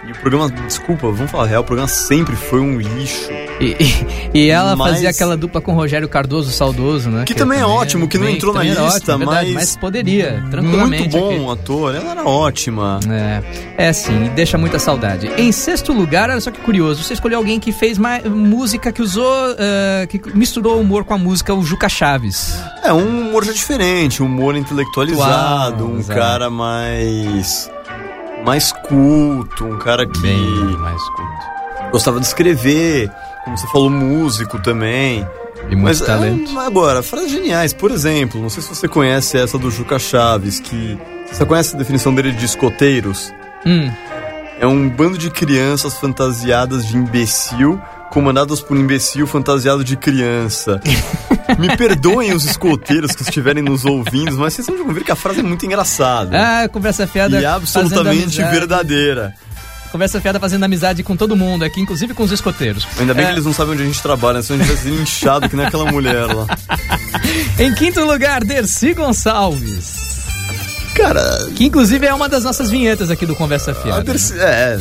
e 0.08 0.12
o 0.12 0.16
programa, 0.16 0.50
desculpa, 0.50 1.10
vamos 1.12 1.32
falar 1.32 1.46
real, 1.46 1.62
o 1.62 1.66
programa 1.66 1.88
sempre 1.88 2.36
foi 2.36 2.60
um 2.60 2.78
lixo. 2.80 3.30
E, 3.60 3.76
e- 4.34 4.40
e 4.46 4.50
ela 4.50 4.76
Mas- 4.76 4.92
fazia 4.94 5.10
aquela 5.10 5.38
dupla 5.38 5.62
com 5.62 5.72
o 5.72 5.76
Rogério 5.76 6.10
Cardoso, 6.10 6.52
saudoso, 6.52 7.10
né? 7.10 7.24
Que 7.26 7.34
também 7.34 7.60
é 7.60 7.66
ótimo, 7.66 8.08
que 8.08 8.18
não 8.18 8.28
entrou 8.28 8.54
na 8.54 8.64
lista, 8.64 8.84
ótimo, 8.84 9.18
verdade, 9.20 9.46
mas- 9.54 9.70
mas 9.70 9.78
poderia, 9.78 10.44
tranquilamente. 10.52 11.04
Muito 11.04 11.18
bom 11.18 11.52
aqui. 11.52 11.62
ator, 11.62 11.96
ela 11.96 12.12
era 12.12 12.24
ótima. 12.26 13.00
É, 13.78 13.88
é 13.88 13.94
sim, 13.94 14.30
deixa 14.36 14.58
muita 14.58 14.78
saudade. 14.78 15.28
Em 15.38 15.52
sexto 15.54 15.94
lugar, 15.94 16.30
olha 16.30 16.42
só 16.42 16.52
que 16.52 16.60
curioso, 16.60 17.02
você 17.04 17.14
escolheu 17.14 17.38
alguém 17.40 17.60
que 17.60 17.72
fez 17.72 17.98
mais, 17.98 18.26
música 18.26 18.92
que 18.92 19.02
usou, 19.02 19.34
eh, 19.58 20.06
que 20.10 20.22
misturou 20.36 20.78
o 20.78 20.82
humor 20.82 21.06
com 21.06 21.14
a 21.14 21.18
música, 21.18 21.54
o 21.54 21.64
Juca 21.64 21.88
Chaves. 21.88 22.54
É 22.84 22.92
um 22.92 23.22
humor 23.30 23.46
já 23.46 23.54
diferente, 23.54 24.22
um 24.22 24.26
humor 24.26 24.56
intelectualizado, 24.58 25.76
Atual, 25.76 25.90
um 25.92 25.98
exato. 26.00 26.20
cara 26.20 26.50
mais. 26.50 27.72
Mais 28.46 28.72
culto, 28.72 29.66
um 29.66 29.78
cara 29.80 30.06
que 30.06 30.78
mais 30.78 31.02
culto. 31.10 31.92
gostava 31.92 32.20
de 32.20 32.26
escrever, 32.28 33.12
como 33.44 33.58
você 33.58 33.68
falou, 33.68 33.90
músico 33.90 34.60
também. 34.62 35.28
E 35.70 35.76
muito 35.76 35.84
Mas 35.84 36.02
é, 36.02 36.06
talento. 36.06 36.60
agora, 36.60 37.02
frases 37.02 37.32
geniais, 37.32 37.74
por 37.74 37.90
exemplo, 37.90 38.40
não 38.42 38.50
sei 38.50 38.62
se 38.62 38.70
você 38.70 38.88
conhece 38.88 39.38
essa 39.38 39.58
do 39.58 39.72
Juca 39.72 39.98
Chaves, 39.98 40.60
que. 40.60 40.98
Você 41.32 41.44
conhece 41.44 41.76
a 41.76 41.80
definição 41.80 42.14
dele 42.14 42.32
de 42.34 42.46
escoteiros? 42.46 43.34
Hum, 43.66 43.92
É 44.60 44.68
um 44.68 44.88
bando 44.88 45.18
de 45.18 45.30
crianças 45.32 45.96
fantasiadas 45.98 46.86
de 46.86 46.96
imbecil, 46.96 47.82
comandadas 48.16 48.62
por 48.62 48.78
um 48.78 48.80
imbecil 48.80 49.28
fantasiado 49.28 49.84
de 49.84 49.98
criança. 49.98 50.80
Me 51.60 51.76
perdoem 51.76 52.34
os 52.34 52.46
escoteiros 52.46 53.12
que 53.12 53.24
estiverem 53.24 53.62
nos 53.62 53.84
ouvindo, 53.84 54.38
mas 54.38 54.54
vocês 54.54 54.68
vão 54.68 54.94
ver 54.94 55.04
que 55.04 55.12
a 55.12 55.18
frase 55.18 55.42
é 55.42 55.44
muito 55.44 55.66
engraçada. 55.66 56.32
Ah, 56.34 56.70
conversa 56.70 57.06
fiada. 57.06 57.38
e 57.38 57.44
fazendo 57.44 57.56
absolutamente 57.56 58.42
verdadeira. 58.42 59.36
Conversa 59.92 60.22
fiada 60.22 60.40
fazendo 60.40 60.64
amizade 60.64 61.04
com 61.04 61.18
todo 61.18 61.36
mundo 61.36 61.66
aqui, 61.66 61.82
inclusive 61.82 62.14
com 62.14 62.24
os 62.24 62.32
escoteiros. 62.32 62.88
Ainda 62.98 63.14
bem 63.14 63.26
É, 63.26 63.28
que 63.28 63.34
eles 63.34 63.46
não 63.46 63.54
sabem 63.54 63.74
onde 63.74 63.84
a 63.84 63.86
gente 63.86 64.02
trabalha, 64.02 64.42
senão 64.42 64.62
a 64.62 64.64
gente 64.64 64.74
vai 64.74 64.84
ser 64.84 65.02
inchado 65.02 65.50
que 65.50 65.56
nem 65.58 65.66
aquela 65.66 65.92
mulher 65.92 66.26
lá. 66.26 66.48
Em 67.60 67.74
quinto 67.76 68.00
lugar, 68.06 68.46
Dercy 68.46 68.94
Gonçalves. 68.94 70.15
Cara, 70.96 71.48
Que 71.56 71.66
inclusive 71.66 72.06
é 72.08 72.14
uma 72.14 72.30
das 72.30 72.44
nossas 72.44 72.70
vinhetas 72.72 73.12
aqui 73.12 73.26
do 73.26 73.36
Conversa 73.36 73.72
a 73.72 73.76
Fiada. 73.76 74.04
Dercy, 74.04 74.34
é, 74.40 74.78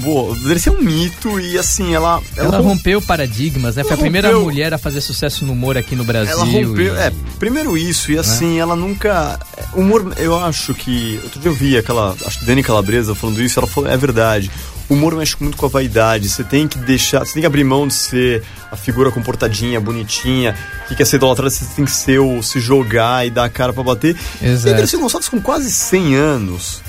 boa, 0.00 0.32
a 0.34 0.48
Dercy 0.48 0.68
é 0.68 0.72
um 0.72 0.80
mito 0.80 1.40
e 1.40 1.58
assim, 1.58 1.94
ela. 1.94 2.22
Ela 2.36 2.58
rom- 2.58 2.68
rompeu 2.68 3.02
paradigmas, 3.02 3.74
né? 3.76 3.82
Foi 3.82 3.92
a 3.92 3.94
Ela 3.94 4.00
primeira 4.02 4.28
rompeu- 4.28 4.44
mulher 4.44 4.72
a 4.72 4.78
fazer 4.78 5.00
sucesso 5.00 5.44
no 5.44 5.52
humor 5.52 5.76
aqui 5.76 5.96
no 5.96 6.04
Brasil. 6.04 6.32
Ela 6.32 6.44
rompeu. 6.44 6.94
e- 6.94 6.98
É, 6.98 7.12
primeiro 7.38 7.76
isso, 7.76 8.12
e 8.12 8.18
assim, 8.18 8.58
ela 8.60 8.76
nunca. 8.76 9.38
Humor, 9.74 10.12
eu 10.18 10.38
acho 10.38 10.72
que. 10.72 11.18
Outro 11.24 11.40
dia 11.40 11.50
eu 11.50 11.54
vi 11.54 11.76
aquela. 11.76 12.14
Acho 12.24 12.38
que 12.38 12.44
Dani 12.44 12.62
Calabresa 12.62 13.14
falando 13.14 13.42
isso, 13.42 13.58
ela 13.58 13.66
falou, 13.68 13.90
é 13.90 13.96
verdade. 13.96 14.50
O 14.88 14.94
humor 14.94 15.14
mexe 15.14 15.36
muito 15.40 15.56
com 15.56 15.66
a 15.66 15.68
vaidade. 15.68 16.28
Você 16.28 16.44
tem 16.44 16.68
que 16.68 16.78
deixar. 16.78 17.24
Você 17.24 17.34
tem 17.34 17.42
que 17.42 17.46
abrir 17.46 17.64
mão 17.64 17.86
de 17.86 17.94
ser 17.94 18.42
a 18.70 18.76
figura 18.76 19.10
comportadinha, 19.10 19.80
bonitinha, 19.80 20.56
que 20.88 20.94
quer 20.94 21.04
ser 21.04 21.16
idolatrada, 21.16 21.50
você 21.50 21.64
tem 21.74 21.84
que 21.84 21.90
ser 21.90 22.18
o 22.18 22.42
se 22.42 22.60
jogar 22.60 23.26
e 23.26 23.30
dar 23.30 23.44
a 23.44 23.48
cara 23.48 23.72
pra 23.72 23.82
bater. 23.82 24.16
Exato. 24.42 24.68
E 24.68 24.72
a 24.72 24.76
Dercy 24.76 24.96
Gonçalves 24.96 25.28
com 25.28 25.40
quase 25.40 25.70
100 25.70 26.14
anos. 26.16 26.82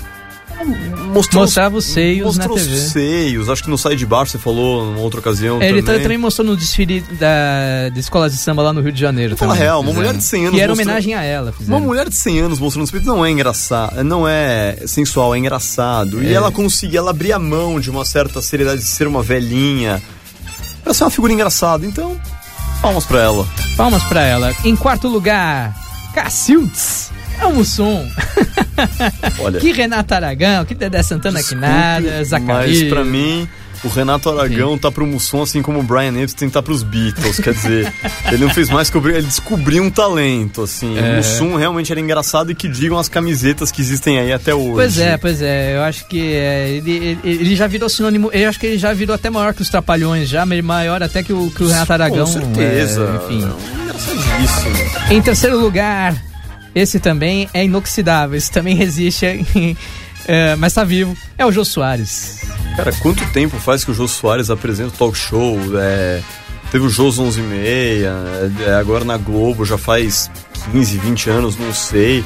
Mostrou 1.12 1.42
Mostrava 1.42 1.76
os 1.76 1.84
seios 1.86 2.26
mostrou 2.36 2.56
na 2.56 2.62
TV. 2.62 2.74
os 2.74 2.80
seios. 2.92 3.48
Acho 3.48 3.62
que 3.64 3.70
no 3.70 3.78
Sai 3.78 3.96
de 3.96 4.04
Baixo 4.04 4.32
você 4.32 4.38
falou 4.38 4.84
numa 4.86 5.00
outra 5.00 5.20
ocasião. 5.20 5.60
É, 5.62 5.68
Ele 5.68 5.82
também. 5.82 6.02
também. 6.02 6.18
mostrou 6.18 6.46
no 6.46 6.56
desfile 6.56 7.00
da, 7.00 7.88
de 7.92 7.98
escolas 8.00 8.32
de 8.32 8.38
samba 8.38 8.62
lá 8.62 8.72
no 8.72 8.80
Rio 8.80 8.92
de 8.92 9.00
Janeiro. 9.00 9.36
Fala 9.36 9.54
real, 9.54 9.80
uma 9.80 9.92
mulher 9.92 10.14
de 10.14 10.22
100 10.22 10.40
anos 10.46 10.54
Que 10.56 10.60
era 10.60 10.70
mostrou- 10.72 10.86
homenagem 10.86 11.14
a 11.14 11.22
ela. 11.22 11.52
Fizeram. 11.52 11.78
Uma 11.78 11.86
mulher 11.86 12.08
de 12.08 12.14
100 12.14 12.40
anos 12.40 12.58
mostrando 12.58 12.84
os 12.84 12.90
peitos 12.90 13.06
não 13.08 13.24
é 13.24 13.30
engraçado, 13.30 14.04
não 14.04 14.28
é 14.28 14.76
sensual, 14.86 15.34
é 15.34 15.38
engraçado. 15.38 16.22
E 16.22 16.28
É. 16.28 16.32
ela 16.32 16.50
conseguia, 16.52 16.98
ela 16.98 17.10
abria 17.10 17.36
a 17.36 17.38
mão 17.38 17.80
de 17.80 17.90
uma 17.90 18.04
certa 18.04 18.42
seriedade 18.42 18.80
de 18.80 18.86
ser 18.86 19.06
uma 19.06 19.22
velhinha. 19.22 20.02
Pra 20.84 20.92
ser 20.94 21.04
uma 21.04 21.10
figura 21.10 21.32
engraçada, 21.32 21.84
então, 21.86 22.16
palmas 22.82 23.04
pra 23.06 23.20
ela. 23.22 23.46
Palmas 23.76 24.02
pra 24.04 24.22
ela. 24.22 24.54
Em 24.64 24.76
quarto 24.76 25.08
lugar, 25.08 25.74
Cacildes. 26.14 27.10
É 27.40 27.46
o 27.46 27.54
Mussum. 27.54 28.08
Olha, 29.40 29.60
Que 29.60 29.72
Renata 29.72 30.16
Aragão, 30.16 30.64
que 30.64 30.74
Dedé 30.74 31.02
Santana 31.02 31.42
que 31.42 31.54
nada, 31.54 32.24
Zacarias. 32.24 32.82
mas 32.82 32.88
pra 32.88 33.04
mim, 33.04 33.48
o 33.84 33.88
Renato 33.88 34.28
Aragão 34.28 34.76
tá 34.76 34.90
pro 34.90 35.06
Mussum 35.06 35.42
assim 35.42 35.62
como 35.62 35.80
o 35.80 35.82
Brian 35.82 36.16
Epstein 36.20 36.50
tá 36.50 36.62
pros 36.62 36.82
Beatles. 36.82 37.38
Quer 37.38 37.54
dizer, 37.54 37.92
ele 38.30 38.44
não 38.44 38.50
fez 38.50 38.68
mais 38.68 38.90
que 38.90 38.98
ele 38.98 39.22
descobriu 39.22 39.82
um 39.82 39.90
talento, 39.90 40.62
assim. 40.62 40.98
É. 40.98 41.12
O 41.12 41.16
Mussum 41.16 41.54
realmente 41.56 41.92
era 41.92 42.00
engraçado 42.00 42.50
e 42.50 42.54
que 42.54 42.68
digam 42.68 42.98
as 42.98 43.08
camisetas 43.08 43.70
que 43.70 43.80
existem 43.80 44.18
aí 44.18 44.32
até 44.32 44.54
hoje. 44.54 44.72
Pois 44.74 44.98
é, 44.98 45.16
pois 45.16 45.42
é. 45.42 45.76
Eu 45.76 45.82
acho 45.82 46.06
que 46.06 46.34
é, 46.34 46.68
ele, 46.70 46.90
ele, 46.90 47.18
ele 47.24 47.56
já 47.56 47.66
virou 47.66 47.88
sinônimo. 47.88 48.30
Eu 48.32 48.48
acho 48.48 48.58
que 48.58 48.66
ele 48.66 48.78
já 48.78 48.92
virou 48.92 49.14
até 49.14 49.30
maior 49.30 49.54
que 49.54 49.62
os 49.62 49.68
Trapalhões, 49.68 50.28
já 50.28 50.44
maior 50.46 51.02
até 51.02 51.22
que 51.22 51.32
o, 51.32 51.50
que 51.50 51.62
o 51.62 51.68
Renato 51.68 51.92
Aragão. 51.92 52.26
Com 52.26 52.32
certeza. 52.32 53.02
é, 53.02 53.34
enfim. 53.34 53.48
Engraçadíssimo. 53.82 54.76
Em 55.10 55.22
terceiro 55.22 55.58
lugar, 55.58 56.14
esse 56.74 57.00
também 57.00 57.48
é 57.52 57.64
inoxidável, 57.64 58.36
esse 58.36 58.50
também 58.50 58.74
resiste, 58.76 59.26
é, 60.26 60.56
mas 60.56 60.74
tá 60.74 60.84
vivo. 60.84 61.16
É 61.36 61.44
o 61.44 61.52
Jô 61.52 61.64
Soares. 61.64 62.40
Cara, 62.76 62.92
quanto 62.92 63.24
tempo 63.32 63.56
faz 63.58 63.84
que 63.84 63.90
o 63.90 63.94
Jô 63.94 64.06
Soares 64.06 64.50
apresenta 64.50 64.94
o 64.94 64.98
talk 64.98 65.16
show? 65.16 65.58
É, 65.80 66.20
teve 66.70 66.84
o 66.84 66.90
Jôs 66.90 67.18
11 67.18 67.40
e 67.40 67.42
meia, 67.42 68.14
é, 68.66 68.74
agora 68.74 69.04
na 69.04 69.16
Globo 69.16 69.64
já 69.64 69.78
faz 69.78 70.30
15, 70.72 70.98
20 70.98 71.30
anos, 71.30 71.56
não 71.56 71.72
sei. 71.72 72.24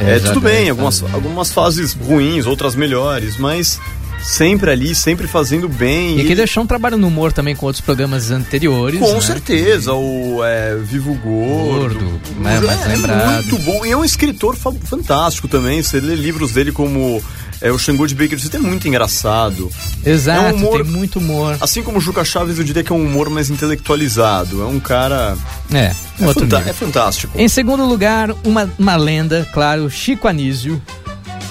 É, 0.00 0.18
tudo 0.20 0.40
bem, 0.40 0.70
algumas, 0.70 1.02
algumas 1.12 1.52
fases 1.52 1.92
ruins, 1.92 2.46
outras 2.46 2.76
melhores, 2.76 3.36
mas 3.36 3.80
sempre 4.28 4.70
ali, 4.70 4.94
sempre 4.94 5.26
fazendo 5.26 5.68
bem. 5.68 6.18
E 6.18 6.20
aqui 6.20 6.34
deixou 6.34 6.62
um 6.62 6.66
trabalho 6.66 6.98
no 6.98 7.06
humor 7.08 7.32
também 7.32 7.56
com 7.56 7.64
outros 7.64 7.80
programas 7.80 8.30
anteriores. 8.30 9.00
Com 9.00 9.14
né? 9.14 9.20
certeza, 9.22 9.94
o 9.94 10.44
é, 10.44 10.76
Vivo 10.76 11.14
Gordo. 11.14 11.98
Gordo, 11.98 12.20
né, 12.40 12.60
mais 12.60 12.82
é, 12.82 12.88
lembrado. 12.88 13.44
muito 13.46 13.58
bom. 13.64 13.86
E 13.86 13.90
é 13.90 13.96
um 13.96 14.04
escritor 14.04 14.54
fa- 14.54 14.72
fantástico 14.84 15.48
também. 15.48 15.82
Você 15.82 15.98
lê 15.98 16.14
livros 16.14 16.52
dele 16.52 16.70
como 16.72 17.22
é, 17.60 17.72
O 17.72 17.78
Xangô 17.78 18.06
de 18.06 18.14
Baker 18.14 18.36
Street, 18.38 18.62
é 18.62 18.66
muito 18.66 18.86
engraçado. 18.86 19.70
Exato, 20.04 20.44
É 20.46 20.52
um 20.52 20.56
humor- 20.56 20.82
tem 20.82 20.92
muito 20.92 21.18
humor. 21.18 21.56
Assim 21.60 21.82
como 21.82 21.96
o 21.98 22.00
Juca 22.00 22.24
Chaves, 22.24 22.58
eu 22.58 22.64
diria 22.64 22.84
que 22.84 22.92
é 22.92 22.94
um 22.94 23.02
humor 23.04 23.30
mais 23.30 23.48
intelectualizado. 23.48 24.60
É 24.62 24.66
um 24.66 24.78
cara. 24.78 25.36
É, 25.72 25.92
É, 26.20 26.32
fanta- 26.34 26.60
é 26.66 26.72
fantástico. 26.74 27.32
Em 27.38 27.48
segundo 27.48 27.84
lugar, 27.86 28.30
uma, 28.44 28.70
uma 28.78 28.96
lenda, 28.96 29.48
claro, 29.52 29.88
Chico 29.90 30.28
Anísio. 30.28 30.80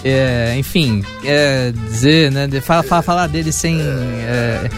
É, 0.10 0.56
enfim, 0.58 1.04
é, 1.24 1.72
dizer, 1.90 2.32
né? 2.32 2.48
de- 2.48 2.62
Fala, 2.62 2.84
fala, 2.84 3.02
falar 3.02 3.28
dele 3.28 3.52
sem. 3.52 3.80
É, 3.82 4.70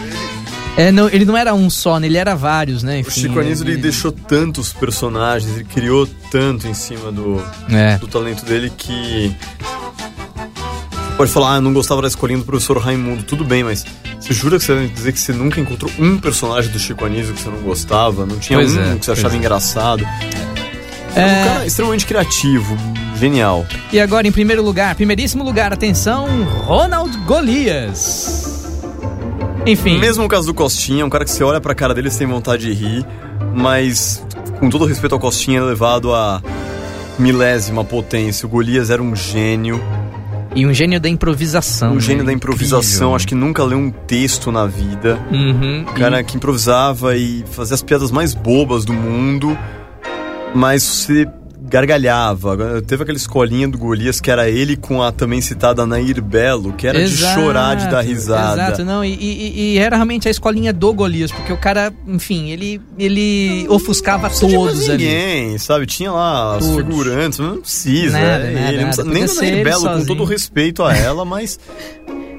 é, 0.77 0.91
não, 0.91 1.07
ele 1.09 1.25
não 1.25 1.35
era 1.37 1.53
um 1.53 1.69
só, 1.69 1.99
né? 1.99 2.07
Ele 2.07 2.17
era 2.17 2.35
vários, 2.35 2.81
né? 2.83 2.97
O 2.97 2.99
Enfim, 3.01 3.21
Chico 3.21 3.39
Anísio 3.39 3.67
ele 3.67 3.77
deixou 3.77 4.11
tantos 4.11 4.71
personagens, 4.73 5.53
ele 5.55 5.65
criou 5.65 6.07
tanto 6.31 6.67
em 6.67 6.73
cima 6.73 7.11
do, 7.11 7.43
É. 7.69 7.97
do 7.97 8.07
talento 8.07 8.43
dele 8.45 8.71
que. 8.75 9.35
Pode 11.17 11.31
falar, 11.31 11.53
ah, 11.53 11.57
eu 11.57 11.61
não 11.61 11.73
gostava 11.73 12.01
da 12.01 12.07
escolinha 12.07 12.39
do 12.39 12.45
professor 12.45 12.77
Raimundo, 12.77 13.23
tudo 13.23 13.43
bem, 13.43 13.61
mas 13.61 13.85
você 14.21 14.33
jura 14.33 14.57
que 14.57 14.63
você 14.63 14.73
vai 14.73 14.87
dizer 14.87 15.11
que 15.11 15.19
você 15.19 15.33
nunca 15.33 15.59
encontrou 15.59 15.91
um 15.99 16.17
personagem 16.17 16.71
do 16.71 16.79
Chico 16.79 17.03
Anísio 17.03 17.33
que 17.33 17.41
você 17.41 17.49
não 17.49 17.59
gostava? 17.59 18.25
Não 18.25 18.39
tinha 18.39 18.57
Pois 18.57 18.73
um 18.73 18.79
é, 18.81 18.95
que 18.95 19.03
você 19.05 19.11
achava 19.11 19.33
é. 19.35 19.37
engraçado? 19.37 20.05
É 21.13 21.19
É. 21.21 21.41
um 21.41 21.45
cara 21.45 21.65
extremamente 21.65 22.05
criativo, 22.05 22.77
genial. 23.19 23.65
E 23.91 23.99
agora, 23.99 24.28
em 24.28 24.32
primeiro 24.32 24.63
lugar, 24.63 24.95
primeiríssimo 24.95 25.43
lugar, 25.43 25.74
atenção, 25.74 26.28
Ronald 26.65 27.15
Golias. 27.26 28.67
Enfim, 29.65 29.99
Mesmo 29.99 30.24
o 30.24 30.28
caso 30.28 30.47
do 30.47 30.53
Costinha, 30.53 31.05
um 31.05 31.09
cara 31.09 31.26
que 31.26 31.32
você 31.32 31.43
olha 31.43 31.59
pra 31.59 31.76
cara 31.76 31.93
dele 31.93 32.07
e 32.07 32.11
você 32.11 32.20
tem 32.20 32.28
vontade 32.28 32.65
de 32.65 32.74
rir, 32.74 33.05
mas 33.53 34.24
com 34.59 34.70
todo 34.70 34.86
respeito 34.86 35.13
ao 35.13 35.20
Costinha, 35.20 35.59
elevado 35.59 36.13
a 36.13 36.41
milésima 37.20 37.84
potência. 37.84 38.45
O 38.45 38.49
Golias 38.49 38.89
era 38.89 39.03
um 39.03 39.15
gênio, 39.15 39.80
e 40.55 40.65
um 40.65 40.74
gênio 40.74 40.99
da 40.99 41.07
improvisação. 41.07 41.91
um 41.91 41.95
né? 41.95 42.01
gênio 42.01 42.26
da 42.26 42.34
improvisação. 42.34 43.09
Incrível. 43.09 43.15
Acho 43.15 43.28
que 43.28 43.36
nunca 43.36 43.63
leu 43.63 43.78
um 43.78 43.91
texto 43.91 44.51
na 44.51 44.65
vida. 44.65 45.20
Uhum. 45.32 45.82
Um 45.82 45.93
cara 45.93 46.24
que 46.24 46.36
improvisava 46.36 47.15
e 47.15 47.43
fazia 47.51 47.76
as 47.76 47.84
piadas 47.84 48.11
mais 48.11 48.34
bobas 48.34 48.84
do 48.84 48.93
mundo, 48.93 49.57
mas 50.55 50.84
você 50.84 51.28
gargalhava. 51.70 52.82
Teve 52.86 53.03
aquela 53.03 53.17
escolinha 53.17 53.67
do 53.67 53.78
Golias 53.78 54.20
que 54.20 54.30
era 54.32 54.49
ele 54.49 54.76
com 54.76 55.01
a 55.01 55.11
também 55.11 55.39
citada 55.41 55.86
Nair 55.86 56.22
Belo, 56.22 56.74
que 56.74 56.88
era 56.88 56.99
Exato, 56.99 57.36
de 57.39 57.41
chorar 57.45 57.76
de 57.76 57.88
dar 57.89 58.01
risada. 58.01 58.61
Exato, 58.63 58.84
não, 58.86 59.03
e, 59.05 59.13
e- 59.13 59.74
e 59.74 59.78
era 59.78 59.95
realmente 59.95 60.28
a 60.28 60.32
escolinha 60.32 60.74
do 60.74 60.93
Golias, 60.93 61.32
porque 61.32 61.53
o 61.53 61.57
cara, 61.57 61.93
enfim, 62.07 62.49
ele, 62.49 62.82
ele 62.97 63.65
ofuscava 63.70 64.30
Não 64.30 64.36
todos 64.49 64.89
ali. 64.89 65.03
ninguém, 65.03 65.57
sabe? 65.57 65.86
Tinha 65.86 66.11
lá 66.11 66.57
os 66.57 66.65
Todos. 66.65 66.78
figurantes, 66.86 67.39
mas 67.39 67.49
não 67.49 67.61
precisa. 67.61 68.20
Nada, 68.20 68.43
é 68.45 68.51
nada, 68.51 68.67
ele. 68.67 68.78
Não 68.78 68.89
nada. 68.89 69.03
precisa- 69.03 69.03
nem 69.13 69.24
o 69.24 69.36
Nair 69.53 69.63
Belo, 69.63 69.82
com 69.84 69.88
sozinho. 69.89 70.07
todo 70.07 70.24
respeito 70.26 70.84
a 70.84 70.95
ela, 70.95 71.24
mas. 71.26 71.59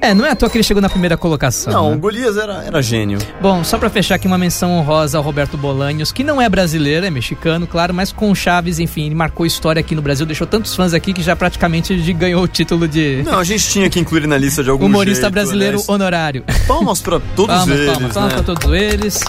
É, 0.01 0.14
não 0.14 0.24
é 0.24 0.30
à 0.30 0.36
toa 0.36 0.48
que 0.48 0.57
ele 0.57 0.64
chegou 0.64 0.80
na 0.80 0.88
primeira 0.88 1.16
colocação. 1.16 1.72
Não, 1.72 1.90
né? 1.90 1.96
o 1.96 1.98
Golias 1.98 2.36
era, 2.36 2.64
era 2.64 2.82
gênio. 2.82 3.18
Bom, 3.40 3.62
só 3.62 3.76
pra 3.78 3.90
fechar 3.90 4.14
aqui 4.14 4.26
uma 4.26 4.38
menção 4.38 4.72
honrosa 4.72 5.18
ao 5.18 5.24
Roberto 5.24 5.57
Bolanhos, 5.57 6.11
que 6.11 6.24
não 6.24 6.40
é 6.40 6.48
brasileiro, 6.48 7.05
é 7.05 7.11
mexicano, 7.11 7.66
claro, 7.66 7.92
mas 7.92 8.11
com 8.11 8.34
Chaves, 8.34 8.78
enfim, 8.78 9.07
ele 9.07 9.14
marcou 9.14 9.44
história 9.44 9.80
aqui 9.80 9.94
no 9.94 10.01
Brasil, 10.03 10.24
deixou 10.24 10.46
tantos 10.46 10.74
fãs 10.74 10.94
aqui 10.94 11.12
que 11.12 11.22
já 11.22 11.36
praticamente 11.36 11.94
ganhou 12.14 12.42
o 12.42 12.48
título 12.48 12.88
de 12.88 13.22
Não, 13.24 13.38
a 13.38 13.44
gente 13.44 13.68
tinha 13.68 13.90
que 13.90 14.01
incluir 14.01 14.26
na 14.26 14.38
lista 14.38 14.64
de 14.64 14.70
algum 14.70 14.86
humorista 14.86 15.22
jeito, 15.22 15.32
brasileiro 15.32 15.74
aliás. 15.76 15.88
honorário. 15.88 16.44
Palmas 16.66 17.01
pra 17.03 17.20
todos 17.36 17.55
Palmas, 17.55 17.78
eles, 17.78 17.92
palmas, 17.92 18.12
palmas 18.12 18.32
né? 18.32 18.42
pra 18.42 18.55
todos 18.55 18.72
eles. 18.72 19.20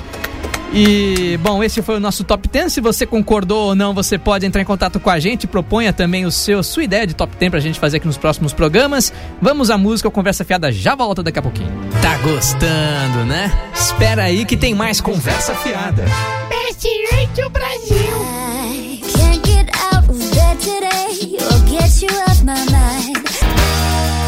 E, 0.73 1.37
bom, 1.41 1.61
esse 1.61 1.81
foi 1.81 1.97
o 1.97 1.99
nosso 1.99 2.23
top 2.23 2.47
10. 2.47 2.71
Se 2.71 2.81
você 2.81 3.05
concordou 3.05 3.67
ou 3.67 3.75
não, 3.75 3.93
você 3.93 4.17
pode 4.17 4.45
entrar 4.45 4.61
em 4.61 4.65
contato 4.65 4.99
com 4.99 5.09
a 5.09 5.19
gente. 5.19 5.45
Proponha 5.45 5.91
também 5.91 6.25
o 6.25 6.31
seu, 6.31 6.63
sua 6.63 6.83
ideia 6.83 7.05
de 7.05 7.13
top 7.13 7.35
10 7.37 7.51
pra 7.51 7.59
gente 7.59 7.79
fazer 7.79 7.97
aqui 7.97 8.07
nos 8.07 8.17
próximos 8.17 8.53
programas. 8.53 9.11
Vamos 9.41 9.69
à 9.69 9.77
música, 9.77 10.07
o 10.07 10.11
Conversa 10.11 10.45
Fiada 10.45 10.71
já 10.71 10.95
volta 10.95 11.21
daqui 11.21 11.39
a 11.39 11.41
pouquinho. 11.41 11.71
Tá 12.01 12.17
gostando, 12.19 13.25
né? 13.25 13.51
Espera 13.73 14.23
aí 14.23 14.45
que 14.45 14.55
tem 14.55 14.73
mais 14.73 15.01
Conversa 15.01 15.53
Fiada. 15.55 16.05
Best 16.49 16.87
Radio 17.11 17.49
Brasil. 17.49 17.97
I 18.71 19.01
can't 19.13 19.47
get 19.47 19.69
out 19.75 20.09
of 20.09 20.17
bed 20.17 20.57
today 20.59 21.37
or 21.37 21.59
get 21.69 22.01
you 22.01 22.09
off 22.29 22.43
my 22.43 22.55
mind. 22.71 23.17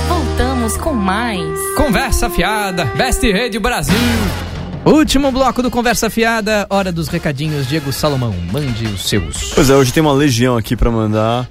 Voltamos 0.10 0.76
com 0.76 0.94
mais. 0.94 1.42
Conversa 1.78 2.30
Fiada, 2.30 2.84
Best 2.98 3.22
Rede 3.24 3.60
Brasil. 3.60 4.53
Último 4.86 5.32
bloco 5.32 5.64
do 5.64 5.72
Conversa 5.72 6.10
Fiada, 6.10 6.68
hora 6.70 6.92
dos 6.92 7.08
recadinhos. 7.08 7.68
Diego 7.68 7.94
Salomão, 7.94 8.36
mande 8.52 8.86
os 8.86 9.08
seus. 9.08 9.54
Pois 9.54 9.70
é, 9.70 9.76
hoje 9.76 9.94
tem 9.94 10.04
uma 10.04 10.12
legião 10.14 10.58
aqui 10.58 10.76
pra 10.76 10.92
mandar. 10.92 11.48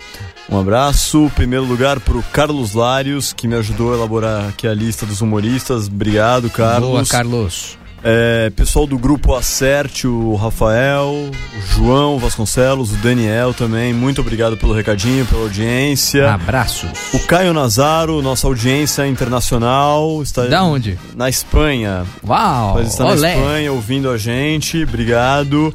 Um 0.50 0.60
abraço, 0.60 1.32
primeiro 1.34 1.64
lugar 1.64 1.98
pro 1.98 2.22
Carlos 2.24 2.74
Larios, 2.74 3.32
que 3.32 3.48
me 3.48 3.54
ajudou 3.54 3.92
a 3.92 3.96
elaborar 3.96 4.48
aqui 4.50 4.68
a 4.68 4.74
lista 4.74 5.06
dos 5.06 5.22
humoristas. 5.22 5.86
Obrigado, 5.86 6.50
Carlos. 6.50 6.90
Boa, 6.90 7.06
Carlos. 7.06 7.78
É, 8.04 8.50
pessoal 8.56 8.84
do 8.84 8.98
grupo 8.98 9.32
Acerte, 9.32 10.08
o 10.08 10.34
Rafael, 10.34 11.08
o 11.08 11.60
João 11.72 12.18
Vasconcelos, 12.18 12.90
o 12.92 12.96
Daniel 12.96 13.54
também. 13.54 13.94
Muito 13.94 14.20
obrigado 14.20 14.56
pelo 14.56 14.72
recadinho, 14.74 15.24
pela 15.24 15.42
audiência. 15.42 16.32
Abraços. 16.32 16.90
O 17.14 17.20
Caio 17.20 17.54
Nazaro, 17.54 18.20
nossa 18.20 18.48
audiência 18.48 19.06
internacional. 19.06 20.20
Está 20.20 20.46
Da 20.46 20.64
onde? 20.64 20.98
Na 21.14 21.28
Espanha. 21.28 22.04
Uau, 22.26 22.74
Mas 22.74 22.88
está 22.88 23.04
na 23.04 23.10
olé. 23.10 23.36
Espanha 23.36 23.72
ouvindo 23.72 24.10
a 24.10 24.18
gente, 24.18 24.82
obrigado. 24.82 25.72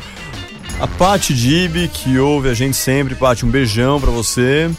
A 0.81 0.87
Paty 0.87 1.33
Dib, 1.33 1.87
que 1.87 2.19
ouve 2.19 2.49
a 2.49 2.53
gente 2.53 2.75
sempre. 2.75 3.15
Paty, 3.15 3.45
um 3.45 3.49
beijão 3.49 4.01
pra 4.01 4.11
você. 4.11 4.69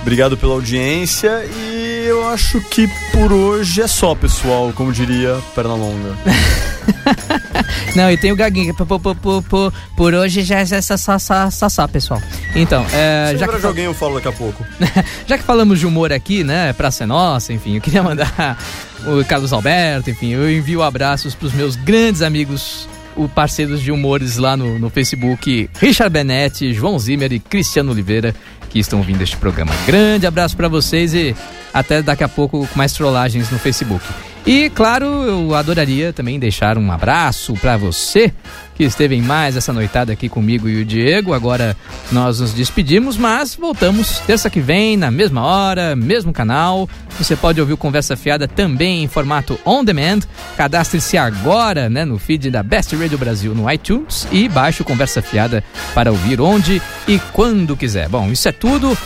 Obrigado 0.00 0.36
pela 0.36 0.54
audiência 0.54 1.44
e 1.44 1.73
eu 2.04 2.28
acho 2.28 2.60
que 2.60 2.88
por 3.12 3.32
hoje 3.32 3.80
é 3.80 3.86
só, 3.86 4.14
pessoal, 4.14 4.72
como 4.74 4.92
diria 4.92 5.38
Pernalonga. 5.54 6.14
Não, 7.96 8.10
e 8.10 8.16
tem 8.16 8.32
o 8.32 8.36
Gaguinho. 8.36 8.74
Por, 8.74 8.86
por, 8.86 9.14
por, 9.14 9.42
por, 9.42 9.72
por 9.96 10.14
hoje 10.14 10.42
já 10.42 10.58
é 10.58 10.64
só, 10.64 10.96
só, 10.96 11.18
só, 11.18 11.50
só, 11.50 11.68
só, 11.68 11.88
pessoal. 11.88 12.20
Então, 12.54 12.84
é, 12.92 13.30
Se 13.32 13.38
já, 13.38 13.48
que, 13.48 13.66
alguém, 13.66 13.84
eu 13.84 13.94
falo 13.94 14.16
daqui 14.16 14.28
a 14.28 14.32
pouco. 14.32 14.64
já 15.26 15.38
que 15.38 15.44
falamos 15.44 15.78
de 15.78 15.86
humor 15.86 16.12
aqui, 16.12 16.44
né? 16.44 16.72
Praça 16.72 17.04
é 17.04 17.06
Nossa, 17.06 17.52
enfim, 17.52 17.76
eu 17.76 17.80
queria 17.80 18.02
mandar 18.02 18.58
o 19.06 19.24
Carlos 19.24 19.52
Alberto, 19.52 20.10
enfim, 20.10 20.30
eu 20.30 20.50
envio 20.50 20.82
abraços 20.82 21.34
pros 21.34 21.52
meus 21.52 21.76
grandes 21.76 22.20
amigos, 22.20 22.88
o 23.16 23.28
parceiros 23.28 23.80
de 23.80 23.92
humores 23.92 24.36
lá 24.36 24.56
no, 24.56 24.78
no 24.78 24.90
Facebook, 24.90 25.70
Richard 25.80 26.12
Benetti, 26.12 26.72
João 26.72 26.98
Zimmer 26.98 27.32
e 27.32 27.38
Cristiano 27.38 27.92
Oliveira, 27.92 28.34
que 28.74 28.80
estão 28.80 28.98
ouvindo 28.98 29.22
este 29.22 29.36
programa. 29.36 29.72
Grande 29.86 30.26
abraço 30.26 30.56
pra 30.56 30.66
vocês 30.66 31.14
e 31.14 31.34
até 31.72 32.02
daqui 32.02 32.24
a 32.24 32.28
pouco 32.28 32.66
com 32.66 32.76
mais 32.76 32.92
trollagens 32.92 33.48
no 33.48 33.56
Facebook. 33.56 34.04
E 34.44 34.68
claro, 34.70 35.06
eu 35.06 35.54
adoraria 35.54 36.12
também 36.12 36.40
deixar 36.40 36.76
um 36.76 36.90
abraço 36.90 37.54
pra 37.54 37.76
você 37.76 38.34
que 38.74 38.84
esteve 38.84 39.14
em 39.14 39.22
mais 39.22 39.56
essa 39.56 39.72
noitada 39.72 40.12
aqui 40.12 40.28
comigo 40.28 40.68
e 40.68 40.82
o 40.82 40.84
Diego. 40.84 41.32
Agora 41.32 41.76
nós 42.10 42.40
nos 42.40 42.52
despedimos, 42.52 43.16
mas 43.16 43.54
voltamos 43.54 44.18
terça 44.20 44.50
que 44.50 44.60
vem, 44.60 44.96
na 44.96 45.10
mesma 45.10 45.42
hora, 45.42 45.94
mesmo 45.94 46.32
canal. 46.32 46.88
Você 47.18 47.36
pode 47.36 47.60
ouvir 47.60 47.72
o 47.72 47.76
Conversa 47.76 48.16
Fiada 48.16 48.48
também 48.48 49.04
em 49.04 49.08
formato 49.08 49.58
on 49.64 49.84
demand. 49.84 50.20
Cadastre-se 50.56 51.16
agora 51.16 51.88
né, 51.88 52.04
no 52.04 52.18
feed 52.18 52.50
da 52.50 52.62
Best 52.62 52.94
Radio 52.96 53.18
Brasil 53.18 53.54
no 53.54 53.70
iTunes 53.70 54.26
e 54.32 54.48
baixe 54.48 54.82
o 54.82 54.84
Conversa 54.84 55.22
Fiada 55.22 55.62
para 55.94 56.10
ouvir 56.10 56.40
onde 56.40 56.82
e 57.06 57.18
quando 57.32 57.76
quiser. 57.76 58.08
Bom, 58.08 58.30
isso 58.30 58.48
é 58.48 58.52
tudo. 58.52 58.96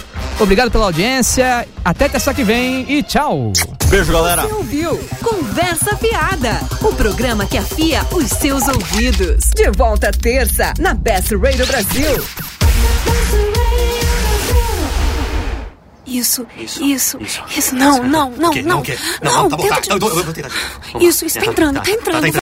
Obrigado 0.40 0.70
pela 0.70 0.86
audiência. 0.86 1.66
Até 1.84 2.08
terça 2.08 2.32
que 2.32 2.44
vem 2.44 2.86
e 2.88 3.02
tchau. 3.02 3.52
Beijo, 3.88 4.12
galera. 4.12 4.42
Você 4.42 4.54
ouviu 4.54 5.08
Conversa 5.22 5.96
Fiada, 5.96 6.60
o 6.82 6.92
programa 6.94 7.46
que 7.46 7.56
afia 7.56 8.02
os 8.12 8.28
seus 8.28 8.68
ouvidos. 8.68 9.50
De 9.58 9.68
volta 9.72 10.12
terça, 10.12 10.72
na 10.78 10.94
Best 10.94 11.34
Radio 11.34 11.66
Brasil. 11.66 12.24
Isso, 16.06 16.46
isso, 16.56 17.18
isso, 17.56 17.74
Não, 17.74 18.02
não, 18.04 18.30
não, 18.30 18.52
não. 18.54 18.82
Não, 19.20 19.48
tá 19.50 19.56
bom, 19.56 19.68
tá. 19.68 19.74
tenta 19.74 19.80
de 19.80 19.90
Eu, 19.90 19.98
novo. 19.98 20.12
eu, 20.12 20.18
eu 20.18 20.24
vou 20.24 20.32
tentar 20.32 20.48
de 20.48 20.54
novo. 20.54 20.68
Vamos 20.92 20.94
lá. 20.94 21.08
Isso, 21.08 21.26
isso, 21.26 21.38
tá 21.40 21.46
entrando, 21.46 21.82
tá 21.82 21.90
entrando. 21.90 22.26